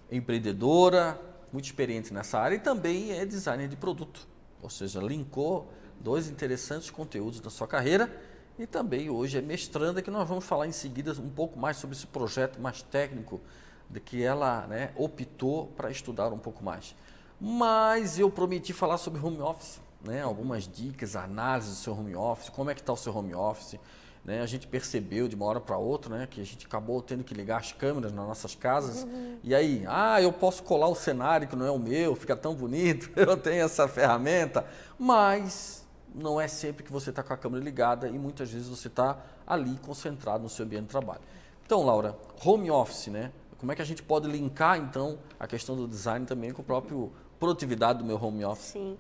empreendedora, 0.10 1.20
muito 1.52 1.66
experiente 1.66 2.14
nessa 2.14 2.40
área 2.40 2.56
e 2.56 2.60
também 2.60 3.12
é 3.12 3.26
designer 3.26 3.68
de 3.68 3.76
produto. 3.76 4.26
Ou 4.62 4.70
seja, 4.70 5.02
linkou 5.02 5.68
dois 6.00 6.30
interessantes 6.30 6.90
conteúdos 6.90 7.42
na 7.42 7.50
sua 7.50 7.68
carreira 7.68 8.10
e 8.58 8.66
também 8.66 9.10
hoje 9.10 9.38
é 9.38 9.42
mestranda 9.42 10.02
que 10.02 10.10
nós 10.10 10.26
vamos 10.26 10.46
falar 10.46 10.66
em 10.66 10.72
seguida 10.72 11.12
um 11.20 11.30
pouco 11.30 11.60
mais 11.60 11.76
sobre 11.76 11.94
esse 11.94 12.08
projeto 12.08 12.62
mais 12.62 12.82
técnico 12.82 13.42
de 13.90 14.00
que 14.00 14.24
ela 14.24 14.66
né, 14.68 14.94
optou 14.96 15.68
para 15.76 15.92
estudar 15.92 16.32
um 16.32 16.40
pouco 16.40 16.64
mais. 16.64 16.96
Mas 17.38 18.18
eu 18.18 18.30
prometi 18.32 18.72
falar 18.72 18.98
sobre 18.98 19.20
home 19.20 19.42
office 19.42 19.84
né, 20.04 20.22
algumas 20.22 20.68
dicas, 20.68 21.16
análise 21.16 21.70
do 21.70 21.76
seu 21.76 21.94
home 21.94 22.16
office, 22.16 22.50
como 22.50 22.70
é 22.70 22.76
que 22.76 22.82
está 22.82 22.92
o 22.94 22.98
seu 22.98 23.16
home 23.16 23.34
office. 23.34 23.80
Né? 24.24 24.42
A 24.42 24.46
gente 24.46 24.68
percebeu 24.68 25.28
de 25.28 25.36
uma 25.36 25.46
hora 25.46 25.60
para 25.60 25.78
outra 25.78 26.18
né, 26.18 26.28
que 26.30 26.40
a 26.40 26.46
gente 26.46 26.66
acabou 26.66 27.02
tendo 27.02 27.24
que 27.24 27.34
ligar 27.34 27.60
as 27.60 27.72
câmeras 27.74 28.14
nas 28.14 28.26
nossas 28.26 28.56
casas. 28.56 29.04
Uhum. 29.04 29.38
E 29.44 29.54
aí, 29.54 29.84
ah, 29.88 30.22
eu 30.22 30.32
posso 30.32 30.64
colar 30.64 30.88
o 30.88 30.96
cenário 30.96 31.48
que 31.48 31.56
não 31.56 31.66
é 31.66 31.72
o 31.72 31.80
meu, 31.80 32.16
fica 32.16 32.36
tão 32.36 32.56
bonito, 32.56 33.12
eu 33.20 33.36
tenho 33.36 33.64
essa 33.64 33.88
ferramenta. 33.88 34.66
Mas 34.98 35.86
não 36.14 36.40
é 36.40 36.48
sempre 36.48 36.84
que 36.84 36.92
você 36.92 37.10
está 37.10 37.22
com 37.24 37.34
a 37.34 37.38
câmera 37.38 37.64
ligada 37.64 38.08
e 38.08 38.18
muitas 38.18 38.50
vezes 38.52 38.68
você 38.68 38.88
está 38.88 39.18
ali 39.46 39.78
concentrado 39.86 40.44
no 40.44 40.50
seu 40.50 40.66
ambiente 40.66 40.84
de 40.84 40.90
trabalho. 40.90 41.22
Então, 41.66 41.84
Laura, 41.84 42.18
home 42.44 42.70
office, 42.70 43.08
né? 43.08 43.32
Como 43.58 43.72
é 43.72 43.76
que 43.76 43.82
a 43.82 43.86
gente 43.86 44.04
pode 44.04 44.28
linkar 44.28 44.78
então 44.78 45.18
a 45.40 45.48
questão 45.48 45.76
do 45.76 45.88
design 45.88 46.26
também 46.26 46.52
com 46.52 46.62
a 46.62 46.66
própria 46.66 47.10
produtividade 47.40 48.00
do 48.00 48.06
meu 48.06 48.22
home 48.22 48.44
office? 48.44 48.72
Sim. 48.74 48.98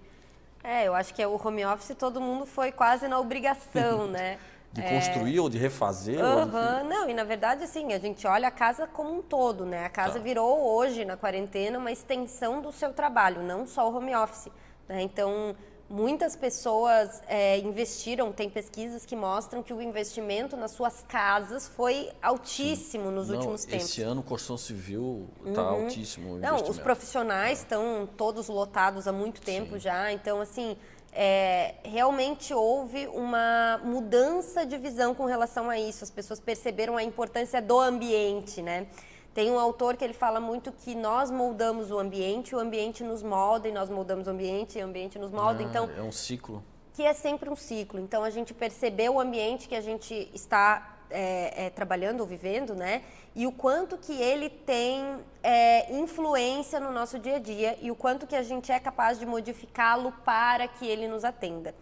É, 0.63 0.88
eu 0.88 0.95
acho 0.95 1.13
que 1.13 1.26
o 1.26 1.39
home 1.43 1.65
office 1.65 1.95
todo 1.97 2.21
mundo 2.21 2.45
foi 2.45 2.71
quase 2.71 3.08
na 3.08 3.19
obrigação, 3.19 4.08
né? 4.12 4.39
de 4.73 4.82
é... 4.82 4.89
construir 4.89 5.39
ou 5.39 5.49
de 5.49 5.58
refazer? 5.58 6.19
Uhum, 6.19 6.41
ou... 6.41 6.84
Não, 6.84 7.10
e 7.10 7.13
na 7.13 7.23
verdade, 7.23 7.63
assim, 7.63 7.93
a 7.93 7.99
gente 7.99 8.26
olha 8.26 8.47
a 8.47 8.52
casa 8.52 8.88
como 8.88 9.15
um 9.15 9.21
todo, 9.21 9.65
né? 9.65 9.86
A 9.86 9.89
casa 9.89 10.13
tá. 10.13 10.19
virou 10.19 10.60
hoje, 10.76 11.06
na 11.06 11.15
quarentena, 11.15 11.78
uma 11.78 11.91
extensão 11.91 12.62
do 12.62 12.71
seu 12.71 12.91
trabalho, 12.91 13.43
não 13.43 13.67
só 13.67 13.88
o 13.89 13.95
home 13.95 14.15
office. 14.15 14.52
Né? 14.88 15.04
Então, 15.04 15.56
Muitas 15.94 16.36
pessoas 16.36 17.22
é, 17.28 17.60
investiram, 17.60 18.32
tem 18.32 18.50
pesquisas 18.50 19.06
que 19.06 19.16
mostram 19.16 19.62
que 19.62 19.72
o 19.72 19.80
investimento 19.80 20.58
nas 20.58 20.72
suas 20.72 21.04
casas 21.08 21.68
foi 21.68 22.10
altíssimo 22.20 23.10
Sim. 23.10 23.12
nos 23.12 23.30
Não, 23.30 23.36
últimos 23.36 23.64
tempos. 23.64 23.86
Esse 23.86 24.02
ano, 24.02 24.24
construção 24.24 24.58
civil 24.58 25.30
está 25.46 25.62
uhum. 25.62 25.84
altíssimo. 25.84 26.38
Não, 26.40 26.56
os 26.68 26.80
profissionais 26.80 27.60
estão 27.60 28.10
todos 28.18 28.48
lotados 28.48 29.08
há 29.08 29.12
muito 29.12 29.40
tempo 29.40 29.74
Sim. 29.74 29.82
já, 29.82 30.12
então, 30.12 30.42
assim, 30.42 30.76
é, 31.12 31.76
realmente 31.84 32.56
houve 32.56 33.06
uma 33.10 33.80
mudança 33.84 34.66
de 34.66 34.80
visão 34.80 35.14
com 35.14 35.26
relação 35.26 35.70
a 35.70 35.78
isso. 35.78 36.04
As 36.04 36.10
pessoas 36.10 36.40
perceberam 36.40 36.98
a 36.98 37.04
importância 37.04 37.62
do 37.62 37.80
ambiente, 37.80 38.64
né? 38.64 38.88
Tem 39.34 39.50
um 39.50 39.60
autor 39.60 39.98
que 39.98 40.04
ele 40.04 40.13
fala 40.13 40.39
muito 40.39 40.72
que 40.72 40.93
nós 40.93 41.32
moldamos 41.32 41.89
o 41.89 41.98
ambiente, 41.98 42.56
o 42.56 42.60
ambiente 42.60 43.04
nos 43.04 43.24
molda 43.24 43.67
e 43.67 43.72
nós 43.72 43.89
moldamos 43.89 44.28
o 44.28 44.30
ambiente 44.30 44.78
e 44.78 44.82
o 44.82 44.86
ambiente 44.86 45.17
nos 45.17 45.32
molda. 45.32 45.63
Ah, 45.63 45.67
então 45.67 45.89
é 45.98 46.04
um 46.04 46.12
ciclo. 46.12 46.63
Que 46.93 47.04
é 47.04 47.13
sempre 47.13 47.50
um 47.50 47.56
ciclo. 47.56 48.00
Então 48.00 48.24
a 48.24 48.30
gente 48.30 48.54
percebeu 48.54 49.15
o 49.15 49.19
ambiente 49.19 49.67
que 49.67 49.76
a 49.76 49.82
gente 49.82 50.30
está 50.34 50.93
é, 51.10 51.65
é, 51.65 51.69
trabalhando 51.72 52.22
ou 52.22 52.28
vivendo, 52.28 52.76
né? 52.76 53.02
E 53.36 53.48
o 53.48 53.52
quanto 53.52 53.98
que 53.98 54.13
ele 54.13 54.50
tem 54.50 55.17
é, 55.41 55.91
influência 55.96 56.80
no 56.80 56.91
nosso 56.91 57.17
dia 57.17 57.38
a 57.38 57.39
dia 57.39 57.78
e 57.82 57.89
o 57.89 57.96
quanto 57.96 58.28
que 58.28 58.36
a 58.36 58.43
gente 58.43 58.72
é 58.72 58.80
capaz 58.80 59.17
de 59.17 59.26
modificá-lo 59.26 60.12
para 60.24 60.67
que 60.67 60.86
ele 60.86 61.08
nos 61.08 61.24
atenda. 61.24 61.74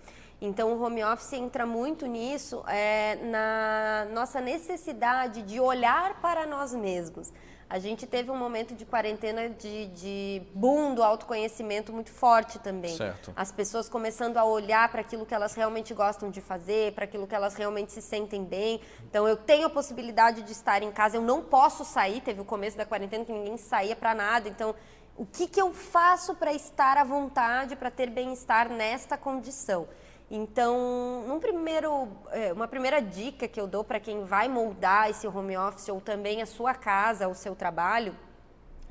Então, 0.41 0.73
o 0.73 0.81
home 0.81 1.03
office 1.03 1.33
entra 1.33 1.67
muito 1.67 2.07
nisso, 2.07 2.63
é, 2.67 3.15
na 3.17 4.07
nossa 4.11 4.41
necessidade 4.41 5.43
de 5.43 5.59
olhar 5.59 6.19
para 6.19 6.47
nós 6.47 6.73
mesmos. 6.73 7.31
A 7.69 7.77
gente 7.77 8.07
teve 8.07 8.29
um 8.31 8.35
momento 8.35 8.73
de 8.75 8.83
quarentena 8.83 9.47
de, 9.47 9.85
de 9.89 10.41
boom 10.53 10.95
do 10.95 11.03
autoconhecimento 11.03 11.93
muito 11.93 12.09
forte 12.09 12.57
também. 12.59 12.97
Certo. 12.97 13.31
As 13.35 13.51
pessoas 13.51 13.87
começando 13.87 14.35
a 14.37 14.43
olhar 14.43 14.89
para 14.89 15.01
aquilo 15.01 15.27
que 15.27 15.33
elas 15.33 15.53
realmente 15.53 15.93
gostam 15.93 16.31
de 16.31 16.41
fazer, 16.41 16.93
para 16.93 17.05
aquilo 17.05 17.27
que 17.27 17.35
elas 17.35 17.53
realmente 17.53 17.91
se 17.91 18.01
sentem 18.01 18.43
bem. 18.43 18.81
Então, 19.07 19.27
eu 19.27 19.37
tenho 19.37 19.67
a 19.67 19.69
possibilidade 19.69 20.41
de 20.41 20.51
estar 20.51 20.81
em 20.81 20.91
casa, 20.91 21.17
eu 21.17 21.21
não 21.21 21.43
posso 21.43 21.85
sair. 21.85 22.19
Teve 22.19 22.41
o 22.41 22.45
começo 22.45 22.75
da 22.75 22.85
quarentena 22.85 23.23
que 23.23 23.31
ninguém 23.31 23.57
saía 23.57 23.95
para 23.95 24.15
nada. 24.15 24.49
Então, 24.49 24.73
o 25.15 25.25
que, 25.25 25.47
que 25.47 25.61
eu 25.61 25.71
faço 25.71 26.33
para 26.35 26.51
estar 26.51 26.97
à 26.97 27.03
vontade, 27.03 27.75
para 27.75 27.91
ter 27.91 28.09
bem-estar 28.09 28.69
nesta 28.69 29.15
condição? 29.17 29.87
Então, 30.33 31.25
num 31.27 31.41
primeiro, 31.41 32.07
é, 32.31 32.53
uma 32.53 32.65
primeira 32.65 33.01
dica 33.01 33.49
que 33.49 33.59
eu 33.59 33.67
dou 33.67 33.83
para 33.83 33.99
quem 33.99 34.23
vai 34.23 34.47
moldar 34.47 35.09
esse 35.09 35.27
home 35.27 35.57
office 35.57 35.89
ou 35.89 35.99
também 35.99 36.41
a 36.41 36.45
sua 36.45 36.73
casa, 36.73 37.27
o 37.27 37.35
seu 37.35 37.53
trabalho, 37.53 38.15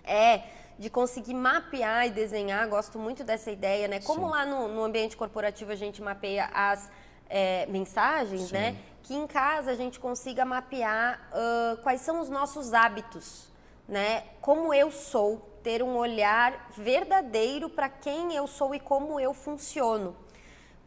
é 0.04 0.42
de 0.78 0.90
conseguir 0.90 1.32
mapear 1.32 2.06
e 2.06 2.10
desenhar. 2.10 2.68
Gosto 2.68 2.98
muito 2.98 3.24
dessa 3.24 3.50
ideia, 3.50 3.88
né? 3.88 4.00
Como 4.00 4.26
Sim. 4.26 4.30
lá 4.30 4.44
no, 4.44 4.68
no, 4.68 4.84
ambiente 4.84 5.16
corporativo 5.16 5.72
a 5.72 5.74
gente 5.74 6.02
mapeia 6.02 6.50
as 6.52 6.90
é, 7.26 7.64
mensagens, 7.70 8.48
Sim. 8.48 8.54
né? 8.54 8.76
que 9.02 9.14
em 9.14 9.26
casa 9.26 9.70
a 9.70 9.74
gente 9.74 9.98
consiga 9.98 10.44
mapear 10.44 11.26
uh, 11.32 11.76
quais 11.78 12.02
são 12.02 12.20
os 12.20 12.28
nossos 12.28 12.74
hábitos, 12.74 13.50
né? 13.88 14.24
Como 14.42 14.74
eu 14.74 14.90
sou, 14.90 15.38
ter 15.62 15.82
um 15.82 15.96
olhar 15.96 16.70
verdadeiro 16.76 17.70
para 17.70 17.88
quem 17.88 18.34
eu 18.34 18.46
sou 18.46 18.74
e 18.74 18.78
como 18.78 19.18
eu 19.18 19.32
funciono. 19.32 20.14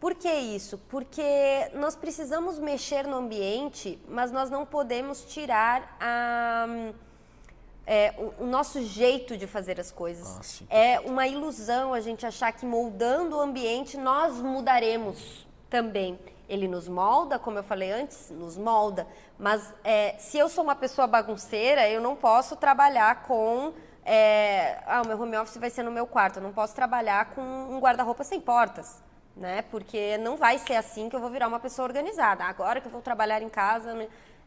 Por 0.03 0.15
que 0.15 0.29
isso? 0.29 0.77
Porque 0.89 1.71
nós 1.75 1.95
precisamos 1.95 2.59
mexer 2.59 3.07
no 3.07 3.15
ambiente, 3.15 3.97
mas 4.05 4.33
nós 4.33 4.49
não 4.49 4.65
podemos 4.65 5.23
tirar 5.23 5.95
a, 5.97 6.67
é, 7.87 8.13
o, 8.17 8.43
o, 8.43 8.45
nosso 8.45 8.81
jeito 8.81 9.37
de 9.37 9.47
fazer 9.47 9.79
as 9.79 9.93
coisas. 9.93 10.61
Ah, 10.69 10.75
é 10.75 10.99
uma 10.99 11.25
ilusão 11.25 11.93
a 11.93 12.01
gente 12.01 12.25
achar 12.25 12.51
que 12.51 12.65
moldando 12.65 13.37
o 13.37 13.39
ambiente 13.39 13.95
nós 13.95 14.41
mudaremos 14.41 15.47
também. 15.69 16.19
Ele 16.49 16.67
nos 16.67 16.89
molda, 16.89 17.39
como 17.39 17.59
eu 17.59 17.63
falei 17.63 17.93
antes, 17.93 18.29
nos 18.29 18.57
molda. 18.57 19.07
Mas 19.39 19.73
é, 19.85 20.15
se 20.19 20.37
eu 20.37 20.49
sou 20.49 20.65
uma 20.65 20.75
pessoa 20.75 21.07
bagunceira, 21.07 21.87
eu 21.87 22.01
não 22.01 22.13
posso 22.13 22.57
trabalhar 22.57 23.23
com. 23.23 23.71
É, 24.03 24.83
ah, 24.85 25.01
o 25.01 25.07
meu 25.07 25.17
home 25.17 25.37
office 25.37 25.55
vai 25.55 25.69
ser 25.69 25.83
no 25.83 25.91
meu 25.91 26.05
quarto. 26.05 26.39
Eu 26.39 26.43
não 26.43 26.51
posso 26.51 26.75
trabalhar 26.75 27.33
com 27.33 27.41
um 27.41 27.79
guarda-roupa 27.79 28.25
sem 28.25 28.41
portas. 28.41 29.01
Né? 29.35 29.63
Porque 29.63 30.17
não 30.19 30.37
vai 30.37 30.57
ser 30.59 30.75
assim 30.75 31.09
que 31.09 31.15
eu 31.15 31.19
vou 31.19 31.29
virar 31.29 31.47
uma 31.47 31.59
pessoa 31.59 31.87
organizada. 31.87 32.43
Agora 32.43 32.79
que 32.79 32.87
eu 32.87 32.91
vou 32.91 33.01
trabalhar 33.01 33.41
em 33.41 33.49
casa. 33.49 33.93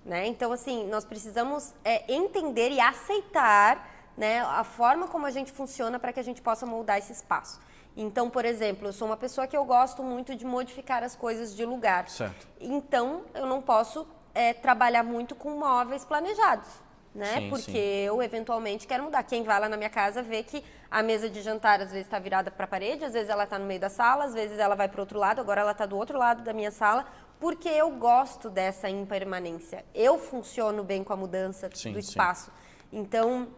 Né? 0.05 0.26
Então, 0.26 0.53
assim, 0.53 0.87
nós 0.87 1.05
precisamos 1.05 1.74
é, 1.84 2.12
entender 2.12 2.70
e 2.70 2.80
aceitar 2.80 3.89
né, 4.16 4.41
a 4.41 4.64
forma 4.64 5.09
como 5.09 5.26
a 5.26 5.30
gente 5.30 5.53
funciona 5.53 5.99
para 5.99 6.12
que 6.12 6.20
a 6.20 6.22
gente 6.22 6.41
possa 6.41 6.64
moldar 6.64 6.99
esse 6.99 7.12
espaço. 7.12 7.61
Então, 7.97 8.28
por 8.28 8.45
exemplo, 8.45 8.89
eu 8.89 8.93
sou 8.93 9.09
uma 9.09 9.16
pessoa 9.16 9.47
que 9.47 9.57
eu 9.57 9.64
gosto 9.64 10.03
muito 10.03 10.37
de 10.37 10.45
modificar 10.45 11.03
as 11.03 11.16
coisas 11.16 11.55
de 11.55 11.64
lugar. 11.64 12.09
Certo. 12.09 12.47
Então, 12.61 13.22
eu 13.34 13.47
não 13.47 13.62
posso 13.62 14.07
é, 14.34 14.53
trabalhar 14.53 15.03
muito 15.03 15.34
com 15.34 15.51
móveis 15.51 16.05
planejados. 16.05 16.68
Né? 17.14 17.41
Sim, 17.41 17.49
Porque 17.49 17.72
sim. 17.72 17.78
eu 17.78 18.22
eventualmente 18.22 18.87
quero 18.87 19.05
mudar. 19.05 19.22
Quem 19.22 19.43
vai 19.43 19.59
lá 19.59 19.68
na 19.68 19.78
minha 19.78 19.89
casa 19.89 20.22
vê 20.22 20.43
que 20.43 20.62
a 20.91 21.03
mesa 21.03 21.28
de 21.28 21.43
jantar 21.43 21.80
às 21.80 21.91
vezes 21.91 22.07
está 22.07 22.18
virada 22.18 22.51
para 22.51 22.64
a 22.64 22.68
parede, 22.68 23.05
às 23.05 23.12
vezes 23.12 23.28
ela 23.28 23.45
está 23.45 23.59
no 23.59 23.66
meio 23.66 23.80
da 23.80 23.91
sala, 23.91 24.24
às 24.24 24.34
vezes 24.34 24.59
ela 24.59 24.74
vai 24.74 24.89
para 24.89 24.99
o 24.99 25.01
outro 25.01 25.18
lado, 25.18 25.41
agora 25.41 25.61
ela 25.61 25.72
está 25.72 25.87
do 25.87 25.97
outro 25.97 26.18
lado 26.18 26.43
da 26.43 26.53
minha 26.53 26.70
sala, 26.70 27.07
porque 27.39 27.68
eu 27.68 27.91
gosto 27.91 28.49
dessa 28.49 28.89
impermanência. 28.89 29.84
Eu 29.95 30.18
funciono 30.18 30.82
bem 30.82 31.05
com 31.05 31.12
a 31.12 31.16
mudança 31.16 31.68
Sim, 31.74 31.93
do 31.93 32.03
sim. 32.03 32.09
espaço. 32.09 32.51
Então, 32.93 33.49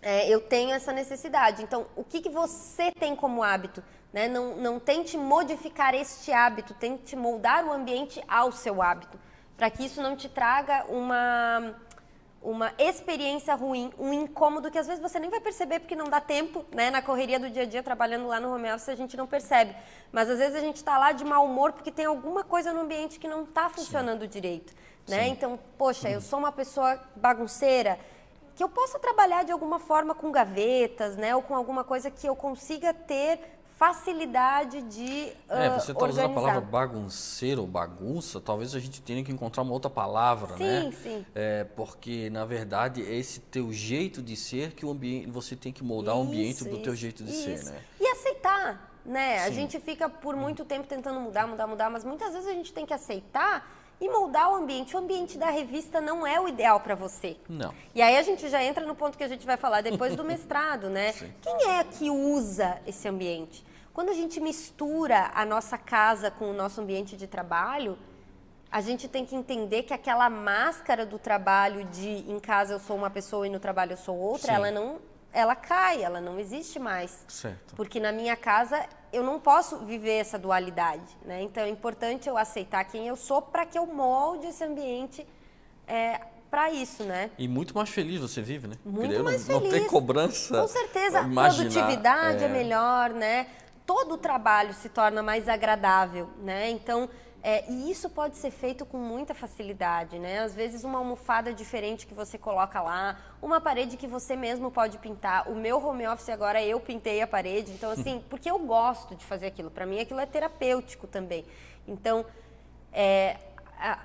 é, 0.00 0.28
eu 0.28 0.40
tenho 0.40 0.72
essa 0.72 0.92
necessidade. 0.92 1.62
Então, 1.62 1.86
o 1.94 2.02
que, 2.02 2.20
que 2.20 2.28
você 2.28 2.90
tem 2.90 3.14
como 3.14 3.42
hábito? 3.42 3.82
Né? 4.12 4.26
Não, 4.26 4.56
não 4.56 4.80
tente 4.80 5.16
modificar 5.16 5.94
este 5.94 6.32
hábito, 6.32 6.74
tente 6.74 7.14
moldar 7.14 7.64
o 7.64 7.72
ambiente 7.72 8.22
ao 8.26 8.50
seu 8.50 8.82
hábito, 8.82 9.18
para 9.56 9.70
que 9.70 9.84
isso 9.84 10.02
não 10.02 10.16
te 10.16 10.28
traga 10.28 10.84
uma, 10.88 11.74
uma 12.42 12.72
experiência 12.76 13.54
ruim, 13.54 13.92
um 13.98 14.12
incômodo 14.12 14.70
que 14.70 14.78
às 14.78 14.86
vezes 14.86 15.00
você 15.00 15.18
nem 15.18 15.30
vai 15.30 15.40
perceber 15.40 15.78
porque 15.78 15.94
não 15.94 16.08
dá 16.08 16.20
tempo, 16.20 16.64
né? 16.72 16.90
Na 16.90 17.00
correria 17.00 17.38
do 17.38 17.48
dia 17.48 17.62
a 17.62 17.66
dia, 17.66 17.82
trabalhando 17.82 18.26
lá 18.26 18.40
no 18.40 18.52
home 18.52 18.70
office, 18.72 18.88
a 18.88 18.94
gente 18.94 19.16
não 19.16 19.26
percebe. 19.26 19.74
Mas 20.10 20.28
às 20.28 20.38
vezes 20.38 20.56
a 20.56 20.60
gente 20.60 20.76
está 20.76 20.98
lá 20.98 21.12
de 21.12 21.24
mau 21.24 21.44
humor 21.46 21.72
porque 21.72 21.90
tem 21.90 22.04
alguma 22.04 22.42
coisa 22.42 22.72
no 22.72 22.80
ambiente 22.80 23.18
que 23.18 23.28
não 23.28 23.44
está 23.44 23.68
funcionando 23.68 24.26
direito, 24.26 24.74
né? 25.08 25.24
Sim. 25.24 25.30
Então, 25.30 25.58
poxa, 25.78 26.10
eu 26.10 26.20
sou 26.20 26.38
uma 26.38 26.50
pessoa 26.50 26.98
bagunceira, 27.14 27.98
que 28.54 28.62
eu 28.62 28.68
possa 28.68 28.98
trabalhar 28.98 29.44
de 29.44 29.52
alguma 29.52 29.78
forma 29.78 30.14
com 30.14 30.30
gavetas, 30.32 31.16
né? 31.16 31.34
Ou 31.36 31.42
com 31.42 31.54
alguma 31.54 31.84
coisa 31.84 32.10
que 32.10 32.26
eu 32.26 32.34
consiga 32.34 32.92
ter 32.92 33.38
facilidade 33.76 34.82
de 34.82 35.32
É, 35.48 35.66
ah, 35.66 35.80
você 35.80 35.92
está 35.92 36.06
usando 36.06 36.30
a 36.30 36.34
palavra 36.34 36.60
bagunceiro 36.60 37.62
ou 37.62 37.66
bagunça, 37.66 38.40
talvez 38.40 38.74
a 38.74 38.78
gente 38.78 39.02
tenha 39.02 39.22
que 39.24 39.32
encontrar 39.32 39.62
uma 39.62 39.72
outra 39.72 39.90
palavra, 39.90 40.56
Sim, 40.56 40.64
né? 40.64 40.92
sim. 41.02 41.26
É, 41.34 41.64
porque, 41.64 42.30
na 42.30 42.44
verdade, 42.44 43.02
é 43.02 43.14
esse 43.14 43.40
teu 43.40 43.72
jeito 43.72 44.22
de 44.22 44.36
ser 44.36 44.72
que 44.72 44.86
o 44.86 44.90
ambiente, 44.90 45.30
você 45.30 45.56
tem 45.56 45.72
que 45.72 45.82
moldar 45.82 46.16
o 46.16 46.22
ambiente 46.22 46.56
Isso, 46.56 46.68
do 46.68 46.78
teu 46.78 46.92
isso, 46.92 47.02
jeito 47.02 47.24
de 47.24 47.30
isso. 47.32 47.64
ser, 47.64 47.72
né? 47.72 47.82
E 48.00 48.06
aceitar, 48.06 48.92
né? 49.04 49.44
A 49.44 49.48
Sim. 49.48 49.54
gente 49.54 49.80
fica 49.80 50.08
por 50.08 50.36
muito 50.36 50.64
tempo 50.64 50.86
tentando 50.86 51.18
mudar, 51.20 51.46
mudar, 51.46 51.66
mudar, 51.66 51.90
mas 51.90 52.04
muitas 52.04 52.32
vezes 52.32 52.48
a 52.48 52.52
gente 52.52 52.72
tem 52.72 52.86
que 52.86 52.94
aceitar 52.94 53.81
e 54.02 54.08
moldar 54.08 54.50
o 54.50 54.56
ambiente. 54.56 54.96
O 54.96 54.98
ambiente 54.98 55.38
da 55.38 55.48
revista 55.48 56.00
não 56.00 56.26
é 56.26 56.40
o 56.40 56.48
ideal 56.48 56.80
para 56.80 56.96
você. 56.96 57.36
Não. 57.48 57.72
E 57.94 58.02
aí 58.02 58.16
a 58.16 58.22
gente 58.22 58.48
já 58.48 58.60
entra 58.60 58.84
no 58.84 58.96
ponto 58.96 59.16
que 59.16 59.22
a 59.22 59.28
gente 59.28 59.46
vai 59.46 59.56
falar 59.56 59.80
depois 59.80 60.16
do 60.16 60.24
mestrado, 60.26 60.90
né? 60.90 61.12
Sim. 61.12 61.32
Quem 61.40 61.70
é 61.70 61.84
que 61.84 62.10
usa 62.10 62.80
esse 62.84 63.06
ambiente? 63.06 63.64
Quando 63.94 64.08
a 64.08 64.12
gente 64.12 64.40
mistura 64.40 65.30
a 65.32 65.46
nossa 65.46 65.78
casa 65.78 66.32
com 66.32 66.50
o 66.50 66.52
nosso 66.52 66.80
ambiente 66.80 67.16
de 67.16 67.28
trabalho, 67.28 67.96
a 68.72 68.80
gente 68.80 69.06
tem 69.06 69.24
que 69.24 69.36
entender 69.36 69.84
que 69.84 69.94
aquela 69.94 70.28
máscara 70.28 71.06
do 71.06 71.18
trabalho 71.18 71.84
de 71.84 72.28
em 72.28 72.40
casa 72.40 72.72
eu 72.72 72.80
sou 72.80 72.96
uma 72.96 73.10
pessoa 73.10 73.46
e 73.46 73.50
no 73.50 73.60
trabalho 73.60 73.92
eu 73.92 73.96
sou 73.98 74.16
outra, 74.16 74.48
Sim. 74.48 74.54
ela 74.54 74.70
não, 74.72 74.98
ela 75.32 75.54
cai, 75.54 76.02
ela 76.02 76.20
não 76.20 76.40
existe 76.40 76.80
mais. 76.80 77.24
Certo. 77.28 77.76
Porque 77.76 78.00
na 78.00 78.10
minha 78.10 78.36
casa 78.36 78.84
eu 79.12 79.22
não 79.22 79.38
posso 79.38 79.78
viver 79.78 80.14
essa 80.14 80.38
dualidade, 80.38 81.16
né? 81.24 81.42
Então 81.42 81.62
é 81.62 81.68
importante 81.68 82.28
eu 82.28 82.36
aceitar 82.38 82.84
quem 82.84 83.06
eu 83.06 83.16
sou 83.16 83.42
para 83.42 83.66
que 83.66 83.78
eu 83.78 83.86
molde 83.86 84.46
esse 84.46 84.64
ambiente 84.64 85.26
é, 85.86 86.20
para 86.50 86.70
isso, 86.70 87.04
né? 87.04 87.30
E 87.38 87.46
muito 87.46 87.74
mais 87.74 87.90
feliz 87.90 88.20
você 88.20 88.40
vive, 88.40 88.68
né? 88.68 88.76
Muito 88.84 89.08
Porque 89.08 89.22
mais 89.22 89.46
não, 89.46 89.54
não 89.54 89.62
tem 89.62 89.70
feliz. 89.72 89.88
cobrança. 89.88 90.60
Com 90.60 90.68
certeza, 90.68 91.20
a 91.20 91.22
Imaginar, 91.22 91.70
produtividade 91.70 92.44
é. 92.44 92.46
é. 92.46 92.48
melhor, 92.48 93.10
né? 93.10 93.46
Todo 93.86 94.14
o 94.14 94.18
trabalho 94.18 94.72
se 94.74 94.88
torna 94.88 95.22
mais 95.22 95.48
agradável, 95.48 96.28
né? 96.42 96.70
Então, 96.70 97.08
é, 97.42 97.68
e 97.68 97.90
isso 97.90 98.08
pode 98.08 98.36
ser 98.36 98.52
feito 98.52 98.86
com 98.86 98.98
muita 98.98 99.34
facilidade, 99.34 100.16
né? 100.16 100.38
Às 100.40 100.54
vezes 100.54 100.84
uma 100.84 100.98
almofada 100.98 101.52
diferente 101.52 102.06
que 102.06 102.14
você 102.14 102.38
coloca 102.38 102.80
lá, 102.80 103.18
uma 103.42 103.60
parede 103.60 103.96
que 103.96 104.06
você 104.06 104.36
mesmo 104.36 104.70
pode 104.70 104.96
pintar. 104.98 105.48
O 105.50 105.54
meu 105.56 105.84
home 105.84 106.06
office 106.06 106.28
agora 106.28 106.62
eu 106.62 106.78
pintei 106.78 107.20
a 107.20 107.26
parede, 107.26 107.72
então 107.72 107.90
assim, 107.92 108.22
porque 108.30 108.48
eu 108.48 108.60
gosto 108.60 109.16
de 109.16 109.24
fazer 109.24 109.46
aquilo. 109.46 109.72
Para 109.72 109.84
mim 109.84 109.98
aquilo 109.98 110.20
é 110.20 110.26
terapêutico 110.26 111.08
também. 111.08 111.44
Então, 111.86 112.24
é, 112.92 113.36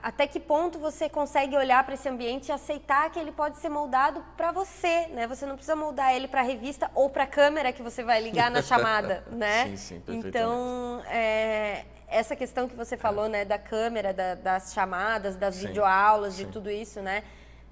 até 0.01 0.25
que 0.25 0.39
ponto 0.39 0.79
você 0.79 1.07
consegue 1.07 1.55
olhar 1.55 1.83
para 1.83 1.93
esse 1.93 2.09
ambiente 2.09 2.47
e 2.49 2.51
aceitar 2.51 3.09
que 3.11 3.19
ele 3.19 3.31
pode 3.31 3.57
ser 3.57 3.69
moldado 3.69 4.23
para 4.35 4.51
você, 4.51 5.07
né? 5.07 5.27
Você 5.27 5.45
não 5.45 5.55
precisa 5.55 5.75
moldar 5.75 6.13
ele 6.15 6.27
para 6.27 6.41
a 6.41 6.43
revista 6.43 6.89
ou 6.95 7.09
para 7.09 7.23
a 7.25 7.27
câmera 7.27 7.71
que 7.71 7.83
você 7.83 8.03
vai 8.03 8.19
ligar 8.19 8.49
na 8.49 8.61
chamada, 8.61 9.23
né? 9.31 9.67
Sim, 9.67 9.77
sim. 9.77 10.03
Então, 10.07 11.01
é, 11.07 11.85
essa 12.07 12.35
questão 12.35 12.67
que 12.67 12.75
você 12.75 12.97
falou, 12.97 13.27
né, 13.29 13.45
da 13.45 13.59
câmera, 13.59 14.13
da- 14.13 14.33
das 14.35 14.73
chamadas, 14.73 15.35
das 15.35 15.55
Sim, 15.55 15.67
videoaulas, 15.67 16.35
de 16.35 16.45
sim. 16.45 16.51
tudo 16.51 16.71
isso, 16.71 17.01
né? 17.01 17.23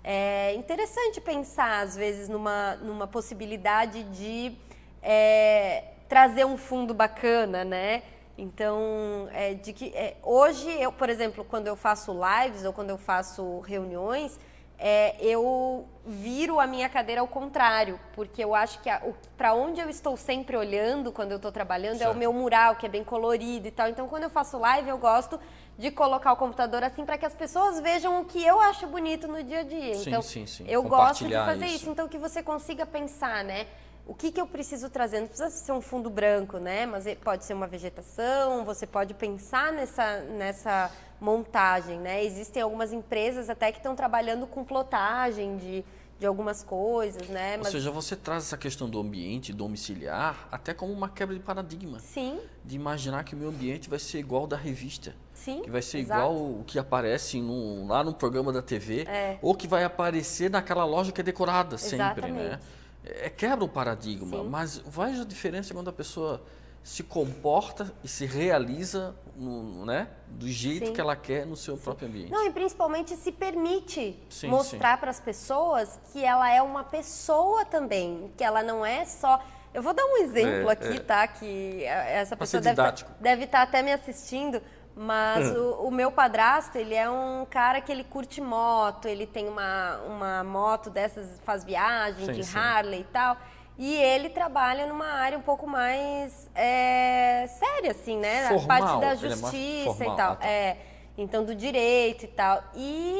É 0.04 0.54
interessante 0.54 1.20
pensar, 1.20 1.82
às 1.84 1.96
vezes, 1.96 2.30
numa, 2.30 2.76
numa 2.76 3.08
possibilidade 3.08 4.04
de 4.04 4.56
é, 5.02 5.86
trazer 6.08 6.46
um 6.46 6.58
fundo 6.58 6.93
bacana, 6.93 7.64
né? 7.66 8.04
Então, 8.38 9.30
é, 9.32 9.54
de 9.54 9.72
que 9.72 9.94
é, 9.96 10.18
hoje 10.22 10.70
eu, 10.70 10.92
por 10.92 11.10
exemplo, 11.10 11.46
quando 11.46 11.68
eu 11.68 11.76
faço 11.76 12.12
lives 12.14 12.66
ou 12.66 12.74
quando 12.74 12.90
eu 12.90 12.98
faço 12.98 13.60
reuniões, 13.62 14.38
é, 14.78 15.16
eu 15.22 15.88
viro 16.06 16.60
a 16.60 16.68
minha 16.68 16.90
cadeira 16.90 17.22
ao 17.22 17.28
contrário, 17.28 17.98
porque 18.14 18.44
eu 18.44 18.54
acho 18.54 18.80
que 18.82 18.90
para 19.38 19.54
onde 19.54 19.80
eu 19.80 19.90
estou 19.90 20.18
sempre 20.18 20.58
olhando 20.58 21.12
quando 21.14 21.32
eu 21.32 21.38
estou 21.38 21.52
trabalhando 21.52 22.02
é 22.02 22.06
o 22.06 22.10
Certo. 22.10 22.18
meu 22.18 22.34
mural, 22.34 22.76
que 22.76 22.86
é 22.86 22.90
bem 22.90 23.04
colorido 23.04 23.68
e 23.68 23.72
tal. 23.72 23.88
Então, 23.88 24.08
quando 24.08 24.24
eu 24.24 24.30
faço 24.30 24.58
live, 24.58 24.90
eu 24.90 24.98
gosto 24.98 25.40
de 25.78 25.92
colocar 25.92 26.34
o 26.34 26.38
computador 26.38 26.84
assim 26.84 27.06
para 27.06 27.18
que 27.18 27.26
as 27.26 27.34
pessoas 27.34 27.80
vejam 27.80 28.22
o 28.22 28.26
que 28.26 28.44
eu 28.44 28.60
acho 28.60 28.86
bonito 28.88 29.28
no 29.28 29.42
dia 29.44 29.60
a 29.60 29.64
dia. 29.64 29.96
Sim, 29.96 30.10
então, 30.10 30.22
sim, 30.22 30.46
sim. 30.46 30.66
eu 30.68 30.84
gosto 30.84 31.26
de 31.26 31.34
fazer 31.34 31.66
isso. 31.68 31.76
isso. 31.76 31.90
Então, 31.90 32.08
que 32.08 32.18
você 32.18 32.44
consiga 32.44 32.86
pensar, 32.86 33.44
né? 33.46 33.68
O 34.08 34.14
que, 34.14 34.32
que 34.32 34.39
eu 34.39 34.45
preciso 34.45 34.89
trazer? 34.89 35.20
Não 35.20 35.28
precisa 35.28 35.49
ser 35.49 35.72
um 35.72 35.82
fundo 35.82 36.10
branco, 36.10 36.58
né? 36.60 36.86
Mas 36.86 37.06
ele- 37.08 37.16
pode 37.16 37.43
ser 37.43 37.53
uma 37.56 37.66
vegetação, 37.68 38.64
você 38.64 38.86
pode 38.86 39.14
pensar 39.16 39.74
nessa, 39.74 40.20
nessa 40.22 40.91
montagem, 41.20 41.99
né? 41.99 42.24
Existem 42.24 42.62
algumas 42.62 42.93
empresas 42.93 43.49
até 43.49 43.72
que 43.72 43.80
estão 43.80 43.95
trabalhando 43.95 44.45
com 44.45 44.64
plotagem 44.64 45.58
de, 45.58 45.84
de 46.20 46.26
algumas 46.26 46.62
coisas, 46.62 47.28
né? 47.30 47.58
Ou 47.58 47.66
seja, 47.66 47.89
você 47.89 48.16
traz 48.16 48.43
essa 48.43 48.58
questão 48.58 48.88
do 48.88 48.99
ambiente 48.99 49.51
domiciliar 49.51 50.47
até 50.51 50.72
como 50.72 50.93
uma 50.93 51.10
quebra 51.10 51.34
de 51.36 51.41
paradigma. 51.41 51.99
Sim, 51.99 52.39
De 52.64 52.76
imaginar 52.76 53.24
que 53.24 53.34
o 53.34 53.38
meu 53.38 53.49
ambiente 53.49 53.89
vai 53.89 53.97
ser 53.99 54.20
igual 54.20 54.43
ao 54.43 54.47
da 54.47 54.58
revista. 54.58 55.16
sim. 55.34 55.62
Que 55.64 55.70
vai 55.72 55.82
ser 55.82 55.99
exato. 55.99 56.20
igual 56.22 56.36
o 56.36 56.64
que 56.66 56.78
aparece 56.78 57.41
no- 57.41 57.88
lá 57.88 58.03
no 58.03 58.14
programa 58.14 58.53
da 58.53 58.62
TV. 58.62 59.01
É. 59.08 59.38
Ou 59.41 59.56
que 59.56 59.68
vai 59.68 59.84
aparecer 59.84 60.49
naquela 60.49 60.86
loja 60.86 61.12
que 61.12 61.22
é 61.22 61.24
decorada 61.24 61.76
sempre, 61.78 62.32
né? 62.32 62.60
É, 63.06 63.30
quebra 63.30 63.64
o 63.64 63.70
paradigma, 63.70 64.38
Sim. 64.39 64.49
mas 64.49 64.78
veja 64.80 65.22
a 65.22 65.26
diferença 65.26 65.74
quando 65.74 65.89
a 65.89 65.93
pessoa 65.93 66.41
se 66.84 67.01
comporta 67.03 67.91
e 68.03 68.08
se 68.08 68.26
realiza 68.28 69.16
no- 69.36 69.86
né, 69.86 70.08
do 70.28 70.47
jeito 70.47 70.88
Sim. 70.88 70.93
que 70.93 71.01
ela 71.01 71.16
quer 71.16 71.45
no 71.45 71.56
seu 71.56 71.78
próprio 71.78 72.08
ambiente. 72.08 72.32
Não, 72.32 72.45
e 72.45 72.51
principalmente 72.51 73.16
se 73.16 73.32
permite 73.32 74.20
Sim, 74.30 74.47
mostrar 74.49 74.99
para 74.99 75.10
as 75.10 75.20
pessoas 75.20 75.99
que 76.12 76.24
ela 76.24 76.49
é 76.51 76.62
uma 76.62 76.84
pessoa 76.84 77.66
também, 77.66 78.32
que 78.38 78.43
ela 78.43 78.62
não 78.62 78.86
é 78.86 79.03
só. 79.06 79.43
Eu 79.74 79.82
vou 79.82 79.93
dar 79.93 80.06
um 80.06 80.18
exemplo 80.18 80.70
É, 80.70 80.74
aqui, 80.74 80.95
é. 80.95 80.99
tá? 80.99 81.28
Que 81.28 81.84
essa 81.84 82.38
pessoa 82.38 82.62
deve 82.62 82.82
deve 83.20 83.43
estar 83.45 83.62
até 83.64 83.82
me 83.82 83.91
assistindo, 83.91 84.62
Mas 84.96 85.46
Hum. 85.52 85.58
o, 85.82 85.88
o 85.88 85.91
meu 85.91 86.12
padrasto, 86.12 86.78
ele 86.78 86.96
é 86.96 87.10
um 87.10 87.46
cara 87.50 87.82
que 87.82 87.91
ele 87.91 88.04
curte 88.04 88.39
moto, 88.41 89.08
ele 89.08 89.26
tem 89.28 89.48
uma, 89.48 89.98
uma 90.08 90.43
moto 90.43 90.89
dessas, 90.89 91.39
faz 91.43 91.64
viagem 91.64 92.28
Sim, 92.28 92.32
de 92.32 92.43
sim. 92.43 92.58
Harley 92.58 93.02
e 93.02 93.06
tal. 93.06 93.36
E 93.78 93.93
ele 93.93 94.30
trabalha 94.30 94.86
numa 94.88 95.08
área 95.08 95.38
um 95.38 95.41
pouco 95.41 95.68
mais 95.68 96.50
é, 96.56 97.46
séria, 97.60 97.91
assim, 97.91 98.18
né? 98.18 98.48
Formal, 98.48 98.62
A 98.64 98.68
parte 98.68 99.00
da 99.02 99.08
é 99.12 99.16
justiça 99.18 99.93
formal, 99.96 100.14
e 100.14 100.18
tal. 100.18 100.32
ah, 100.32 100.36
tá. 100.38 100.48
É, 100.48 100.78
então, 101.18 101.43
do 101.43 101.54
direito 101.54 102.24
e 102.24 102.28
tal. 102.30 102.64
E 102.74 103.18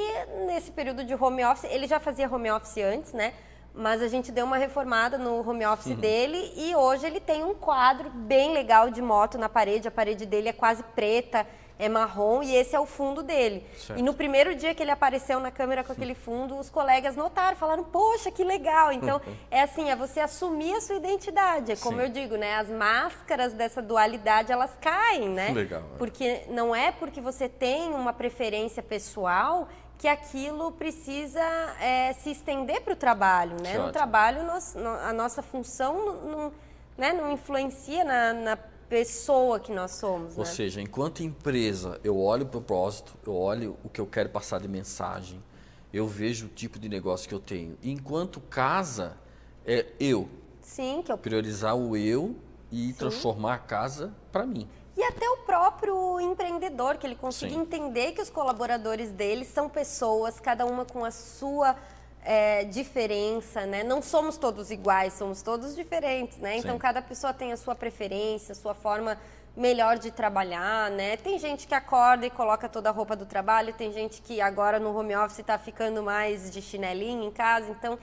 nesse 0.47 0.71
período 0.71 1.03
de 1.03 1.13
home 1.13 1.43
office, 1.43 1.65
ele 1.69 1.88
já 1.88 1.99
fazia 1.99 2.30
home 2.34 2.49
office 2.51 2.78
antes, 2.78 3.11
né? 3.11 3.34
Mas 3.73 4.01
a 4.01 4.07
gente 4.07 4.32
deu 4.32 4.45
uma 4.45 4.55
reformada 4.55 5.17
no 5.17 5.45
home 5.47 5.65
office 5.65 5.88
Uhum. 5.91 5.95
dele 5.99 6.53
e 6.55 6.73
hoje 6.73 7.05
ele 7.05 7.19
tem 7.19 7.43
um 7.43 7.53
quadro 7.53 8.09
bem 8.09 8.53
legal 8.53 8.89
de 8.89 9.01
moto 9.01 9.38
na 9.38 9.49
parede. 9.49 9.89
A 9.89 9.91
parede 9.91 10.26
dele 10.26 10.47
é 10.47 10.53
quase 10.53 10.82
preta, 10.95 11.45
é 11.78 11.89
marrom 11.89 12.41
e 12.41 12.55
esse 12.55 12.76
é 12.76 12.80
o 12.80 12.86
fundo 12.86 13.21
dele. 13.21 13.65
Certo. 13.78 13.99
E 13.99 14.01
no 14.01 14.13
primeiro 14.13 14.55
dia 14.55 14.73
que 14.73 14.82
ele 14.82 14.91
apareceu 14.91 15.39
na 15.39 15.51
câmera 15.51 15.84
com 15.84 15.91
aquele 15.91 16.15
fundo, 16.15 16.57
os 16.57 16.69
colegas 16.69 17.15
notaram, 17.15 17.57
falaram: 17.57 17.84
"Poxa, 17.84 18.32
que 18.32 18.43
legal". 18.43 18.91
Então, 18.91 19.21
é 19.51 19.61
assim, 19.61 19.89
é 19.89 19.95
você 19.95 20.19
assumir 20.19 20.73
a 20.76 20.82
sua 20.82 20.95
identidade. 20.95 21.71
É 21.71 21.76
como 21.76 21.97
Sim. 21.97 22.03
eu 22.03 22.09
digo, 22.09 22.36
né? 22.38 22.55
As 22.55 22.69
máscaras 22.69 23.53
dessa 23.53 23.82
dualidade, 23.82 24.51
elas 24.51 24.71
caem, 24.80 25.30
né? 25.30 25.49
Legal, 25.49 25.82
é. 25.93 25.97
Porque 25.97 26.43
não 26.49 26.76
é 26.76 26.91
porque 26.91 27.19
você 27.21 27.49
tem 27.49 27.93
uma 27.93 28.13
preferência 28.13 28.82
pessoal 28.82 29.67
que 29.97 30.07
aquilo 30.09 30.71
precisa 30.73 31.41
é, 31.80 32.13
se 32.13 32.30
estender 32.32 32.82
para 32.82 32.93
o 32.93 32.95
trabalho, 32.97 33.55
né? 33.63 33.71
Que 33.73 33.78
No 33.78 33.91
trabalho, 33.91 34.43
nós- 34.43 34.76
a 34.76 35.13
nossa 35.13 35.41
função 35.41 36.05
não, 36.05 36.15
não, 36.21 36.53
né, 36.97 37.13
não 37.13 37.32
influencia 37.32 38.03
na, 38.03 38.34
na 38.34 38.57
pessoa 38.89 39.59
que 39.59 39.71
nós 39.71 39.91
somos, 39.91 40.38
Ou 40.38 40.43
né? 40.43 40.49
seja, 40.49 40.81
enquanto 40.81 41.21
empresa, 41.23 41.99
eu 42.03 42.17
olho 42.17 42.43
o 42.43 42.47
propósito, 42.47 43.13
eu 43.25 43.33
olho 43.36 43.77
o 43.83 43.89
que 43.89 43.99
eu 43.99 44.05
quero 44.05 44.29
passar 44.29 44.59
de 44.59 44.67
mensagem, 44.67 45.41
eu 45.93 46.07
vejo 46.07 46.47
o 46.47 46.49
tipo 46.49 46.77
de 46.77 46.89
negócio 46.89 47.27
que 47.27 47.33
eu 47.33 47.39
tenho. 47.39 47.77
Enquanto 47.83 48.39
casa, 48.39 49.17
é 49.65 49.86
eu. 49.99 50.29
Sim, 50.61 51.01
que 51.03 51.11
é 51.11 51.15
o 51.15 51.17
Priorizar 51.17 51.75
o 51.75 51.95
eu 51.95 52.36
e 52.71 52.93
transformar 52.93 53.53
a 53.55 53.59
casa 53.59 54.13
para 54.31 54.45
mim. 54.45 54.67
E 54.97 55.03
até 55.03 55.29
o 55.29 55.38
próprio 55.38 56.19
empreendedor, 56.21 56.97
que 56.97 57.05
ele 57.05 57.15
consiga 57.15 57.53
Sim. 57.53 57.61
entender 57.61 58.13
que 58.13 58.21
os 58.21 58.29
colaboradores 58.29 59.11
dele 59.11 59.43
são 59.43 59.67
pessoas, 59.67 60.39
cada 60.39 60.65
uma 60.65 60.86
com 60.86 61.03
a 61.03 61.11
sua 61.11 61.75
é, 62.26 62.63
diferença, 62.63 63.67
né? 63.67 63.84
Não 63.84 64.01
somos 64.01 64.36
todos 64.36 64.71
iguais, 64.71 65.13
somos 65.13 65.43
todos 65.43 65.76
diferentes, 65.76 66.39
né? 66.39 66.57
Então 66.57 66.73
Sim. 66.73 66.80
cada 66.80 66.99
pessoa 67.01 67.32
tem 67.32 67.53
a 67.53 67.57
sua 67.57 67.76
preferência, 67.76 68.53
a 68.53 68.55
sua 68.55 68.73
forma 68.73 69.17
melhor 69.55 69.99
de 69.99 70.09
trabalhar, 70.09 70.89
né? 70.89 71.15
Tem 71.17 71.38
gente 71.38 71.67
que 71.67 71.76
acorda 71.76 72.26
e 72.26 72.32
coloca 72.32 72.67
toda 72.67 72.89
a 72.89 72.91
roupa 72.91 73.15
do 73.15 73.28
trabalho, 73.28 73.73
tem 73.73 73.93
gente 73.93 74.23
que 74.23 74.41
agora 74.41 74.80
no 74.80 74.97
home 74.97 75.15
office 75.15 75.39
está 75.39 75.57
ficando 75.57 76.01
mais 76.01 76.49
de 76.49 76.61
chinelinho 76.63 77.23
em 77.23 77.32
casa, 77.32 77.69
então 77.69 77.97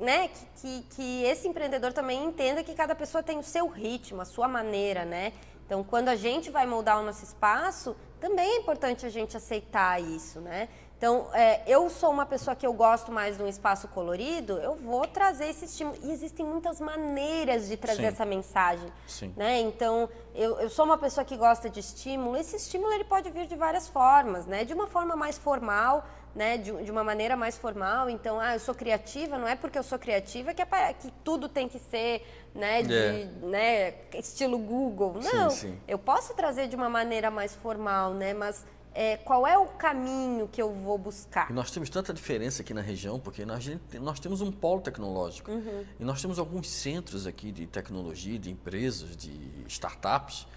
né, 0.00 0.28
que, 0.28 0.46
que, 0.60 0.82
que 0.94 1.22
esse 1.24 1.46
empreendedor 1.46 1.92
também 1.92 2.24
entenda 2.24 2.64
que 2.64 2.72
cada 2.72 2.94
pessoa 2.94 3.22
tem 3.22 3.38
o 3.38 3.42
seu 3.42 3.68
ritmo, 3.68 4.22
a 4.22 4.24
sua 4.24 4.48
maneira, 4.48 5.04
né? 5.04 5.32
Então, 5.66 5.84
quando 5.84 6.08
a 6.08 6.16
gente 6.16 6.50
vai 6.50 6.66
moldar 6.66 6.98
o 6.98 7.02
nosso 7.04 7.22
espaço, 7.22 7.94
também 8.18 8.48
é 8.48 8.56
importante 8.56 9.04
a 9.04 9.10
gente 9.10 9.36
aceitar 9.36 10.00
isso, 10.00 10.40
né? 10.40 10.68
Então, 10.98 11.28
é, 11.32 11.62
eu 11.64 11.88
sou 11.88 12.10
uma 12.10 12.26
pessoa 12.26 12.56
que 12.56 12.66
eu 12.66 12.72
gosto 12.72 13.12
mais 13.12 13.36
de 13.36 13.42
um 13.42 13.46
espaço 13.46 13.86
colorido, 13.86 14.54
eu 14.58 14.74
vou 14.74 15.06
trazer 15.06 15.44
esse 15.46 15.64
estímulo. 15.64 15.96
E 16.02 16.10
existem 16.10 16.44
muitas 16.44 16.80
maneiras 16.80 17.68
de 17.68 17.76
trazer 17.76 18.02
Sim. 18.02 18.08
essa 18.08 18.24
mensagem. 18.26 18.92
Sim. 19.06 19.32
Né? 19.36 19.60
Então, 19.60 20.08
eu, 20.34 20.58
eu 20.58 20.68
sou 20.68 20.84
uma 20.84 20.98
pessoa 20.98 21.24
que 21.24 21.36
gosta 21.36 21.70
de 21.70 21.78
estímulo. 21.78 22.36
Esse 22.36 22.56
estímulo 22.56 22.92
ele 22.92 23.04
pode 23.04 23.30
vir 23.30 23.46
de 23.46 23.54
várias 23.54 23.86
formas, 23.86 24.44
né? 24.44 24.64
De 24.64 24.74
uma 24.74 24.88
forma 24.88 25.14
mais 25.14 25.38
formal, 25.38 26.04
né? 26.34 26.58
De, 26.58 26.72
de 26.82 26.90
uma 26.90 27.04
maneira 27.04 27.36
mais 27.36 27.56
formal. 27.56 28.10
Então, 28.10 28.40
ah, 28.40 28.54
eu 28.54 28.60
sou 28.60 28.74
criativa, 28.74 29.38
não 29.38 29.46
é 29.46 29.54
porque 29.54 29.78
eu 29.78 29.84
sou 29.84 30.00
criativa 30.00 30.52
que, 30.52 30.60
é 30.62 30.92
que 30.94 31.12
tudo 31.22 31.48
tem 31.48 31.68
que 31.68 31.78
ser, 31.78 32.26
né? 32.52 32.82
De, 32.82 32.92
É. 32.92 33.24
né? 33.42 33.94
Estilo 34.14 34.58
Google. 34.58 35.22
Sim, 35.22 35.36
Não, 35.36 35.50
sim. 35.50 35.78
eu 35.86 35.96
posso 35.96 36.34
trazer 36.34 36.66
de 36.66 36.74
uma 36.74 36.88
maneira 36.88 37.30
mais 37.30 37.54
formal, 37.54 38.14
né? 38.14 38.34
Mas 38.34 38.66
é, 38.98 39.16
qual 39.16 39.46
é 39.46 39.56
o 39.56 39.66
caminho 39.66 40.48
que 40.48 40.60
eu 40.60 40.72
vou 40.72 40.98
buscar? 40.98 41.48
E 41.48 41.52
nós 41.52 41.70
temos 41.70 41.88
tanta 41.88 42.12
diferença 42.12 42.62
aqui 42.62 42.74
na 42.74 42.80
região, 42.80 43.20
porque 43.20 43.44
nós, 43.44 43.64
nós 44.00 44.18
temos 44.18 44.40
um 44.40 44.50
polo 44.50 44.80
tecnológico. 44.80 45.52
Uhum. 45.52 45.84
E 46.00 46.04
nós 46.04 46.20
temos 46.20 46.36
alguns 46.36 46.68
centros 46.68 47.24
aqui 47.24 47.52
de 47.52 47.64
tecnologia, 47.64 48.40
de 48.40 48.50
empresas, 48.50 49.16
de 49.16 49.30
startups, 49.68 50.48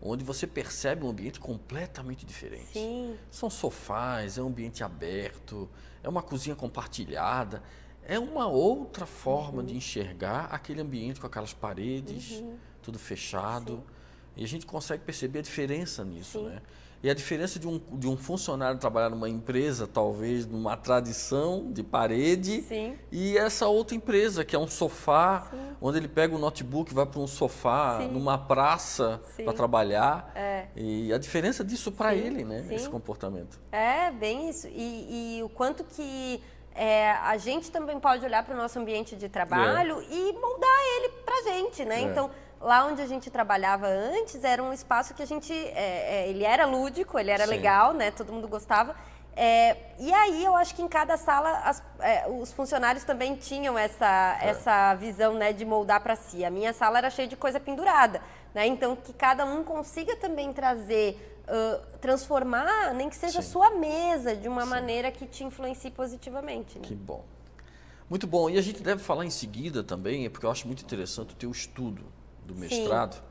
onde 0.00 0.24
você 0.24 0.46
percebe 0.46 1.04
um 1.04 1.10
ambiente 1.10 1.38
completamente 1.38 2.24
diferente. 2.24 2.72
Sim. 2.72 3.18
São 3.30 3.50
sofás, 3.50 4.38
é 4.38 4.42
um 4.42 4.46
ambiente 4.46 4.82
aberto, 4.82 5.68
é 6.02 6.08
uma 6.08 6.22
cozinha 6.22 6.56
compartilhada. 6.56 7.62
É 8.02 8.18
uma 8.18 8.46
outra 8.46 9.04
forma 9.04 9.60
Uhum. 9.60 9.66
de 9.66 9.76
enxergar 9.76 10.46
aquele 10.46 10.80
ambiente 10.80 11.20
com 11.20 11.26
aquelas 11.26 11.52
paredes, 11.52 12.42
tudo 12.80 12.98
fechado. 12.98 13.84
E 14.34 14.42
a 14.42 14.48
gente 14.48 14.64
consegue 14.64 15.04
perceber 15.04 15.40
a 15.40 15.42
diferença 15.42 16.02
nisso, 16.02 16.38
Sim. 16.38 16.46
né? 16.46 16.62
E 17.02 17.08
a 17.08 17.14
diferença 17.14 17.58
de 17.58 17.66
um, 17.66 17.80
de 17.92 18.06
um 18.06 18.16
funcionário 18.16 18.78
trabalhar 18.78 19.08
numa 19.08 19.28
empresa, 19.28 19.86
talvez 19.86 20.46
numa 20.46 20.76
tradição 20.76 21.72
de 21.72 21.82
parede, 21.82 22.60
Sim. 22.62 22.94
e 23.10 23.38
essa 23.38 23.66
outra 23.68 23.96
empresa, 23.96 24.44
que 24.44 24.54
é 24.54 24.58
um 24.58 24.68
sofá, 24.68 25.50
onde 25.80 25.96
ele 25.96 26.08
pega 26.08 26.34
o 26.34 26.38
notebook, 26.38 26.92
vai 26.92 27.06
para 27.06 27.20
um 27.20 27.26
sofá, 27.26 28.00
Sim. 28.00 28.08
numa 28.08 28.36
praça 28.36 29.18
Sim. 29.34 29.44
para 29.44 29.52
trabalhar. 29.54 30.30
É. 30.34 30.66
E 30.76 31.10
a 31.10 31.16
diferença 31.16 31.64
disso 31.64 31.90
para 31.90 32.10
Sim, 32.10 32.18
ele, 32.18 32.44
né? 32.44 32.64
sim. 32.68 32.74
Esse 32.74 32.88
comportamento. 32.90 33.58
É, 33.72 34.10
bem 34.10 34.50
isso. 34.50 34.68
E, 34.68 35.38
e 35.38 35.42
o 35.42 35.48
quanto 35.48 35.82
que 35.84 36.42
é, 36.74 37.12
a 37.12 37.36
gente 37.38 37.70
também 37.70 37.98
pode 37.98 38.24
olhar 38.24 38.44
para 38.44 38.54
o 38.54 38.58
nosso 38.58 38.78
ambiente 38.78 39.16
de 39.16 39.28
trabalho 39.28 40.02
e 40.02 40.32
moldar 40.34 40.80
ele 40.96 41.08
para 41.24 41.34
a 41.34 41.42
gente, 41.42 41.84
né? 41.84 42.02
É. 42.02 42.02
Então, 42.02 42.30
lá 42.60 42.84
onde 42.86 43.00
a 43.00 43.06
gente 43.06 43.30
trabalhava 43.30 43.86
antes, 43.86 44.44
era 44.44 44.62
um 44.62 44.72
espaço 44.72 45.14
que 45.14 45.22
a 45.22 45.26
gente... 45.26 45.52
é, 45.52 46.24
é, 46.24 46.28
ele 46.28 46.44
era 46.44 46.66
lúdico, 46.66 47.18
ele 47.18 47.30
era 47.30 47.44
Sim. 47.44 47.50
legal, 47.50 47.92
né? 47.94 48.10
Todo 48.10 48.32
mundo 48.32 48.46
gostava. 48.46 48.94
É, 49.34 49.76
e 49.98 50.12
aí, 50.12 50.44
eu 50.44 50.54
acho 50.56 50.74
que 50.74 50.82
em 50.82 50.88
cada 50.88 51.16
sala, 51.16 51.50
as- 51.60 51.82
é, 52.00 52.28
os 52.28 52.52
funcionários 52.52 53.04
também 53.04 53.36
tinham 53.36 53.78
essa, 53.78 54.38
É. 54.42 54.48
essa 54.50 54.94
visão, 54.94 55.34
né? 55.34 55.52
De 55.52 55.64
moldar 55.64 56.00
para 56.02 56.16
si. 56.16 56.44
A 56.44 56.50
minha 56.50 56.72
sala 56.72 56.98
era 56.98 57.08
cheia 57.08 57.26
de 57.28 57.36
coisa 57.36 57.58
pendurada, 57.58 58.20
né? 58.52 58.66
Então, 58.66 58.94
que 58.96 59.12
cada 59.12 59.44
um 59.46 59.64
consiga 59.64 60.14
também 60.16 60.52
trazer... 60.52 61.26
transformar, 62.00 62.94
nem 62.94 63.08
que 63.10 63.16
seja 63.16 63.40
a 63.40 63.42
Sim. 63.42 63.50
sua 63.50 63.70
mesa 63.70 64.36
de 64.36 64.48
uma 64.48 64.64
maneira 64.64 65.10
que 65.10 65.26
te 65.26 65.42
influencie 65.42 65.90
positivamente. 65.90 66.78
Né? 66.78 66.84
Que 66.84 66.94
bom. 66.94 67.24
Muito 68.08 68.26
bom. 68.26 68.48
E 68.48 68.56
a 68.58 68.62
gente 68.62 68.82
deve 68.82 69.02
falar 69.02 69.24
em 69.24 69.30
seguida 69.30 69.82
também, 69.82 70.28
porque 70.30 70.46
eu 70.46 70.50
acho 70.50 70.66
muito 70.66 70.84
interessante 70.84 71.32
o 71.32 71.36
teu 71.36 71.50
estudo 71.50 72.04
do 72.52 72.58
mestrado, 72.60 73.22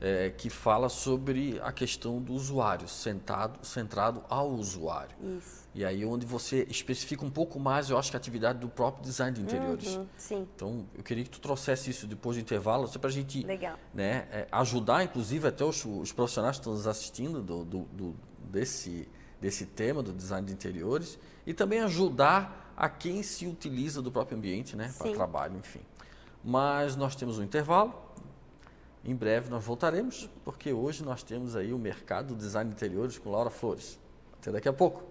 é, 0.00 0.30
que 0.30 0.48
fala 0.48 0.88
sobre 0.88 1.60
a 1.62 1.72
questão 1.72 2.20
do 2.22 2.32
usuário, 2.32 2.86
sentado, 2.86 3.58
centrado 3.66 4.22
ao 4.28 4.50
usuário. 4.50 5.16
Isso. 5.38 5.66
E 5.74 5.84
aí 5.84 6.04
onde 6.04 6.24
você 6.24 6.66
especifica 6.70 7.24
um 7.24 7.30
pouco 7.30 7.58
mais, 7.58 7.90
eu 7.90 7.98
acho 7.98 8.10
que 8.10 8.16
a 8.16 8.18
atividade 8.20 8.58
do 8.60 8.68
próprio 8.68 9.02
design 9.04 9.34
de 9.36 9.42
interiores. 9.42 9.96
Uhum, 9.96 10.06
sim, 10.16 10.48
Então, 10.54 10.86
eu 10.94 11.02
queria 11.02 11.24
que 11.24 11.30
tu 11.30 11.40
trouxesse 11.40 11.90
isso 11.90 12.06
depois 12.06 12.36
do 12.36 12.40
intervalo, 12.40 12.86
só 12.86 12.98
para 12.98 13.08
a 13.08 13.12
gente 13.12 13.44
legal. 13.44 13.76
né, 13.92 14.26
é, 14.30 14.48
ajudar, 14.52 15.02
inclusive, 15.04 15.46
até 15.48 15.64
os, 15.64 15.84
os 15.84 16.12
profissionais 16.12 16.56
que 16.56 16.60
estão 16.60 16.72
nos 16.74 16.86
assistindo 16.86 17.42
do, 17.42 17.64
do- 17.64 17.84
do- 17.92 18.16
desse, 18.50 19.08
desse 19.40 19.66
tema 19.66 20.02
do 20.02 20.12
design 20.12 20.46
de 20.46 20.52
interiores 20.52 21.18
e 21.46 21.52
também 21.52 21.80
ajudar 21.80 22.72
a 22.76 22.88
quem 22.88 23.22
se 23.24 23.46
utiliza 23.46 24.00
do 24.00 24.10
próprio 24.12 24.38
ambiente 24.38 24.76
né, 24.76 24.92
para 24.96 25.08
trabalho, 25.12 25.56
enfim. 25.58 25.80
Mas 26.42 26.94
nós 26.96 27.14
temos 27.16 27.38
um 27.38 27.42
intervalo. 27.42 27.92
Em 29.08 29.16
breve 29.16 29.48
nós 29.48 29.64
voltaremos, 29.64 30.28
porque 30.44 30.70
hoje 30.70 31.02
nós 31.02 31.22
temos 31.22 31.56
aí 31.56 31.72
o 31.72 31.78
mercado 31.78 32.34
do 32.34 32.36
design 32.36 32.68
de 32.68 32.76
interiores 32.76 33.16
com 33.16 33.30
Laura 33.30 33.48
Flores. 33.48 33.98
Até 34.38 34.52
daqui 34.52 34.68
a 34.68 34.72
pouco. 34.74 35.02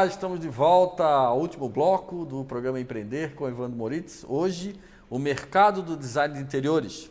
Olá, 0.00 0.06
estamos 0.06 0.40
de 0.40 0.48
volta 0.48 1.04
ao 1.04 1.38
último 1.38 1.68
bloco 1.68 2.24
do 2.24 2.42
programa 2.42 2.80
Empreender 2.80 3.34
com 3.34 3.46
Evandro 3.46 3.76
Moritz. 3.76 4.24
Hoje, 4.26 4.80
o 5.10 5.18
mercado 5.18 5.82
do 5.82 5.94
design 5.94 6.32
de 6.32 6.40
interiores. 6.40 7.10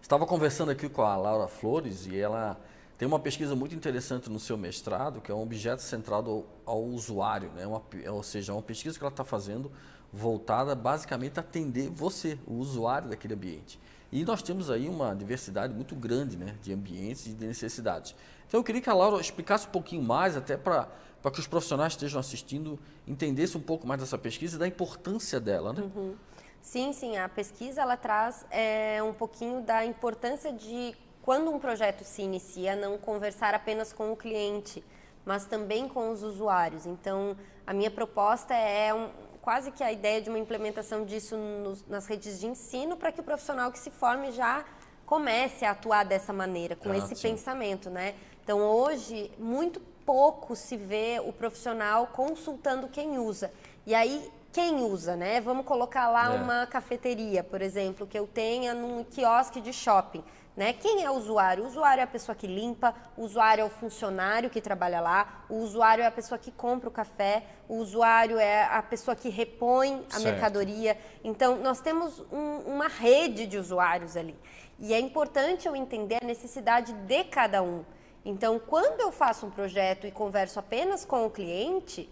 Estava 0.00 0.24
conversando 0.24 0.70
aqui 0.70 0.88
com 0.88 1.02
a 1.02 1.14
Laura 1.18 1.46
Flores 1.48 2.06
e 2.06 2.18
ela 2.18 2.58
tem 3.02 3.06
uma 3.08 3.18
pesquisa 3.18 3.56
muito 3.56 3.74
interessante 3.74 4.30
no 4.30 4.38
seu 4.38 4.56
mestrado, 4.56 5.20
que 5.20 5.32
é 5.32 5.34
um 5.34 5.42
objeto 5.42 5.82
centrado 5.82 6.30
ao, 6.30 6.46
ao 6.64 6.84
usuário, 6.84 7.50
né? 7.50 7.66
Uma, 7.66 7.82
ou 8.12 8.22
seja, 8.22 8.52
uma 8.52 8.62
pesquisa 8.62 8.96
que 8.96 9.02
ela 9.02 9.10
está 9.10 9.24
fazendo 9.24 9.72
voltada 10.12 10.72
basicamente 10.76 11.36
a 11.36 11.40
atender 11.40 11.90
você, 11.90 12.38
o 12.46 12.54
usuário 12.54 13.08
daquele 13.08 13.34
ambiente. 13.34 13.76
E 14.12 14.24
nós 14.24 14.40
temos 14.40 14.70
aí 14.70 14.88
uma 14.88 15.16
diversidade 15.16 15.74
muito 15.74 15.96
grande 15.96 16.36
né, 16.36 16.54
de 16.62 16.72
ambientes 16.72 17.26
e 17.26 17.30
de 17.30 17.44
necessidades. 17.44 18.14
Então 18.46 18.60
eu 18.60 18.62
queria 18.62 18.80
que 18.80 18.88
a 18.88 18.94
Laura 18.94 19.20
explicasse 19.20 19.66
um 19.66 19.70
pouquinho 19.70 20.02
mais, 20.04 20.36
até 20.36 20.56
para 20.56 20.88
para 21.20 21.30
que 21.32 21.40
os 21.40 21.46
profissionais 21.48 21.94
que 21.94 21.96
estejam 21.96 22.20
assistindo 22.20 22.78
entendessem 23.04 23.60
um 23.60 23.64
pouco 23.64 23.84
mais 23.84 24.00
dessa 24.00 24.16
pesquisa 24.16 24.54
e 24.54 24.58
da 24.60 24.68
importância 24.68 25.40
dela, 25.40 25.72
né? 25.72 25.82
Uhum. 25.82 26.14
Sim, 26.60 26.92
sim, 26.92 27.16
a 27.16 27.28
pesquisa 27.28 27.80
ela 27.80 27.96
traz 27.96 28.46
é, 28.48 29.02
um 29.02 29.12
pouquinho 29.12 29.60
da 29.60 29.84
importância 29.84 30.52
de 30.52 30.94
quando 31.22 31.50
um 31.50 31.58
projeto 31.58 32.04
se 32.04 32.20
inicia, 32.22 32.74
não 32.74 32.98
conversar 32.98 33.54
apenas 33.54 33.92
com 33.92 34.12
o 34.12 34.16
cliente, 34.16 34.84
mas 35.24 35.46
também 35.46 35.88
com 35.88 36.10
os 36.10 36.22
usuários. 36.22 36.84
Então, 36.84 37.36
a 37.64 37.72
minha 37.72 37.90
proposta 37.90 38.52
é 38.54 38.92
um, 38.92 39.08
quase 39.40 39.70
que 39.70 39.84
a 39.84 39.92
ideia 39.92 40.20
de 40.20 40.28
uma 40.28 40.38
implementação 40.38 41.04
disso 41.04 41.36
nos, 41.36 41.86
nas 41.86 42.06
redes 42.06 42.40
de 42.40 42.46
ensino 42.46 42.96
para 42.96 43.12
que 43.12 43.20
o 43.20 43.22
profissional 43.22 43.70
que 43.70 43.78
se 43.78 43.90
forme 43.90 44.32
já 44.32 44.64
comece 45.06 45.64
a 45.64 45.70
atuar 45.70 46.04
dessa 46.04 46.32
maneira, 46.32 46.74
com 46.74 46.90
ah, 46.90 46.96
esse 46.96 47.14
sim. 47.14 47.30
pensamento, 47.30 47.88
né? 47.88 48.14
Então, 48.42 48.60
hoje, 48.60 49.30
muito 49.38 49.80
pouco 50.04 50.56
se 50.56 50.76
vê 50.76 51.22
o 51.24 51.32
profissional 51.32 52.08
consultando 52.08 52.88
quem 52.88 53.18
usa. 53.18 53.52
E 53.86 53.94
aí, 53.94 54.28
quem 54.52 54.82
usa, 54.82 55.16
né? 55.16 55.40
Vamos 55.40 55.64
colocar 55.64 56.08
lá 56.08 56.34
é. 56.34 56.36
uma 56.36 56.66
cafeteria, 56.66 57.44
por 57.44 57.62
exemplo, 57.62 58.06
que 58.06 58.18
eu 58.18 58.26
tenha 58.26 58.74
num 58.74 59.04
quiosque 59.04 59.60
de 59.60 59.72
shopping. 59.72 60.24
Né? 60.54 60.74
Quem 60.74 61.02
é 61.02 61.10
o 61.10 61.14
usuário? 61.14 61.64
O 61.64 61.66
usuário 61.66 62.00
é 62.00 62.04
a 62.04 62.06
pessoa 62.06 62.36
que 62.36 62.46
limpa, 62.46 62.94
o 63.16 63.22
usuário 63.22 63.62
é 63.62 63.64
o 63.64 63.70
funcionário 63.70 64.50
que 64.50 64.60
trabalha 64.60 65.00
lá, 65.00 65.44
o 65.48 65.56
usuário 65.56 66.04
é 66.04 66.06
a 66.06 66.10
pessoa 66.10 66.38
que 66.38 66.50
compra 66.50 66.90
o 66.90 66.92
café, 66.92 67.44
o 67.66 67.76
usuário 67.76 68.38
é 68.38 68.64
a 68.64 68.82
pessoa 68.82 69.16
que 69.16 69.30
repõe 69.30 70.04
a 70.10 70.12
certo. 70.12 70.24
mercadoria. 70.24 70.98
Então, 71.24 71.56
nós 71.56 71.80
temos 71.80 72.20
um, 72.30 72.58
uma 72.66 72.86
rede 72.86 73.46
de 73.46 73.56
usuários 73.56 74.14
ali. 74.14 74.36
E 74.78 74.92
é 74.92 75.00
importante 75.00 75.66
eu 75.66 75.74
entender 75.74 76.18
a 76.22 76.26
necessidade 76.26 76.92
de 76.92 77.24
cada 77.24 77.62
um. 77.62 77.82
Então, 78.24 78.58
quando 78.58 79.00
eu 79.00 79.10
faço 79.10 79.46
um 79.46 79.50
projeto 79.50 80.06
e 80.06 80.10
converso 80.10 80.58
apenas 80.58 81.04
com 81.04 81.24
o 81.24 81.30
cliente, 81.30 82.10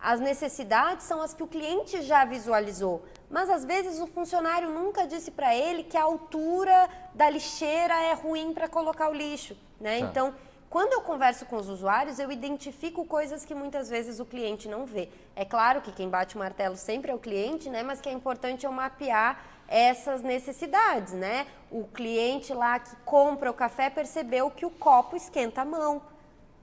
as 0.00 0.20
necessidades 0.20 1.06
são 1.06 1.20
as 1.20 1.34
que 1.34 1.42
o 1.42 1.46
cliente 1.46 2.02
já 2.02 2.24
visualizou. 2.24 3.04
Mas 3.30 3.50
às 3.50 3.64
vezes 3.64 4.00
o 4.00 4.06
funcionário 4.06 4.70
nunca 4.70 5.06
disse 5.06 5.30
para 5.30 5.54
ele 5.54 5.82
que 5.82 5.96
a 5.96 6.02
altura 6.02 6.88
da 7.14 7.28
lixeira 7.28 7.94
é 8.02 8.12
ruim 8.14 8.54
para 8.54 8.68
colocar 8.68 9.10
o 9.10 9.14
lixo, 9.14 9.56
né? 9.80 10.00
Tá. 10.00 10.06
Então, 10.06 10.34
quando 10.70 10.92
eu 10.92 11.00
converso 11.00 11.46
com 11.46 11.56
os 11.56 11.68
usuários, 11.68 12.18
eu 12.18 12.30
identifico 12.30 13.04
coisas 13.04 13.44
que 13.44 13.54
muitas 13.54 13.88
vezes 13.88 14.20
o 14.20 14.24
cliente 14.24 14.68
não 14.68 14.84
vê. 14.84 15.08
É 15.34 15.44
claro 15.44 15.80
que 15.80 15.90
quem 15.90 16.08
bate 16.08 16.36
o 16.36 16.38
martelo 16.38 16.76
sempre 16.76 17.10
é 17.10 17.14
o 17.14 17.18
cliente, 17.18 17.70
né? 17.70 17.82
Mas 17.82 18.00
que 18.00 18.08
é 18.08 18.12
importante 18.12 18.66
eu 18.66 18.72
mapear 18.72 19.42
essas 19.66 20.22
necessidades, 20.22 21.14
né? 21.14 21.46
O 21.70 21.84
cliente 21.84 22.52
lá 22.52 22.78
que 22.78 22.94
compra 23.04 23.50
o 23.50 23.54
café 23.54 23.88
percebeu 23.90 24.50
que 24.50 24.66
o 24.66 24.70
copo 24.70 25.16
esquenta 25.16 25.62
a 25.62 25.64
mão. 25.64 26.02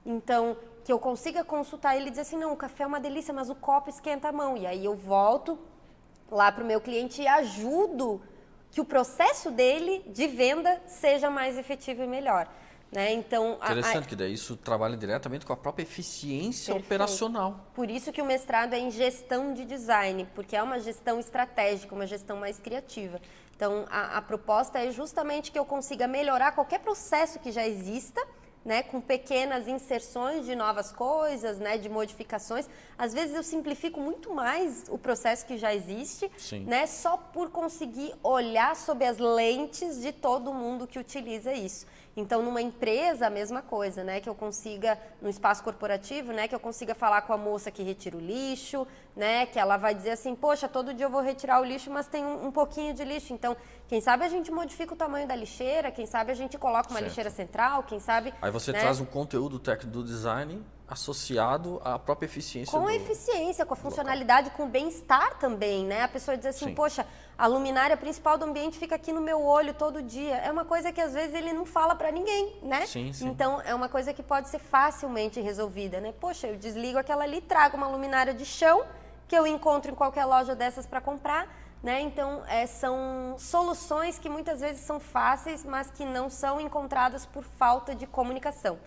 Então, 0.06 0.56
que 0.86 0.94
eu 0.94 1.00
consiga 1.00 1.44
consultar 1.44 1.98
ele 1.98 2.08
e 2.08 2.10
dizer 2.12 2.22
assim, 2.22 2.38
não, 2.38 2.54
o 2.54 2.56
café 2.56 2.84
é 2.84 2.88
uma 2.88 3.00
delícia, 3.00 3.34
mas 3.34 3.50
o 3.50 3.56
copo 3.56 3.90
esquenta 3.90 4.30
a 4.30 4.32
mão. 4.32 4.56
E 4.56 4.68
aí 4.68 4.86
eu 4.86 4.96
volto 4.96 5.58
lá 6.30 6.52
para 6.52 6.64
o 6.64 6.68
meu 6.68 6.80
cliente 6.80 7.24
e 7.24 7.28
ajudo 7.28 8.22
que 8.70 8.80
o 8.80 8.86
processo 8.86 9.50
dele 9.50 10.04
de 10.08 10.28
venda 10.28 10.80
seja 10.86 11.28
mais 11.28 11.58
efetivo 11.58 12.04
e 12.04 12.08
melhor. 12.08 12.48
Né? 12.92 13.14
Então, 13.14 13.56
Interessante 13.56 14.04
a, 14.04 14.08
que 14.08 14.16
daí 14.16 14.34
isso 14.34 14.56
trabalha 14.56 14.96
diretamente 14.96 15.44
com 15.44 15.52
a 15.52 15.58
própria 15.58 15.82
eficiência 15.84 16.76
perfeito. 16.76 16.86
operacional. 16.86 17.66
Por 17.74 17.90
isso 17.90 18.12
que 18.12 18.22
o 18.22 18.26
mestrado 18.26 18.74
é 18.74 18.80
em 18.80 18.92
gestão 18.92 19.56
de 19.56 19.66
design, 19.66 20.28
porque 20.36 20.56
é 20.56 20.62
uma 20.62 20.80
gestão 20.80 21.20
estratégica, 21.20 21.96
uma 21.96 22.06
gestão 22.06 22.38
mais 22.38 22.60
criativa. 22.60 23.20
Então, 23.56 23.88
a, 23.90 24.18
a 24.18 24.22
proposta 24.22 24.78
é 24.78 24.92
justamente 24.92 25.52
que 25.52 25.58
eu 25.58 25.66
consiga 25.66 26.08
melhorar 26.08 26.52
qualquer 26.52 26.80
processo 26.80 27.40
que 27.40 27.52
já 27.52 27.66
exista, 27.68 28.22
né, 28.66 28.82
com 28.82 28.99
pequenas 28.99 29.68
inserções 29.68 30.43
de 30.43 30.55
novas 30.55 30.91
coisas, 30.91 31.59
né, 31.59 31.78
de 31.78 31.88
modificações. 31.88 32.68
Às 32.97 33.13
vezes 33.13 33.36
eu 33.36 33.43
simplifico 33.43 33.99
muito 33.99 34.34
mais 34.34 34.86
o 34.89 34.97
processo 34.97 35.45
que 35.45 35.55
já 35.55 35.74
existe, 35.74 36.32
Sim. 36.36 36.66
né, 36.66 36.88
só 36.88 37.16
por 37.16 37.51
conseguir 37.51 38.13
olhar 38.24 38.76
sob 38.76 39.05
as 39.05 39.20
lentes 39.20 40.01
de 40.01 40.11
todo 40.11 40.51
mundo 40.51 40.88
que 40.88 40.97
utiliza 40.97 41.53
isso. 41.53 41.86
Então, 42.18 42.41
numa 42.41 42.61
empresa, 42.61 43.28
a 43.28 43.30
mesma 43.30 43.61
coisa, 43.61 44.03
né? 44.03 44.22
Que 44.22 44.30
eu 44.30 44.36
consiga, 44.36 44.97
no 45.22 45.30
espaço 45.30 45.61
corporativo, 45.61 46.32
né? 46.32 46.47
Que 46.47 46.55
eu 46.55 46.59
consiga 46.59 46.95
falar 46.95 47.22
com 47.24 47.34
a 47.34 47.38
moça 47.38 47.70
que 47.70 47.84
retira 47.84 48.16
o 48.16 48.20
lixo, 48.20 48.88
né? 49.16 49.45
Que 49.45 49.59
ela 49.59 49.76
vai 49.76 49.93
dizer 49.93 50.11
assim, 50.11 50.34
poxa, 50.34 50.68
todo 50.68 50.93
dia 50.93 51.05
eu 51.05 51.09
vou 51.09 51.22
retirar 51.22 51.59
o 51.59 51.66
lixo, 51.66 51.91
mas 51.91 52.07
tem 52.07 52.24
um, 52.24 52.47
um 52.47 52.51
pouquinho 52.51 52.93
de 52.93 53.03
lixo. 53.03 53.34
Então, 53.34 53.55
quem 53.88 53.99
sabe 53.99 54.24
a 54.24 54.30
gente 54.30 54.49
modifica 54.49 54.93
o 54.93 54.97
tamanho 54.97 55.28
da 55.28 55.36
lixeira, 55.36 55.91
quem 55.91 56.05
sabe 56.05 56.32
a 56.32 56.36
gente 56.36 56.57
coloca 56.57 56.89
uma 56.89 56.99
certo. 56.99 57.09
lixeira 57.09 57.30
central, 57.30 57.84
quem 57.84 57.99
sabe... 57.99 58.34
Aí 58.41 58.51
você 58.51 58.72
né? 58.72 58.80
traz 58.80 59.01
um 59.01 59.05
conteúdo 59.05 59.59
técnico 59.59 59.91
do 59.91 60.03
design 60.03 60.63
associado 60.88 61.82
à 61.84 61.98
própria 61.98 62.28
eficiência. 62.28 62.72
Com 62.72 62.86
do... 62.86 62.90
a 62.90 62.96
eficiência, 62.96 63.66
com 63.66 63.74
a 63.74 63.78
funcionalidade, 63.78 64.52
com 64.52 64.64
o 64.64 64.68
bem-estar 64.68 65.38
também, 65.40 65.84
né? 65.84 66.04
A 66.04 66.08
pessoa 66.08 66.38
diz 66.38 66.46
assim, 66.46 66.68
Sim. 66.68 66.76
poxa, 66.76 67.06
a 67.38 67.48
luminária 67.48 67.98
principal 67.98 68.38
do 68.38 68.46
ambiente 68.46 68.78
fica 68.78 68.96
aqui 68.96 69.12
no 69.12 69.22
meu 69.22 69.44
olho 69.44 69.74
todo 69.74 70.02
dia. 70.02 70.36
É 70.38 70.52
uma 70.52 70.64
coisa 70.64 70.92
que 70.92 71.02
às 71.02 71.14
vezes 71.14 71.34
ele 71.34 71.52
não 71.52 71.66
fala 71.66 71.96
para 71.96 72.12
ninguém, 72.12 72.54
né? 72.62 72.86
Sim, 72.86 73.12
sim. 73.12 73.28
Então 73.28 73.60
é 73.62 73.74
uma 73.74 73.90
coisa 73.90 74.14
que 74.14 74.22
pode 74.22 74.48
ser 74.50 74.60
facilmente 74.60 75.42
resolvida, 75.42 76.00
né? 76.00 76.14
Poxa, 76.20 76.48
eu 76.48 76.56
desligo 76.56 76.98
aquela 76.98 77.24
ali, 77.24 77.42
trago 77.42 77.76
uma 77.76 77.88
luminária 77.88 78.34
de 78.34 78.46
chão 78.46 78.86
que 79.28 79.36
eu 79.36 79.48
encontro 79.48 79.92
em 79.92 79.96
qualquer 79.96 80.26
loja 80.26 80.56
dessas 80.56 80.86
para 80.86 81.02
comprar. 81.02 81.64
Né? 81.84 82.02
Então, 82.02 82.44
é, 82.48 82.66
são 82.66 83.36
soluções 83.38 84.18
que 84.18 84.28
muitas 84.28 84.60
vezes 84.60 84.82
são 84.82 85.00
fáceis, 85.00 85.64
mas 85.64 85.92
que 85.92 86.04
não 86.04 86.32
são 86.32 86.60
encontradas 86.60 87.28
por 87.28 87.44
falta 87.44 87.94
de 87.94 88.08
comunicação. 88.08 88.80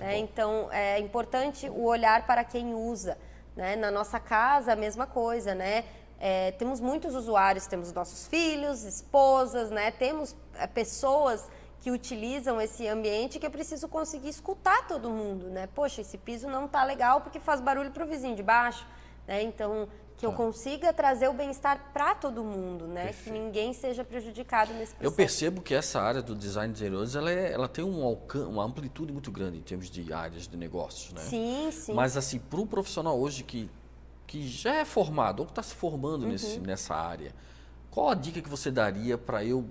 É, 0.00 0.16
então, 0.16 0.68
é 0.70 0.98
importante 0.98 1.68
o 1.68 1.84
olhar 1.84 2.26
para 2.26 2.44
quem 2.44 2.74
usa. 2.74 3.18
Né? 3.56 3.76
Na 3.76 3.90
nossa 3.90 4.18
casa, 4.18 4.72
a 4.72 4.76
mesma 4.76 5.06
coisa, 5.06 5.54
né? 5.54 5.84
É, 6.18 6.52
temos 6.52 6.78
muitos 6.78 7.14
usuários, 7.16 7.66
temos 7.66 7.92
nossos 7.92 8.28
filhos, 8.28 8.84
esposas, 8.84 9.70
né? 9.70 9.90
Temos 9.90 10.36
é, 10.54 10.66
pessoas 10.66 11.50
que 11.80 11.90
utilizam 11.90 12.60
esse 12.60 12.86
ambiente 12.86 13.40
que 13.40 13.46
eu 13.46 13.50
preciso 13.50 13.88
conseguir 13.88 14.28
escutar 14.28 14.86
todo 14.86 15.10
mundo, 15.10 15.50
né? 15.50 15.68
Poxa, 15.74 16.00
esse 16.00 16.16
piso 16.16 16.48
não 16.48 16.66
está 16.66 16.84
legal 16.84 17.20
porque 17.20 17.40
faz 17.40 17.60
barulho 17.60 17.90
para 17.90 18.04
o 18.04 18.06
vizinho 18.06 18.36
de 18.36 18.42
baixo, 18.42 18.86
né? 19.26 19.42
Então, 19.42 19.88
que 20.22 20.26
eu 20.26 20.30
tá. 20.30 20.36
consiga 20.36 20.92
trazer 20.92 21.26
o 21.26 21.32
bem-estar 21.32 21.90
para 21.92 22.14
todo 22.14 22.44
mundo, 22.44 22.86
né? 22.86 23.06
Perfeito. 23.06 23.24
Que 23.24 23.30
ninguém 23.42 23.72
seja 23.72 24.04
prejudicado 24.04 24.72
nesse 24.72 24.94
processo. 24.94 25.04
Eu 25.04 25.10
percebo 25.10 25.60
que 25.60 25.74
essa 25.74 26.00
área 26.00 26.22
do 26.22 26.36
design 26.36 26.72
de 26.72 26.78
interiores, 26.80 27.16
ela, 27.16 27.28
é, 27.28 27.50
ela 27.50 27.66
tem 27.66 27.84
um 27.84 28.04
alcance, 28.04 28.46
uma 28.46 28.62
amplitude 28.62 29.12
muito 29.12 29.32
grande 29.32 29.58
em 29.58 29.62
termos 29.62 29.90
de 29.90 30.12
áreas 30.12 30.46
de 30.46 30.56
negócios, 30.56 31.12
né? 31.12 31.22
Sim, 31.22 31.70
sim. 31.72 31.92
Mas 31.92 32.16
assim, 32.16 32.38
para 32.38 32.60
um 32.60 32.66
profissional 32.68 33.18
hoje 33.18 33.42
que, 33.42 33.68
que 34.24 34.46
já 34.46 34.76
é 34.76 34.84
formado 34.84 35.40
ou 35.40 35.46
que 35.46 35.50
está 35.50 35.62
se 35.62 35.74
formando 35.74 36.22
uhum. 36.22 36.28
nesse, 36.28 36.60
nessa 36.60 36.94
área, 36.94 37.34
qual 37.90 38.08
a 38.08 38.14
dica 38.14 38.40
que 38.40 38.48
você 38.48 38.70
daria 38.70 39.18
para 39.18 39.44
eu 39.44 39.68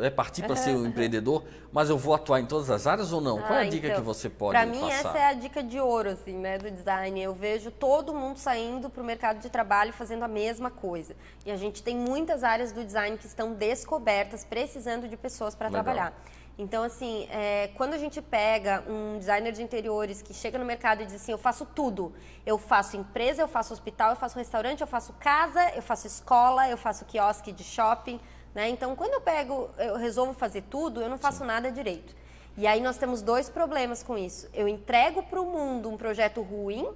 é 0.00 0.10
partir 0.10 0.42
para 0.42 0.56
ser 0.56 0.70
um 0.76 0.86
empreendedor, 0.86 1.44
mas 1.72 1.90
eu 1.90 1.98
vou 1.98 2.14
atuar 2.14 2.40
em 2.40 2.46
todas 2.46 2.70
as 2.70 2.86
áreas 2.86 3.12
ou 3.12 3.20
não? 3.20 3.38
Ah, 3.38 3.42
Qual 3.42 3.58
é 3.58 3.62
a 3.62 3.68
dica 3.68 3.86
então, 3.88 4.00
que 4.00 4.06
você 4.06 4.28
pode 4.28 4.52
Para 4.52 4.66
mim 4.66 4.88
essa 4.90 5.16
é 5.16 5.26
a 5.26 5.32
dica 5.32 5.62
de 5.62 5.78
ouro 5.80 6.10
assim, 6.10 6.36
né, 6.36 6.58
do 6.58 6.70
design. 6.70 7.20
Eu 7.20 7.34
vejo 7.34 7.70
todo 7.70 8.14
mundo 8.14 8.38
saindo 8.38 8.88
para 8.88 9.02
o 9.02 9.06
mercado 9.06 9.40
de 9.40 9.50
trabalho 9.50 9.92
fazendo 9.92 10.22
a 10.22 10.28
mesma 10.28 10.70
coisa. 10.70 11.14
E 11.44 11.50
a 11.50 11.56
gente 11.56 11.82
tem 11.82 11.96
muitas 11.96 12.44
áreas 12.44 12.72
do 12.72 12.84
design 12.84 13.16
que 13.18 13.26
estão 13.26 13.52
descobertas, 13.52 14.44
precisando 14.44 15.08
de 15.08 15.16
pessoas 15.16 15.54
para 15.54 15.70
trabalhar. 15.70 16.14
Então, 16.58 16.82
assim, 16.84 17.26
é, 17.30 17.70
quando 17.76 17.94
a 17.94 17.98
gente 17.98 18.20
pega 18.20 18.84
um 18.86 19.18
designer 19.18 19.52
de 19.52 19.62
interiores 19.62 20.20
que 20.20 20.34
chega 20.34 20.58
no 20.58 20.64
mercado 20.64 21.02
e 21.02 21.06
diz 21.06 21.14
assim, 21.14 21.32
eu 21.32 21.38
faço 21.38 21.64
tudo. 21.64 22.12
Eu 22.44 22.58
faço 22.58 22.96
empresa, 22.96 23.42
eu 23.42 23.48
faço 23.48 23.72
hospital, 23.72 24.10
eu 24.10 24.16
faço 24.16 24.38
restaurante, 24.38 24.80
eu 24.82 24.86
faço 24.86 25.14
casa, 25.14 25.70
eu 25.74 25.82
faço 25.82 26.06
escola, 26.06 26.68
eu 26.68 26.76
faço 26.76 27.04
quiosque 27.06 27.52
de 27.52 27.64
shopping. 27.64 28.20
Né? 28.54 28.68
Então, 28.68 28.94
quando 28.94 29.14
eu 29.14 29.20
pego, 29.20 29.70
eu 29.78 29.96
resolvo 29.96 30.34
fazer 30.34 30.62
tudo, 30.62 31.00
eu 31.00 31.08
não 31.08 31.18
faço 31.18 31.38
Sim. 31.38 31.46
nada 31.46 31.70
direito. 31.70 32.14
E 32.56 32.66
aí 32.66 32.80
nós 32.80 32.98
temos 32.98 33.22
dois 33.22 33.48
problemas 33.48 34.02
com 34.02 34.16
isso. 34.18 34.48
Eu 34.52 34.68
entrego 34.68 35.22
para 35.22 35.40
o 35.40 35.46
mundo 35.46 35.88
um 35.88 35.96
projeto 35.96 36.42
ruim, 36.42 36.86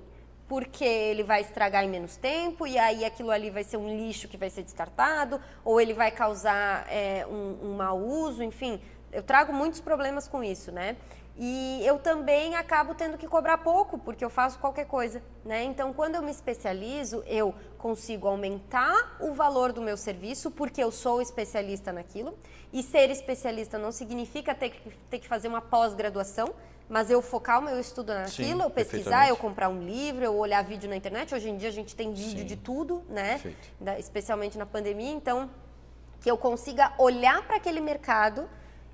porque 0.46 0.84
ele 0.84 1.22
vai 1.22 1.40
estragar 1.40 1.82
em 1.82 1.88
menos 1.88 2.16
tempo, 2.16 2.66
e 2.66 2.78
aí 2.78 3.04
aquilo 3.04 3.30
ali 3.30 3.50
vai 3.50 3.64
ser 3.64 3.78
um 3.78 3.96
lixo 3.96 4.28
que 4.28 4.36
vai 4.36 4.50
ser 4.50 4.62
descartado, 4.62 5.40
ou 5.64 5.80
ele 5.80 5.94
vai 5.94 6.10
causar 6.10 6.86
é, 6.90 7.26
um, 7.26 7.70
um 7.70 7.74
mau 7.74 7.98
uso, 7.98 8.42
enfim. 8.42 8.80
Eu 9.10 9.22
trago 9.22 9.52
muitos 9.52 9.80
problemas 9.80 10.28
com 10.28 10.44
isso, 10.44 10.70
né? 10.70 10.96
E 11.38 11.82
eu 11.84 11.98
também 11.98 12.54
acabo 12.54 12.94
tendo 12.94 13.18
que 13.18 13.28
cobrar 13.28 13.58
pouco, 13.58 13.98
porque 13.98 14.24
eu 14.24 14.30
faço 14.30 14.58
qualquer 14.58 14.86
coisa, 14.86 15.22
né? 15.44 15.64
Então, 15.64 15.92
quando 15.92 16.14
eu 16.14 16.22
me 16.22 16.30
especializo, 16.30 17.22
eu 17.26 17.54
consigo 17.76 18.26
aumentar 18.26 19.18
o 19.20 19.34
valor 19.34 19.70
do 19.70 19.82
meu 19.82 19.98
serviço, 19.98 20.50
porque 20.50 20.82
eu 20.82 20.90
sou 20.90 21.20
especialista 21.20 21.92
naquilo. 21.92 22.38
E 22.72 22.82
ser 22.82 23.10
especialista 23.10 23.76
não 23.76 23.92
significa 23.92 24.54
ter 24.54 24.70
que, 24.70 24.90
ter 25.10 25.18
que 25.18 25.28
fazer 25.28 25.48
uma 25.48 25.60
pós-graduação, 25.60 26.54
mas 26.88 27.10
eu 27.10 27.20
focar 27.20 27.58
o 27.58 27.62
meu 27.62 27.78
estudo 27.78 28.14
naquilo, 28.14 28.60
Sim, 28.60 28.62
eu 28.62 28.70
pesquisar, 28.70 29.28
eu 29.28 29.36
comprar 29.36 29.68
um 29.68 29.82
livro, 29.82 30.24
eu 30.24 30.34
olhar 30.36 30.64
vídeo 30.64 30.88
na 30.88 30.96
internet. 30.96 31.34
Hoje 31.34 31.50
em 31.50 31.58
dia 31.58 31.68
a 31.68 31.72
gente 31.72 31.94
tem 31.94 32.14
vídeo 32.14 32.40
Sim. 32.40 32.46
de 32.46 32.56
tudo, 32.56 33.04
né? 33.10 33.40
Da, 33.78 33.98
especialmente 33.98 34.56
na 34.56 34.64
pandemia. 34.64 35.10
Então, 35.10 35.50
que 36.20 36.30
eu 36.30 36.38
consiga 36.38 36.94
olhar 36.96 37.46
para 37.46 37.56
aquele 37.56 37.80
mercado 37.80 38.48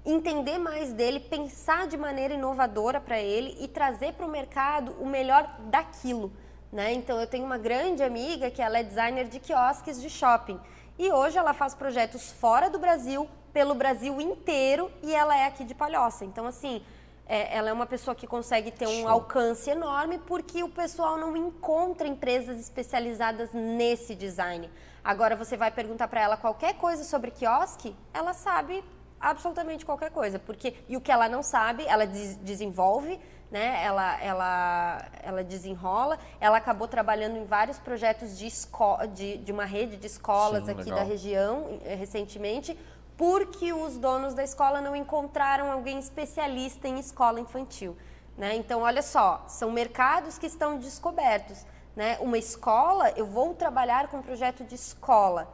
entender 0.04 0.58
mais 0.58 0.92
dele, 0.92 1.20
pensar 1.20 1.86
de 1.86 1.96
maneira 1.96 2.34
inovadora 2.34 3.00
para 3.00 3.20
ele 3.20 3.56
e 3.60 3.68
trazer 3.68 4.14
para 4.14 4.26
o 4.26 4.28
mercado 4.28 4.92
o 5.00 5.06
melhor 5.06 5.48
daquilo. 5.70 6.32
Né? 6.72 6.92
Então, 6.92 7.20
eu 7.20 7.26
tenho 7.26 7.44
uma 7.44 7.58
grande 7.58 8.02
amiga 8.02 8.50
que 8.50 8.60
ela 8.60 8.78
é 8.78 8.82
designer 8.82 9.28
de 9.28 9.38
quiosques 9.38 10.00
de 10.00 10.08
shopping. 10.10 10.58
E 10.98 11.10
hoje 11.12 11.38
ela 11.38 11.52
faz 11.52 11.74
projetos 11.74 12.32
fora 12.32 12.68
do 12.68 12.78
Brasil, 12.78 13.28
pelo 13.52 13.74
Brasil 13.74 14.20
inteiro, 14.20 14.90
e 15.02 15.14
ela 15.14 15.36
é 15.36 15.46
aqui 15.46 15.64
de 15.64 15.74
Palhoça. 15.74 16.24
Então, 16.24 16.46
assim, 16.46 16.82
é, 17.26 17.56
ela 17.56 17.68
é 17.68 17.72
uma 17.72 17.86
pessoa 17.86 18.14
que 18.14 18.26
consegue 18.26 18.70
ter 18.70 18.86
um 18.86 19.02
Show. 19.02 19.08
alcance 19.08 19.70
enorme 19.70 20.18
porque 20.18 20.62
o 20.62 20.68
pessoal 20.68 21.16
não 21.16 21.36
encontra 21.36 22.08
empresas 22.08 22.58
especializadas 22.58 23.52
nesse 23.52 24.14
design. 24.14 24.70
Agora, 25.04 25.36
você 25.36 25.56
vai 25.56 25.70
perguntar 25.70 26.08
para 26.08 26.20
ela 26.20 26.36
qualquer 26.36 26.74
coisa 26.74 27.04
sobre 27.04 27.30
quiosque, 27.30 27.94
ela 28.14 28.32
sabe 28.32 28.82
absolutamente 29.22 29.86
qualquer 29.86 30.10
coisa, 30.10 30.38
porque 30.38 30.74
e 30.88 30.96
o 30.96 31.00
que 31.00 31.12
ela 31.12 31.28
não 31.28 31.42
sabe, 31.42 31.84
ela 31.86 32.06
des 32.06 32.36
desenvolve, 32.36 33.18
né? 33.50 33.84
Ela, 33.84 34.20
ela, 34.22 35.08
ela 35.22 35.44
desenrola. 35.44 36.18
Ela 36.40 36.56
acabou 36.56 36.88
trabalhando 36.88 37.36
em 37.36 37.44
vários 37.44 37.78
projetos 37.78 38.36
de, 38.36 38.48
de, 39.14 39.38
de 39.38 39.52
uma 39.52 39.66
rede 39.66 39.96
de 39.96 40.06
escolas 40.06 40.64
Sim, 40.64 40.72
aqui 40.72 40.84
legal. 40.84 40.98
da 40.98 41.04
região 41.04 41.78
eh, 41.84 41.94
recentemente, 41.94 42.76
porque 43.16 43.72
os 43.72 43.98
donos 43.98 44.32
da 44.32 44.42
escola 44.42 44.80
não 44.80 44.96
encontraram 44.96 45.70
alguém 45.70 45.98
especialista 45.98 46.88
em 46.88 46.98
escola 46.98 47.38
infantil. 47.38 47.96
Né? 48.38 48.56
Então, 48.56 48.80
olha 48.80 49.02
só, 49.02 49.44
são 49.46 49.70
mercados 49.70 50.38
que 50.38 50.46
estão 50.46 50.78
descobertos. 50.78 51.66
Né? 51.94 52.16
Uma 52.20 52.38
escola, 52.38 53.10
eu 53.16 53.26
vou 53.26 53.52
trabalhar 53.54 54.08
com 54.08 54.16
um 54.16 54.22
projeto 54.22 54.64
de 54.64 54.74
escola 54.74 55.46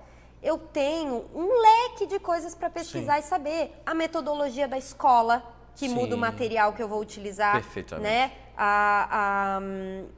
eu 0.43 0.59
tenho 0.59 1.25
um 1.35 1.49
leque 1.61 2.07
de 2.07 2.19
coisas 2.19 2.55
para 2.55 2.71
pesquisar 2.71 3.15
Sim. 3.15 3.21
e 3.21 3.23
saber. 3.23 3.83
A 3.85 3.95
metodologia 3.95 4.69
da 4.69 4.79
escola, 4.79 5.43
que 5.75 5.89
Sim. 5.89 5.95
muda 5.95 6.15
o 6.15 6.19
material 6.19 6.73
que 6.73 6.83
eu 6.83 6.89
vou 6.89 7.01
utilizar. 7.01 7.55
Perfeitamente. 7.55 8.09
Né? 8.09 8.33
A, 8.57 9.59
a, 9.59 9.61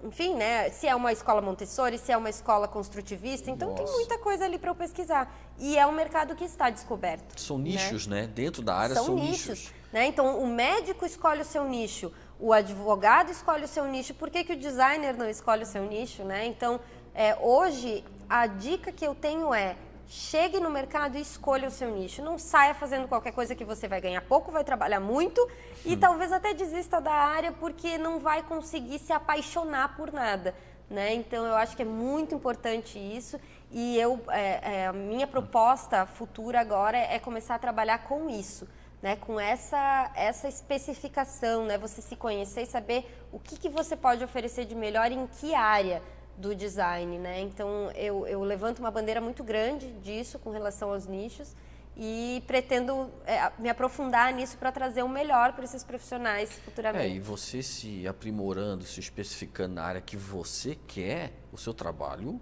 enfim, 0.06 0.34
né? 0.34 0.70
Se 0.70 0.86
é 0.86 0.94
uma 0.94 1.12
escola 1.12 1.42
Montessori, 1.42 1.98
se 1.98 2.10
é 2.10 2.16
uma 2.16 2.30
escola 2.30 2.66
construtivista. 2.66 3.50
Então 3.50 3.70
Nossa. 3.70 3.82
tem 3.82 3.92
muita 3.92 4.18
coisa 4.18 4.44
ali 4.44 4.58
para 4.58 4.70
eu 4.70 4.74
pesquisar. 4.74 5.30
E 5.58 5.76
é 5.76 5.86
um 5.86 5.92
mercado 5.92 6.34
que 6.34 6.44
está 6.44 6.70
descoberto. 6.70 7.38
São 7.38 7.58
né? 7.58 7.64
nichos, 7.64 8.06
né? 8.06 8.26
Dentro 8.26 8.62
da 8.62 8.74
área 8.74 8.94
são, 8.94 9.06
são 9.06 9.14
nichos. 9.14 9.48
nichos. 9.48 9.80
Né? 9.92 10.06
Então 10.06 10.38
o 10.38 10.46
médico 10.46 11.04
escolhe 11.04 11.42
o 11.42 11.44
seu 11.44 11.64
nicho, 11.64 12.12
o 12.38 12.52
advogado 12.52 13.30
escolhe 13.30 13.64
o 13.64 13.68
seu 13.68 13.84
nicho. 13.86 14.14
Por 14.14 14.30
que, 14.30 14.44
que 14.44 14.52
o 14.52 14.56
designer 14.56 15.16
não 15.16 15.28
escolhe 15.28 15.64
o 15.64 15.66
seu 15.66 15.84
nicho? 15.84 16.24
Né? 16.24 16.46
Então, 16.46 16.80
é, 17.14 17.36
hoje, 17.40 18.04
a 18.28 18.46
dica 18.46 18.92
que 18.92 19.04
eu 19.04 19.14
tenho 19.14 19.52
é 19.52 19.76
Chegue 20.12 20.58
no 20.58 20.68
mercado 20.68 21.16
e 21.16 21.20
escolha 21.20 21.68
o 21.68 21.70
seu 21.70 21.88
nicho. 21.88 22.20
Não 22.20 22.36
saia 22.36 22.74
fazendo 22.74 23.06
qualquer 23.06 23.32
coisa 23.32 23.54
que 23.54 23.64
você 23.64 23.86
vai 23.86 24.00
ganhar 24.00 24.20
pouco, 24.22 24.50
vai 24.50 24.64
trabalhar 24.64 24.98
muito 24.98 25.40
e 25.84 25.94
hum. 25.94 26.00
talvez 26.00 26.32
até 26.32 26.52
desista 26.52 27.00
da 27.00 27.12
área 27.12 27.52
porque 27.52 27.96
não 27.96 28.18
vai 28.18 28.42
conseguir 28.42 28.98
se 28.98 29.12
apaixonar 29.12 29.96
por 29.96 30.12
nada. 30.12 30.52
Né? 30.90 31.14
Então 31.14 31.46
eu 31.46 31.54
acho 31.54 31.76
que 31.76 31.82
é 31.82 31.84
muito 31.84 32.34
importante 32.34 32.98
isso 32.98 33.38
e 33.70 33.96
eu 34.00 34.20
é, 34.30 34.80
é, 34.80 34.86
a 34.88 34.92
minha 34.92 35.28
proposta 35.28 36.04
futura 36.06 36.58
agora 36.58 36.98
é 36.98 37.20
começar 37.20 37.54
a 37.54 37.58
trabalhar 37.60 37.98
com 37.98 38.28
isso. 38.28 38.66
Né, 39.00 39.16
com 39.16 39.40
essa, 39.40 40.12
essa 40.14 40.46
especificação, 40.46 41.64
né, 41.64 41.78
você 41.78 42.02
se 42.02 42.14
conhecer 42.14 42.64
e 42.64 42.66
saber 42.66 43.26
o 43.32 43.38
que, 43.38 43.58
que 43.58 43.70
você 43.70 43.96
pode 43.96 44.22
oferecer 44.22 44.66
de 44.66 44.74
melhor 44.74 45.10
em 45.10 45.26
que 45.26 45.54
área 45.54 46.02
do 46.36 46.54
design, 46.54 47.18
né? 47.18 47.40
Então 47.40 47.90
eu, 47.94 48.26
eu 48.26 48.42
levanto 48.42 48.78
uma 48.78 48.90
bandeira 48.90 49.20
muito 49.20 49.44
grande 49.44 49.92
disso 50.00 50.38
com 50.38 50.50
relação 50.50 50.92
aos 50.92 51.06
nichos 51.06 51.54
e 51.96 52.42
pretendo 52.46 53.10
é, 53.26 53.52
me 53.58 53.68
aprofundar 53.68 54.32
nisso 54.32 54.56
para 54.56 54.72
trazer 54.72 55.02
o 55.02 55.08
melhor 55.08 55.52
para 55.52 55.64
esses 55.64 55.84
profissionais 55.84 56.50
futuramente. 56.64 57.04
É, 57.04 57.08
e 57.08 57.20
você 57.20 57.62
se 57.62 58.06
aprimorando, 58.06 58.84
se 58.84 59.00
especificando 59.00 59.74
na 59.74 59.82
área 59.82 60.00
que 60.00 60.16
você 60.16 60.78
quer, 60.86 61.32
o 61.52 61.58
seu 61.58 61.74
trabalho 61.74 62.40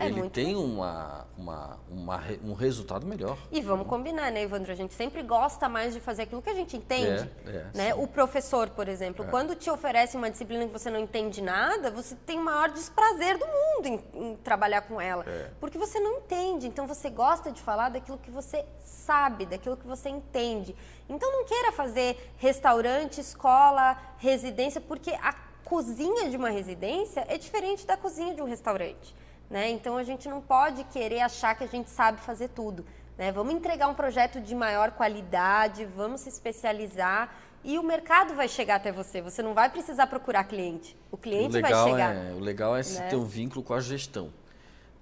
é 0.00 0.06
ele 0.06 0.30
tem 0.30 0.56
uma, 0.56 1.26
uma, 1.36 1.78
uma, 1.90 2.20
um 2.42 2.54
resultado 2.54 3.06
melhor. 3.06 3.36
E 3.52 3.60
vamos 3.60 3.86
combinar, 3.86 4.32
né, 4.32 4.42
Evandro? 4.42 4.72
A 4.72 4.74
gente 4.74 4.94
sempre 4.94 5.22
gosta 5.22 5.68
mais 5.68 5.92
de 5.92 6.00
fazer 6.00 6.22
aquilo 6.22 6.40
que 6.40 6.48
a 6.48 6.54
gente 6.54 6.76
entende. 6.76 7.30
É, 7.46 7.50
é, 7.50 7.66
né? 7.74 7.94
O 7.94 8.06
professor, 8.06 8.70
por 8.70 8.88
exemplo, 8.88 9.24
é. 9.26 9.28
quando 9.28 9.54
te 9.54 9.70
oferece 9.70 10.16
uma 10.16 10.30
disciplina 10.30 10.66
que 10.66 10.72
você 10.72 10.90
não 10.90 10.98
entende 10.98 11.42
nada, 11.42 11.90
você 11.90 12.16
tem 12.26 12.38
o 12.38 12.42
maior 12.42 12.70
desprazer 12.70 13.38
do 13.38 13.46
mundo 13.46 13.86
em, 13.86 14.00
em 14.14 14.36
trabalhar 14.36 14.82
com 14.82 15.00
ela. 15.00 15.24
É. 15.26 15.50
Porque 15.60 15.76
você 15.76 16.00
não 16.00 16.18
entende. 16.18 16.66
Então 16.66 16.86
você 16.86 17.10
gosta 17.10 17.52
de 17.52 17.60
falar 17.60 17.90
daquilo 17.90 18.16
que 18.16 18.30
você 18.30 18.64
sabe, 18.78 19.44
daquilo 19.44 19.76
que 19.76 19.86
você 19.86 20.08
entende. 20.08 20.74
Então 21.08 21.30
não 21.30 21.44
queira 21.44 21.72
fazer 21.72 22.32
restaurante, 22.38 23.20
escola, 23.20 23.98
residência, 24.16 24.80
porque 24.80 25.10
a 25.10 25.34
cozinha 25.64 26.28
de 26.28 26.36
uma 26.36 26.50
residência 26.50 27.24
é 27.28 27.38
diferente 27.38 27.86
da 27.86 27.96
cozinha 27.96 28.34
de 28.34 28.42
um 28.42 28.46
restaurante. 28.46 29.14
Né? 29.50 29.68
Então 29.70 29.96
a 29.96 30.04
gente 30.04 30.28
não 30.28 30.40
pode 30.40 30.84
querer 30.84 31.20
achar 31.20 31.56
que 31.56 31.64
a 31.64 31.66
gente 31.66 31.90
sabe 31.90 32.20
fazer 32.20 32.48
tudo. 32.50 32.86
Né? 33.18 33.32
Vamos 33.32 33.52
entregar 33.52 33.88
um 33.88 33.94
projeto 33.94 34.40
de 34.40 34.54
maior 34.54 34.92
qualidade, 34.92 35.84
vamos 35.84 36.20
se 36.20 36.28
especializar 36.28 37.34
e 37.62 37.78
o 37.78 37.82
mercado 37.82 38.34
vai 38.34 38.48
chegar 38.48 38.76
até 38.76 38.90
você. 38.92 39.20
Você 39.20 39.42
não 39.42 39.52
vai 39.52 39.68
precisar 39.68 40.06
procurar 40.06 40.44
cliente. 40.44 40.96
O 41.10 41.16
cliente 41.16 41.58
o 41.58 41.60
vai 41.60 41.74
chegar. 41.74 42.14
É, 42.14 42.32
o 42.32 42.38
legal 42.38 42.76
é 42.76 42.82
né? 42.82 43.08
ter 43.08 43.16
um 43.16 43.24
vínculo 43.24 43.62
com 43.62 43.74
a 43.74 43.80
gestão. 43.80 44.32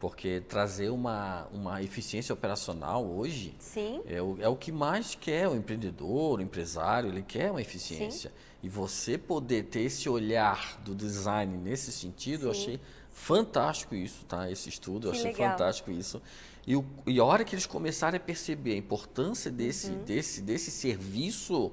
Porque 0.00 0.40
trazer 0.48 0.90
uma, 0.90 1.46
uma 1.52 1.82
eficiência 1.82 2.32
operacional 2.32 3.04
hoje 3.04 3.54
Sim. 3.58 4.00
É, 4.06 4.22
o, 4.22 4.38
é 4.40 4.48
o 4.48 4.54
que 4.54 4.70
mais 4.70 5.16
quer 5.16 5.48
o 5.48 5.56
empreendedor, 5.56 6.38
o 6.38 6.42
empresário, 6.42 7.10
ele 7.10 7.22
quer 7.22 7.50
uma 7.50 7.60
eficiência. 7.60 8.30
Sim. 8.30 8.36
E 8.62 8.68
você 8.68 9.18
poder 9.18 9.64
ter 9.64 9.80
esse 9.80 10.08
olhar 10.08 10.80
do 10.84 10.94
design 10.94 11.56
nesse 11.56 11.92
sentido, 11.92 12.40
Sim. 12.40 12.44
eu 12.46 12.50
achei 12.50 12.80
Fantástico 13.18 13.94
isso, 13.94 14.24
tá? 14.24 14.50
Esse 14.50 14.68
estudo, 14.68 15.08
eu 15.08 15.12
achei 15.12 15.32
legal. 15.32 15.50
fantástico 15.50 15.90
isso. 15.90 16.22
E, 16.66 16.76
o, 16.76 16.84
e 17.06 17.18
a 17.18 17.24
hora 17.24 17.44
que 17.44 17.54
eles 17.54 17.66
começarem 17.66 18.16
a 18.16 18.20
perceber 18.20 18.72
a 18.72 18.76
importância 18.76 19.50
desse, 19.50 19.90
uhum. 19.90 20.04
desse, 20.04 20.40
desse 20.40 20.70
serviço, 20.70 21.72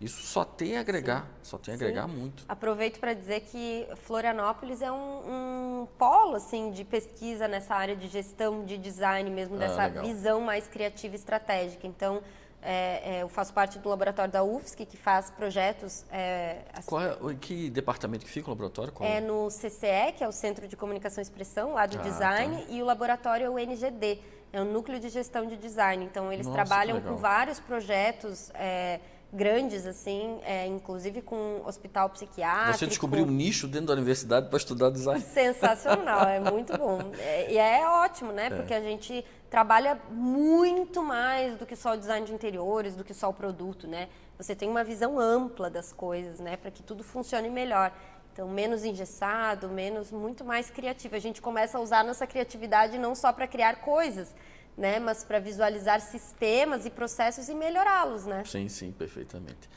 isso 0.00 0.22
só 0.22 0.44
tem 0.44 0.76
a 0.76 0.80
agregar, 0.80 1.22
Sim. 1.22 1.28
só 1.42 1.58
tem 1.58 1.72
a 1.72 1.76
agregar 1.76 2.08
Sim. 2.08 2.16
muito. 2.16 2.44
Aproveito 2.46 3.00
para 3.00 3.14
dizer 3.14 3.40
que 3.40 3.88
Florianópolis 4.04 4.82
é 4.82 4.92
um, 4.92 5.82
um, 5.82 5.88
polo 5.98 6.36
assim 6.36 6.70
de 6.70 6.84
pesquisa 6.84 7.48
nessa 7.48 7.74
área 7.74 7.96
de 7.96 8.06
gestão, 8.08 8.64
de 8.64 8.76
design 8.76 9.28
mesmo, 9.30 9.56
ah, 9.56 9.58
dessa 9.58 9.84
ah, 9.84 9.88
visão 9.88 10.40
mais 10.40 10.68
criativa 10.68 11.14
e 11.14 11.18
estratégica. 11.18 11.86
Então, 11.86 12.22
é, 12.62 13.16
é, 13.16 13.22
eu 13.22 13.28
faço 13.28 13.52
parte 13.52 13.78
do 13.78 13.88
laboratório 13.88 14.32
da 14.32 14.44
UFSC, 14.44 14.86
que 14.86 14.96
faz 14.96 15.30
projetos. 15.30 16.04
É, 16.10 16.58
assim, 16.72 16.88
Qual 16.88 17.02
é, 17.02 17.34
que 17.40 17.68
departamento 17.68 18.24
que 18.24 18.30
fica 18.30 18.46
o 18.46 18.50
laboratório? 18.50 18.92
Qual? 18.92 19.08
É 19.08 19.20
no 19.20 19.48
CCE, 19.48 20.12
que 20.16 20.22
é 20.22 20.28
o 20.28 20.32
Centro 20.32 20.68
de 20.68 20.76
Comunicação 20.76 21.20
e 21.20 21.22
Expressão, 21.22 21.74
lá 21.74 21.86
do 21.86 21.98
ah, 21.98 22.02
design, 22.02 22.56
tá. 22.56 22.72
e 22.72 22.80
o 22.80 22.84
laboratório 22.84 23.46
é 23.46 23.50
o 23.50 23.58
NGD, 23.58 24.20
é 24.52 24.60
o 24.60 24.64
Núcleo 24.64 25.00
de 25.00 25.08
Gestão 25.08 25.44
de 25.44 25.56
Design. 25.56 26.04
Então, 26.04 26.32
eles 26.32 26.46
Nossa, 26.46 26.64
trabalham 26.64 27.00
com 27.00 27.16
vários 27.16 27.58
projetos 27.58 28.50
é, 28.54 29.00
grandes, 29.32 29.86
assim, 29.86 30.38
é, 30.44 30.66
inclusive 30.66 31.22
com 31.22 31.62
hospital 31.64 32.10
psiquiátrico. 32.10 32.78
Você 32.78 32.86
descobriu 32.86 33.24
um 33.24 33.30
nicho 33.30 33.66
dentro 33.66 33.86
da 33.86 33.92
universidade 33.94 34.48
para 34.48 34.58
estudar 34.58 34.90
design. 34.90 35.20
Sensacional, 35.22 36.28
é 36.28 36.38
muito 36.38 36.76
bom. 36.76 37.00
É, 37.22 37.52
e 37.52 37.58
é 37.58 37.86
ótimo, 37.88 38.32
né? 38.32 38.46
É. 38.46 38.50
Porque 38.50 38.74
a 38.74 38.80
gente 38.80 39.24
trabalha 39.48 39.98
muito 40.10 41.02
mais 41.02 41.56
do 41.56 41.64
que 41.64 41.76
só 41.76 41.92
o 41.92 41.96
design 41.96 42.26
de 42.26 42.32
interiores, 42.32 42.96
do 42.96 43.04
que 43.04 43.14
só 43.14 43.28
o 43.28 43.32
produto, 43.32 43.86
né? 43.86 44.08
Você 44.36 44.54
tem 44.54 44.68
uma 44.68 44.82
visão 44.82 45.18
ampla 45.20 45.70
das 45.70 45.92
coisas, 45.92 46.40
né? 46.40 46.56
Para 46.56 46.70
que 46.70 46.82
tudo 46.82 47.04
funcione 47.04 47.48
melhor. 47.48 47.92
Então, 48.32 48.48
menos 48.48 48.84
engessado, 48.84 49.68
menos, 49.68 50.10
muito 50.10 50.44
mais 50.44 50.70
criativo. 50.70 51.14
A 51.14 51.18
gente 51.18 51.40
começa 51.40 51.78
a 51.78 51.80
usar 51.80 52.02
nossa 52.02 52.26
criatividade 52.26 52.98
não 52.98 53.14
só 53.14 53.32
para 53.32 53.46
criar 53.46 53.76
coisas, 53.76 54.34
né? 54.76 54.98
Mas 54.98 55.24
para 55.24 55.38
visualizar 55.38 56.00
sistemas 56.00 56.86
e 56.86 56.90
processos 56.90 57.48
e 57.48 57.54
melhorá-los, 57.54 58.24
né? 58.24 58.44
Sim, 58.44 58.68
sim, 58.68 58.92
perfeitamente. 58.92 59.68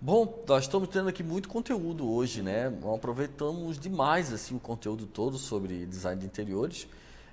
Bom, 0.00 0.44
nós 0.46 0.64
estamos 0.64 0.88
tendo 0.88 1.08
aqui 1.08 1.22
muito 1.22 1.48
conteúdo 1.48 2.10
hoje, 2.10 2.42
né? 2.42 2.72
Aproveitamos 2.94 3.78
demais 3.78 4.32
assim 4.32 4.54
o 4.56 4.60
conteúdo 4.60 5.06
todo 5.06 5.38
sobre 5.38 5.86
design 5.86 6.20
de 6.20 6.26
interiores. 6.26 6.86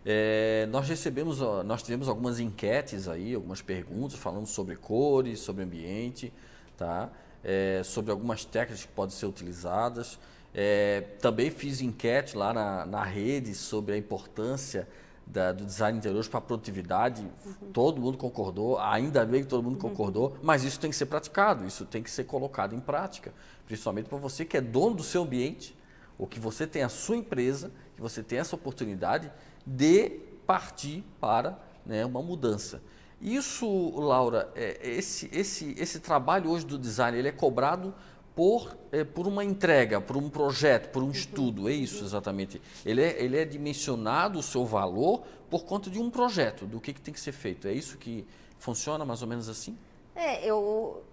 É, 0.06 0.68
nós 0.72 0.88
recebemos, 0.88 1.40
nós 1.66 1.84
tivemos 1.84 2.08
algumas 2.08 2.40
enquetes 2.40 3.08
aí, 3.08 3.36
algumas 3.36 3.62
perguntas 3.62 4.18
falando 4.18 4.48
sobre 4.48 4.76
cores, 4.76 5.40
sobre 5.40 5.64
ambiente, 5.64 6.34
tá? 6.78 7.12
é, 7.44 7.82
sobre 7.84 8.12
algumas 8.12 8.46
técnicas 8.46 8.86
que 8.86 8.92
podem 8.92 9.16
ser 9.16 9.26
utilizadas. 9.26 10.20
É, 10.54 11.02
também 11.22 11.50
fiz 11.50 11.82
enquete 11.82 12.36
lá 12.36 12.54
na, 12.54 12.86
na 12.86 13.04
rede 13.04 13.56
sobre 13.56 13.96
a 13.96 13.98
importância 13.98 14.88
da, 15.26 15.52
do 15.52 15.66
design 15.66 15.94
de 15.94 16.00
interiores 16.00 16.28
para 16.28 16.40
a 16.40 16.42
produtividade. 16.42 17.26
Uhum. 17.46 17.72
Todo 17.72 18.02
mundo 18.02 18.18
concordou, 18.18 18.80
ainda 18.80 19.26
bem 19.26 19.42
que 19.42 19.48
todo 19.48 19.64
mundo 19.64 19.78
concordou, 19.78 20.38
mas 20.42 20.64
isso 20.64 20.80
tem 20.80 20.90
que 20.90 20.96
ser 20.96 21.06
praticado, 21.06 21.66
isso 21.66 21.86
tem 21.86 22.04
que 22.04 22.12
ser 22.12 22.26
colocado 22.26 22.76
em 22.76 22.80
prática, 22.80 23.34
principalmente 23.66 24.10
para 24.10 24.18
você 24.18 24.46
que 24.46 24.58
é 24.58 24.62
dono 24.62 24.96
do 24.96 25.04
seu 25.04 25.24
ambiente, 25.24 25.78
ou 26.18 26.28
que 26.28 26.40
você 26.40 26.68
tem 26.68 26.84
a 26.84 26.90
sua 26.90 27.18
empresa, 27.18 27.72
que 27.96 28.02
você 28.02 28.22
tem 28.22 28.40
essa 28.40 28.56
oportunidade 28.56 29.32
de 29.66 30.20
partir 30.46 31.04
para 31.20 31.58
né, 31.86 32.06
uma 32.06 32.22
mudança. 32.22 32.82
Isso, 33.22 33.92
Laura, 34.00 34.52
é, 34.56 34.80
esse, 34.82 35.30
esse, 35.32 35.76
esse 35.78 36.00
trabalho 36.00 36.50
hoje 36.50 36.66
do 36.66 36.78
design, 36.78 37.18
ele 37.18 37.28
é 37.28 37.32
cobrado 37.32 37.94
por, 38.36 38.78
é, 38.92 39.04
por 39.04 39.28
uma 39.28 39.44
entrega, 39.44 40.00
por 40.00 40.18
um 40.18 40.30
projeto, 40.30 40.90
por 40.90 41.04
um 41.04 41.12
estudo, 41.12 41.68
é 41.70 41.74
isso 41.74 42.04
exatamente. 42.04 42.62
Ele 42.86 43.02
é, 43.02 43.22
ele 43.22 43.38
é 43.38 43.46
dimensionado 43.46 44.40
o 44.40 44.44
seu 44.44 44.66
valor 44.66 45.24
por 45.50 45.66
conta 45.66 45.90
de 45.90 46.00
um 46.00 46.10
projeto, 46.10 46.66
do 46.66 46.80
que, 46.80 46.94
que 46.94 47.02
tem 47.02 47.14
que 47.14 47.20
ser 47.20 47.34
feito. 47.34 47.68
É 47.68 47.74
isso 47.74 47.98
que 47.98 48.26
funciona 48.58 49.04
mais 49.04 49.22
ou 49.22 49.28
menos 49.28 49.50
assim? 49.50 49.78
É, 50.16 50.46
eu 50.46 51.04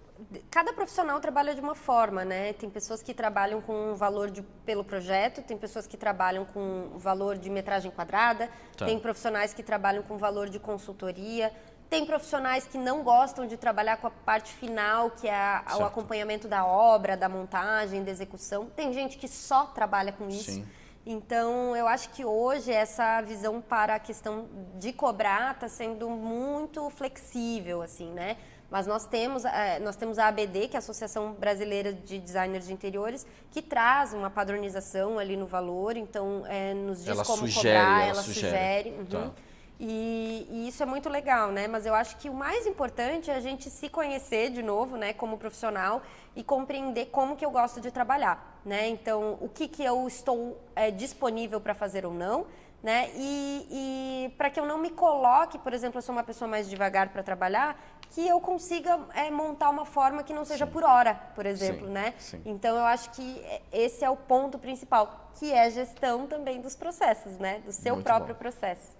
cada 0.50 0.72
profissional 0.72 1.20
trabalha 1.20 1.54
de 1.54 1.60
uma 1.60 1.74
forma, 1.74 2.24
né? 2.24 2.52
Tem 2.52 2.68
pessoas 2.68 3.02
que 3.02 3.14
trabalham 3.14 3.60
com 3.60 3.94
valor 3.94 4.30
de, 4.30 4.42
pelo 4.64 4.84
projeto, 4.84 5.42
tem 5.42 5.56
pessoas 5.56 5.86
que 5.86 5.96
trabalham 5.96 6.44
com 6.44 6.90
valor 6.96 7.38
de 7.38 7.48
metragem 7.48 7.90
quadrada, 7.90 8.50
tá. 8.76 8.84
tem 8.84 8.98
profissionais 8.98 9.54
que 9.54 9.62
trabalham 9.62 10.02
com 10.02 10.16
valor 10.16 10.48
de 10.48 10.58
consultoria, 10.58 11.52
tem 11.88 12.04
profissionais 12.04 12.66
que 12.66 12.76
não 12.76 13.02
gostam 13.02 13.46
de 13.46 13.56
trabalhar 13.56 13.96
com 13.96 14.06
a 14.06 14.10
parte 14.10 14.52
final, 14.52 15.10
que 15.10 15.26
é 15.26 15.62
o 15.78 15.84
acompanhamento 15.84 16.46
da 16.46 16.66
obra, 16.66 17.16
da 17.16 17.28
montagem, 17.28 18.04
da 18.04 18.10
execução. 18.10 18.66
Tem 18.66 18.92
gente 18.92 19.16
que 19.16 19.26
só 19.26 19.66
trabalha 19.66 20.12
com 20.12 20.28
isso. 20.28 20.52
Sim. 20.52 20.66
Então, 21.06 21.74
eu 21.74 21.88
acho 21.88 22.10
que 22.10 22.22
hoje 22.22 22.70
essa 22.70 23.22
visão 23.22 23.62
para 23.62 23.94
a 23.94 23.98
questão 23.98 24.46
de 24.78 24.92
cobrar 24.92 25.54
está 25.54 25.66
sendo 25.66 26.10
muito 26.10 26.90
flexível, 26.90 27.80
assim, 27.80 28.12
né? 28.12 28.36
Mas 28.70 28.86
nós 28.86 29.06
temos, 29.06 29.46
é, 29.46 29.78
nós 29.78 29.96
temos 29.96 30.18
a 30.18 30.28
ABD, 30.28 30.68
que 30.68 30.76
é 30.76 30.76
a 30.76 30.80
Associação 30.80 31.32
Brasileira 31.32 31.94
de 31.94 32.18
Designers 32.18 32.66
de 32.66 32.74
Interiores, 32.74 33.26
que 33.50 33.62
traz 33.62 34.12
uma 34.12 34.28
padronização 34.28 35.18
ali 35.18 35.38
no 35.38 35.46
valor, 35.46 35.96
então 35.96 36.44
é, 36.46 36.74
nos 36.74 36.98
diz 36.98 37.08
ela 37.08 37.24
como 37.24 37.38
sugere, 37.38 37.78
cobrar, 37.78 38.02
ela, 38.02 38.10
ela 38.10 38.22
sugere. 38.22 38.50
sugere 38.50 38.90
uhum. 38.90 39.06
tá. 39.06 39.32
E, 39.80 40.46
e, 40.50 40.68
isso 40.68 40.82
é 40.82 40.86
muito 40.86 41.08
legal, 41.08 41.52
né? 41.52 41.68
Mas 41.68 41.86
eu 41.86 41.94
acho 41.94 42.16
que 42.16 42.28
o 42.28 42.34
mais 42.34 42.66
importante 42.66 43.30
é 43.30 43.34
a 43.34 43.40
gente 43.40 43.70
se 43.70 43.88
conhecer 43.88 44.50
de 44.50 44.62
novo, 44.62 44.96
né, 44.96 45.12
como 45.12 45.38
profissional 45.38 46.02
e 46.34 46.42
compreender 46.42 47.06
como 47.06 47.36
que 47.36 47.44
eu 47.44 47.50
gosto 47.50 47.80
de 47.80 47.90
trabalhar, 47.90 48.60
né? 48.64 48.88
Então, 48.88 49.38
o 49.40 49.48
que 49.48 49.68
que 49.68 49.84
eu 49.84 50.06
estou 50.08 50.60
é, 50.74 50.90
disponível 50.90 51.60
para 51.60 51.74
fazer 51.74 52.04
ou 52.04 52.12
não, 52.12 52.46
né? 52.82 53.10
E, 53.14 53.66
e 53.70 54.34
para 54.36 54.50
que 54.50 54.58
eu 54.58 54.66
não 54.66 54.78
me 54.78 54.90
coloque, 54.90 55.58
por 55.58 55.72
exemplo, 55.72 55.98
eu 55.98 56.02
sou 56.02 56.12
uma 56.12 56.24
pessoa 56.24 56.48
mais 56.48 56.68
devagar 56.68 57.10
para 57.10 57.22
trabalhar, 57.22 57.80
que 58.10 58.26
eu 58.26 58.40
consiga 58.40 58.98
é, 59.14 59.30
montar 59.30 59.70
uma 59.70 59.84
forma 59.84 60.24
que 60.24 60.32
não 60.32 60.44
seja 60.44 60.66
sim. 60.66 60.72
por 60.72 60.82
hora, 60.82 61.14
por 61.36 61.46
exemplo, 61.46 61.86
sim, 61.86 61.92
né? 61.92 62.14
Sim. 62.18 62.42
Então, 62.44 62.76
eu 62.76 62.84
acho 62.84 63.10
que 63.10 63.60
esse 63.72 64.04
é 64.04 64.10
o 64.10 64.16
ponto 64.16 64.58
principal, 64.58 65.30
que 65.34 65.52
é 65.52 65.66
a 65.66 65.70
gestão 65.70 66.26
também 66.26 66.60
dos 66.60 66.74
processos, 66.74 67.38
né? 67.38 67.60
Do 67.64 67.70
seu 67.70 67.94
muito 67.94 68.06
próprio 68.06 68.34
bom. 68.34 68.40
processo. 68.40 68.97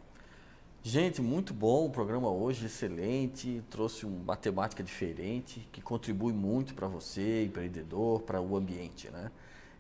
Gente, 0.83 1.21
muito 1.21 1.53
bom 1.53 1.87
o 1.87 1.91
programa 1.91 2.31
hoje, 2.31 2.67
excelente. 2.67 3.63
Trouxe 3.69 4.07
uma 4.07 4.37
temática 4.37 4.83
diferente 4.83 5.69
que 5.73 5.83
contribui 5.83 6.33
muito 6.33 6.73
para 6.73 6.87
você, 6.87 7.45
empreendedor, 7.45 8.23
para 8.23 8.41
o 8.41 8.57
ambiente, 8.57 9.11
né? 9.11 9.31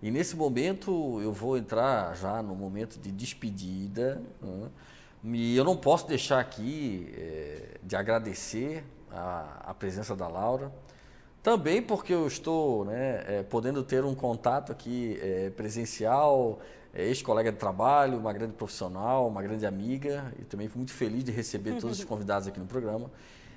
E 0.02 0.10
nesse 0.10 0.36
momento 0.36 1.20
eu 1.22 1.32
vou 1.32 1.56
entrar 1.56 2.14
já 2.16 2.42
no 2.42 2.54
momento 2.54 2.98
de 2.98 3.10
despedida. 3.12 4.20
Né? 4.42 4.68
E 5.24 5.56
eu 5.56 5.64
não 5.64 5.76
posso 5.76 6.06
deixar 6.06 6.40
aqui 6.40 7.12
é, 7.16 7.78
de 7.82 7.96
agradecer 7.96 8.84
a, 9.10 9.70
a, 9.70 9.74
presença 9.74 10.14
da 10.14 10.28
Laura. 10.28 10.70
Também 11.42 11.80
porque 11.80 12.12
eu 12.12 12.26
estou 12.26 12.84
né, 12.84 13.24
é, 13.26 13.42
podendo 13.44 13.82
ter 13.82 14.04
um 14.04 14.14
contato 14.14 14.72
aqui 14.72 15.18
é, 15.22 15.50
presencial 15.50 16.60
ex-colega 17.02 17.52
de 17.52 17.58
trabalho, 17.58 18.18
uma 18.18 18.32
grande 18.32 18.54
profissional, 18.54 19.28
uma 19.28 19.42
grande 19.42 19.66
amiga, 19.66 20.32
e 20.38 20.44
também 20.44 20.68
fui 20.68 20.78
muito 20.78 20.92
feliz 20.92 21.24
de 21.24 21.30
receber 21.30 21.78
todos 21.80 21.98
os 21.98 22.04
convidados 22.06 22.48
aqui 22.48 22.58
no 22.58 22.66
programa. 22.66 23.10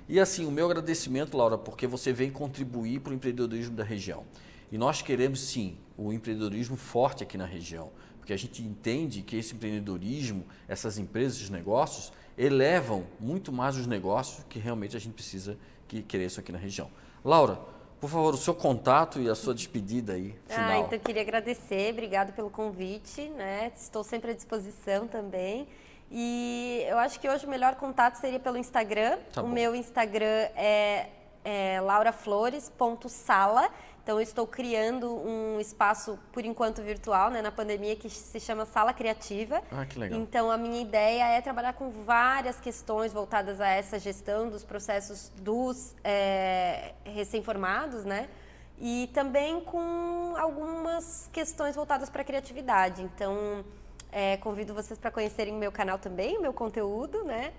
E 0.08 0.18
assim, 0.20 0.44
o 0.44 0.50
meu 0.50 0.66
agradecimento, 0.66 1.36
Laura, 1.36 1.56
porque 1.56 1.86
você 1.86 2.12
vem 2.12 2.30
contribuir 2.30 3.00
para 3.00 3.12
o 3.12 3.14
empreendedorismo 3.14 3.74
da 3.74 3.84
região. 3.84 4.24
E 4.70 4.78
nós 4.78 5.02
queremos 5.02 5.40
sim 5.40 5.76
o 5.96 6.12
empreendedorismo 6.12 6.76
forte 6.76 7.22
aqui 7.22 7.36
na 7.36 7.44
região, 7.44 7.90
porque 8.18 8.32
a 8.32 8.36
gente 8.36 8.62
entende 8.62 9.22
que 9.22 9.36
esse 9.36 9.54
empreendedorismo, 9.54 10.44
essas 10.66 10.98
empresas, 10.98 11.36
esses 11.36 11.50
negócios, 11.50 12.12
elevam 12.36 13.04
muito 13.20 13.52
mais 13.52 13.76
os 13.76 13.86
negócios 13.86 14.44
que 14.48 14.58
realmente 14.58 14.96
a 14.96 15.00
gente 15.00 15.14
precisa 15.14 15.58
que 15.86 16.02
cresçam 16.02 16.40
aqui 16.40 16.52
na 16.52 16.58
região. 16.58 16.90
Laura, 17.24 17.60
por 18.02 18.10
favor, 18.10 18.34
o 18.34 18.36
seu 18.36 18.52
contato 18.52 19.20
e 19.20 19.30
a 19.30 19.34
sua 19.36 19.54
despedida 19.54 20.14
aí, 20.14 20.34
ah, 20.50 20.54
final. 20.54 20.70
Ah, 20.70 20.78
então 20.80 20.98
queria 20.98 21.22
agradecer, 21.22 21.92
obrigado 21.92 22.32
pelo 22.32 22.50
convite, 22.50 23.28
né? 23.28 23.70
Estou 23.76 24.02
sempre 24.02 24.32
à 24.32 24.34
disposição 24.34 25.06
também. 25.06 25.68
E 26.10 26.84
eu 26.88 26.98
acho 26.98 27.20
que 27.20 27.28
hoje 27.28 27.46
o 27.46 27.48
melhor 27.48 27.76
contato 27.76 28.16
seria 28.16 28.40
pelo 28.40 28.56
Instagram. 28.58 29.18
Tá 29.32 29.40
o 29.40 29.46
bom. 29.46 29.52
meu 29.52 29.72
Instagram 29.76 30.48
é, 30.56 31.10
é 31.44 31.80
lauraflores.sala. 31.80 33.70
Então, 34.02 34.16
eu 34.16 34.22
estou 34.22 34.46
criando 34.48 35.14
um 35.14 35.60
espaço, 35.60 36.18
por 36.32 36.44
enquanto 36.44 36.82
virtual, 36.82 37.30
né, 37.30 37.40
na 37.40 37.52
pandemia, 37.52 37.94
que 37.94 38.10
se 38.10 38.40
chama 38.40 38.66
Sala 38.66 38.92
Criativa. 38.92 39.62
Ah, 39.70 39.86
que 39.86 39.96
legal. 39.96 40.18
Então, 40.18 40.50
a 40.50 40.56
minha 40.56 40.82
ideia 40.82 41.24
é 41.28 41.40
trabalhar 41.40 41.74
com 41.74 41.88
várias 41.88 42.58
questões 42.58 43.12
voltadas 43.12 43.60
a 43.60 43.68
essa 43.68 44.00
gestão 44.00 44.50
dos 44.50 44.64
processos 44.64 45.30
dos 45.40 45.94
é, 46.02 46.94
recém-formados, 47.04 48.04
né? 48.04 48.28
E 48.76 49.08
também 49.14 49.60
com 49.60 50.34
algumas 50.36 51.30
questões 51.32 51.76
voltadas 51.76 52.10
para 52.10 52.22
a 52.22 52.24
criatividade. 52.24 53.02
Então, 53.02 53.64
é, 54.10 54.36
convido 54.38 54.74
vocês 54.74 54.98
para 54.98 55.12
conhecerem 55.12 55.54
meu 55.54 55.70
canal 55.70 55.96
também, 55.96 56.40
meu 56.40 56.52
conteúdo, 56.52 57.22
né? 57.22 57.52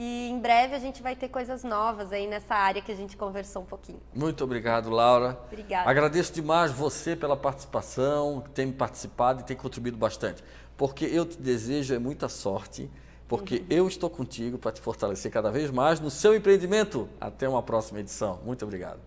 E 0.00 0.28
em 0.28 0.38
breve 0.38 0.76
a 0.76 0.78
gente 0.78 1.02
vai 1.02 1.16
ter 1.16 1.28
coisas 1.28 1.64
novas 1.64 2.12
aí 2.12 2.28
nessa 2.28 2.54
área 2.54 2.80
que 2.80 2.92
a 2.92 2.94
gente 2.94 3.16
conversou 3.16 3.62
um 3.62 3.64
pouquinho. 3.64 3.98
Muito 4.14 4.44
obrigado, 4.44 4.88
Laura. 4.90 5.36
Obrigada. 5.48 5.90
Agradeço 5.90 6.32
demais 6.32 6.70
você 6.70 7.16
pela 7.16 7.36
participação, 7.36 8.44
tem 8.54 8.70
participado 8.70 9.40
e 9.40 9.42
tem 9.42 9.56
contribuído 9.56 9.96
bastante. 9.96 10.44
Porque 10.76 11.04
eu 11.04 11.26
te 11.26 11.36
desejo 11.36 11.96
é 11.96 11.98
muita 11.98 12.28
sorte, 12.28 12.88
porque 13.26 13.56
uhum. 13.56 13.66
eu 13.70 13.88
estou 13.88 14.08
contigo 14.08 14.56
para 14.56 14.70
te 14.70 14.80
fortalecer 14.80 15.32
cada 15.32 15.50
vez 15.50 15.68
mais 15.68 15.98
no 15.98 16.12
seu 16.12 16.32
empreendimento. 16.32 17.08
Até 17.20 17.48
uma 17.48 17.60
próxima 17.60 17.98
edição. 17.98 18.38
Muito 18.44 18.64
obrigado. 18.64 19.00